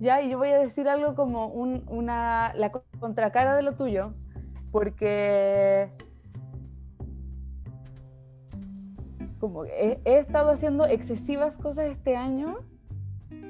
Ya, 0.00 0.20
y 0.20 0.28
yo 0.28 0.36
voy 0.36 0.50
a 0.50 0.58
decir 0.58 0.88
algo 0.88 1.14
como 1.14 1.46
un, 1.46 1.82
una, 1.88 2.52
la 2.54 2.70
contracara 3.00 3.56
de 3.56 3.62
lo 3.62 3.74
tuyo, 3.74 4.12
porque 4.70 5.88
como 9.40 9.64
he, 9.64 10.00
he 10.04 10.18
estado 10.18 10.50
haciendo 10.50 10.86
excesivas 10.86 11.56
cosas 11.56 11.86
este 11.86 12.16
año 12.16 12.58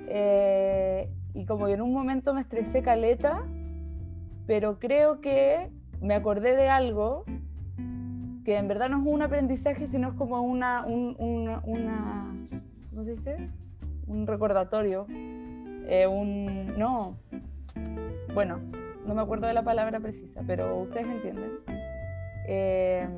eh, 0.08 1.08
y 1.34 1.44
como 1.44 1.66
que 1.66 1.72
en 1.74 1.82
un 1.82 1.92
momento 1.92 2.32
me 2.32 2.40
estresé 2.40 2.82
caleta, 2.82 3.42
pero 4.46 4.78
creo 4.78 5.20
que 5.20 5.68
me 6.00 6.14
acordé 6.14 6.54
de 6.54 6.68
algo 6.68 7.24
que 8.44 8.56
en 8.56 8.68
verdad 8.68 8.88
no 8.88 9.00
es 9.00 9.06
un 9.06 9.22
aprendizaje, 9.22 9.88
sino 9.88 10.08
es 10.08 10.14
como 10.14 10.40
una, 10.42 10.84
un, 10.86 11.16
una, 11.18 12.34
¿cómo 12.90 13.04
se 13.04 13.12
dice? 13.12 13.50
Un 14.06 14.26
recordatorio. 14.26 15.06
Eh, 15.86 16.06
un, 16.06 16.78
no, 16.78 17.16
bueno, 18.34 18.60
no 19.06 19.14
me 19.14 19.22
acuerdo 19.22 19.46
de 19.46 19.54
la 19.54 19.62
palabra 19.62 19.98
precisa, 20.00 20.42
pero 20.46 20.76
ustedes 20.76 21.06
entienden. 21.06 21.52
Eh, 22.46 23.08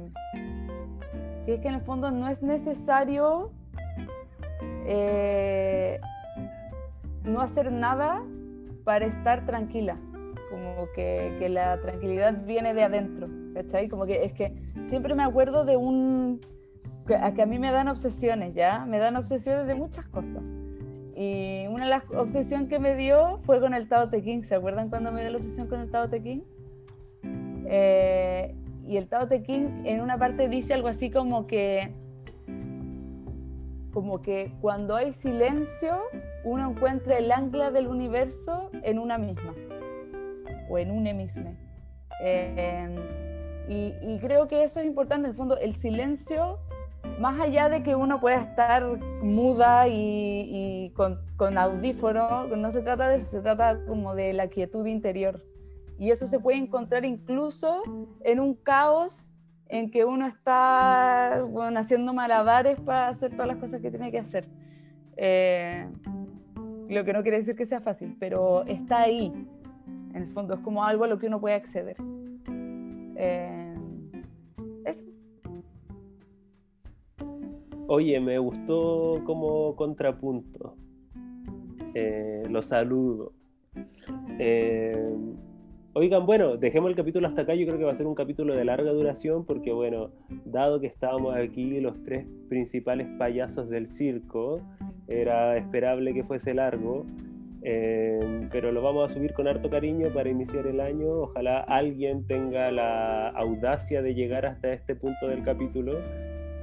que 1.45 1.55
es 1.55 1.61
que 1.61 1.69
en 1.69 1.75
el 1.75 1.81
fondo 1.81 2.11
no 2.11 2.29
es 2.29 2.43
necesario 2.43 3.51
eh, 4.87 6.01
no 7.27 7.41
hacer 7.41 7.73
nada 7.73 8.23
para 8.85 9.07
estar 9.07 9.45
tranquila, 9.47 9.99
como 10.51 10.89
que, 10.95 11.37
que, 11.39 11.49
la 11.49 11.81
tranquilidad 11.81 12.45
viene 12.45 12.73
de 12.73 12.85
adentro, 12.85 13.29
¿cachai? 13.55 13.89
Como 13.89 14.07
que 14.07 14.25
es 14.25 14.33
que 14.33 14.55
siempre 14.87 15.15
me 15.15 15.25
acuerdo 15.25 15.65
de 15.65 15.77
un... 15.77 16.41
Que, 17.07 17.17
a 17.17 17.35
que 17.35 17.43
a 17.43 17.47
mí 17.47 17.59
me 17.59 17.71
dan 17.71 17.89
obsesiones, 17.89 18.55
¿ya? 18.55 18.85
Me 18.85 18.99
dan 18.99 19.17
obsesiones 19.17 19.67
de 19.67 19.75
muchas 19.75 20.07
cosas. 20.07 20.43
Y 21.17 21.67
una 21.69 21.85
de 21.85 21.91
las 21.91 22.05
obsesiones 22.11 22.69
que 22.69 22.79
me 22.79 22.95
dio 22.95 23.39
fue 23.45 23.59
con 23.59 23.75
el 23.75 23.89
Tao 23.89 24.11
Te. 24.11 24.45
¿Se 24.45 24.55
acuerdan 24.55 24.91
cuando 24.91 25.13
me 25.13 25.23
dio 25.23 25.31
la 25.31 25.39
obsesión 25.39 25.67
con 25.67 25.81
el 25.81 25.91
Tao 25.91 26.11
Te? 26.11 26.43
Eh, 27.69 28.55
y 28.85 28.97
el 28.97 29.09
Tao 29.09 29.27
Te 29.27 29.43
en 29.49 30.01
una 30.01 30.19
parte 30.19 30.49
dice 30.49 30.75
algo 30.75 30.89
así 30.89 31.11
como 31.11 31.47
que 31.47 31.93
como 33.95 34.21
que 34.21 34.53
cuando 34.61 34.95
hay 34.95 35.15
silencio 35.15 36.03
uno 36.47 36.71
encuentra 36.71 37.19
el 37.19 37.33
ancla 37.33 37.73
del 37.73 37.89
universo 37.89 38.71
en 38.85 39.01
una 39.01 39.19
misma 39.19 39.53
o 40.71 40.79
en 40.79 40.93
un 40.93 41.03
misma. 41.17 41.55
Eh, 42.23 42.89
y, 43.69 43.95
y, 44.01 44.19
creo 44.21 44.47
que 44.47 44.63
eso 44.63 44.79
es 44.81 44.87
importante, 44.87 45.27
en 45.27 45.33
el 45.33 45.37
fondo, 45.37 45.59
el 45.59 45.75
silencio, 45.75 46.61
más 47.19 47.41
allá 47.41 47.69
de 47.69 47.83
que 47.83 47.97
uno 47.97 48.21
pueda 48.21 48.37
estar 48.37 48.87
muda 49.23 49.89
y, 49.89 49.97
y 49.97 50.91
con, 50.91 51.21
con 51.37 51.59
audífono, 51.59 52.47
no 52.47 52.71
se 52.71 52.81
trata 52.81 53.09
de 53.09 53.17
eso, 53.17 53.27
se 53.27 53.41
trata 53.41 53.85
como 53.85 54.15
de 54.15 54.33
la 54.33 54.47
quietud 54.47 54.87
interior. 54.87 55.43
Y 55.99 56.13
eso 56.13 56.29
se 56.29 56.39
puede 56.39 56.59
encontrar 56.59 57.05
incluso 57.05 57.83
en 58.23 58.39
un 58.39 58.55
caos 58.55 59.35
en 59.69 59.91
que 59.91 60.05
uno 60.05 60.29
está 60.29 61.43
bueno, 61.49 61.81
haciendo 61.81 62.13
malabares 62.13 62.81
para 62.81 63.09
hacer 63.09 63.33
todas 63.33 63.49
las 63.49 63.57
cosas 63.57 63.81
que 63.81 63.91
tiene 63.91 64.13
que 64.13 64.21
hacer. 64.21 64.47
Eh, 65.17 65.89
lo 66.89 67.05
que 67.05 67.13
no 67.13 67.23
quiere 67.23 67.39
decir 67.39 67.57
que 67.57 67.67
sea 67.67 67.81
fácil, 67.81 68.17
pero 68.19 68.65
está 68.65 69.03
ahí. 69.03 69.33
En 70.15 70.23
el 70.23 70.29
fondo 70.29 70.55
es 70.55 70.61
como 70.61 70.85
algo 70.85 71.05
a 71.05 71.09
lo 71.09 71.19
que 71.19 71.27
uno 71.27 71.41
puede 71.41 71.55
acceder. 71.55 71.97
Eh, 73.17 73.75
eso. 74.85 75.07
Oye, 77.89 78.19
me 78.21 78.39
gustó 78.39 79.23
como 79.25 79.77
contrapunto. 79.77 80.77
Eh, 81.95 82.43
lo 82.51 82.63
saludo. 82.63 83.33
Eh, 84.39 85.15
Oigan, 85.99 86.27
bueno, 86.27 86.59
dejemos 86.59 86.91
el 86.91 86.95
capítulo 86.95 87.27
hasta 87.27 87.41
acá. 87.41 87.55
Yo 87.55 87.65
creo 87.65 87.79
que 87.79 87.85
va 87.85 87.93
a 87.93 87.95
ser 87.95 88.07
un 88.07 88.15
capítulo 88.15 88.55
de 88.55 88.67
larga 88.67 88.93
duración 88.93 89.47
porque, 89.47 89.73
bueno, 89.73 90.11
dado 90.45 90.79
que 90.79 90.87
estábamos 90.87 91.35
aquí 91.35 91.81
los 91.81 92.03
tres 92.03 92.27
principales 92.51 93.09
payasos 93.17 93.71
del 93.71 93.87
circo, 93.87 94.61
era 95.09 95.57
esperable 95.57 96.15
que 96.15 96.25
fuese 96.25 96.55
largo. 96.55 97.07
Eh, 97.63 98.49
pero 98.53 98.71
lo 98.71 98.81
vamos 98.81 99.11
a 99.11 99.15
subir 99.15 99.33
con 99.33 99.49
harto 99.49 99.69
cariño 99.69 100.09
para 100.11 100.29
iniciar 100.29 100.67
el 100.67 100.81
año. 100.81 101.09
Ojalá 101.23 101.61
alguien 101.61 102.27
tenga 102.27 102.71
la 102.71 103.29
audacia 103.31 104.03
de 104.03 104.15
llegar 104.15 104.47
hasta 104.47 104.73
este 104.73 104.95
punto 104.95 105.27
del 105.27 105.43
capítulo 105.43 105.99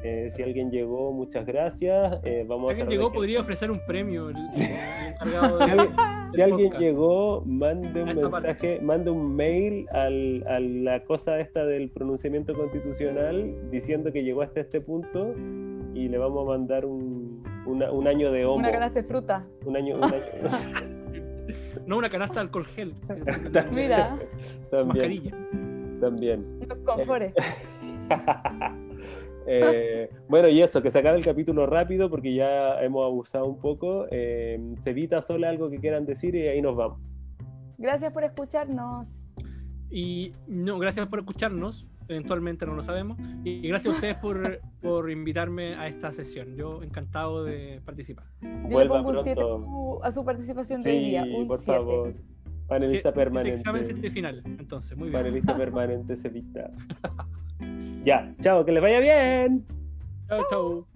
eh, 0.04 0.30
si 0.30 0.44
alguien 0.44 0.70
llegó, 0.70 1.14
muchas 1.14 1.46
gracias. 1.46 2.20
Eh, 2.24 2.46
vamos 2.46 2.76
si 2.76 2.82
alguien 2.82 3.00
llegó, 3.00 3.12
podría 3.14 3.40
ofrecer 3.40 3.72
un 3.72 3.80
premio. 3.88 4.30
El, 4.30 4.36
si 6.36 6.42
alguien 6.42 6.74
llegó, 6.74 7.42
mande 7.46 8.04
un 8.04 8.16
mensaje, 8.16 8.82
mande 8.82 9.12
un 9.12 9.34
mail 9.34 9.88
al, 9.92 10.44
a 10.46 10.60
la 10.60 11.04
cosa 11.06 11.40
esta 11.40 11.66
del 11.66 11.90
pronunciamiento 11.90 12.54
constitucional 12.54 13.72
diciendo 13.72 14.12
que 14.12 14.24
llegó 14.24 14.42
hasta 14.42 14.60
este 14.60 14.82
punto 14.82 15.34
y 15.94 16.10
le 16.10 16.18
vamos 16.18 16.48
a 16.48 16.58
mandar 16.58 16.86
un, 16.86 17.23
un 17.66 18.08
año 18.08 18.32
de 18.32 18.46
homo. 18.46 18.58
Una 18.58 18.72
canasta 18.72 19.02
de 19.02 19.08
fruta. 19.08 19.46
Un 19.66 19.78
año. 19.78 19.98
Un 19.98 20.04
año. 20.04 20.14
no, 21.86 21.98
una 21.98 22.10
canasta 22.10 22.36
de 22.36 22.42
alcohol 22.42 22.66
gel. 22.66 22.96
Mira. 23.72 24.18
También. 24.70 24.88
Mascarilla. 24.88 25.32
También. 26.02 26.60
Los 26.68 26.78
confores. 26.80 27.34
Eh, 29.46 30.10
bueno, 30.30 30.48
y 30.48 30.62
eso, 30.62 30.82
que 30.82 30.90
se 30.90 31.00
acabe 31.00 31.18
el 31.18 31.26
capítulo 31.26 31.66
rápido 31.66 32.10
porque 32.10 32.34
ya 32.34 32.82
hemos 32.82 33.06
abusado 33.06 33.46
un 33.46 33.60
poco. 33.60 34.06
Eh, 34.10 34.58
se 34.80 34.92
evita 34.92 35.22
solo 35.22 35.50
algo 35.50 35.70
que 35.70 35.80
quieran 35.80 36.06
decir 36.06 36.34
y 36.36 36.48
ahí 36.48 36.62
nos 36.62 36.78
vamos. 36.78 37.00
Gracias 37.78 38.14
por 38.14 38.24
escucharnos. 38.24 39.22
Y 39.92 40.34
no, 40.48 40.80
gracias 40.80 41.08
por 41.08 41.20
escucharnos. 41.20 41.86
Eventualmente 42.08 42.66
no 42.66 42.74
lo 42.76 42.84
sabemos. 42.84 43.18
Y 43.44 43.68
gracias 43.68 43.94
a 43.94 43.96
ustedes 43.96 44.16
por, 44.16 44.60
por 44.82 45.10
invitarme 45.12 45.76
a 45.76 45.88
esta 45.88 46.12
sesión. 46.12 46.56
Yo 46.56 46.84
encantado 46.84 47.44
de 47.44 47.82
participar. 47.86 48.26
Yo 48.42 48.80
le 48.80 48.88
pongo 48.88 49.10
un 49.10 49.18
7 49.18 49.42
a 50.04 50.12
su 50.12 50.26
participación 50.26 50.84
sí, 50.84 50.90
de 50.90 51.00
día. 51.00 51.24
Un 51.24 51.46
por 51.48 51.58
siete. 51.60 51.80
favor. 51.80 52.14
Panelista 52.68 53.10
Siete- 53.10 53.16
permanente. 53.16 53.60
Examen 53.60 53.84
siete 53.86 54.10
final. 54.10 54.42
Entonces, 54.46 54.98
muy 54.98 55.10
bien. 55.10 55.22
Panelista 55.22 55.56
permanente, 55.58 56.16
se 56.16 56.28
evita. 56.30 56.72
Ya, 58.06 58.34
chao, 58.42 58.66
que 58.66 58.72
les 58.72 58.82
vaya 58.82 59.00
bien. 59.00 59.66
Chao, 60.28 60.44
chao. 60.50 60.88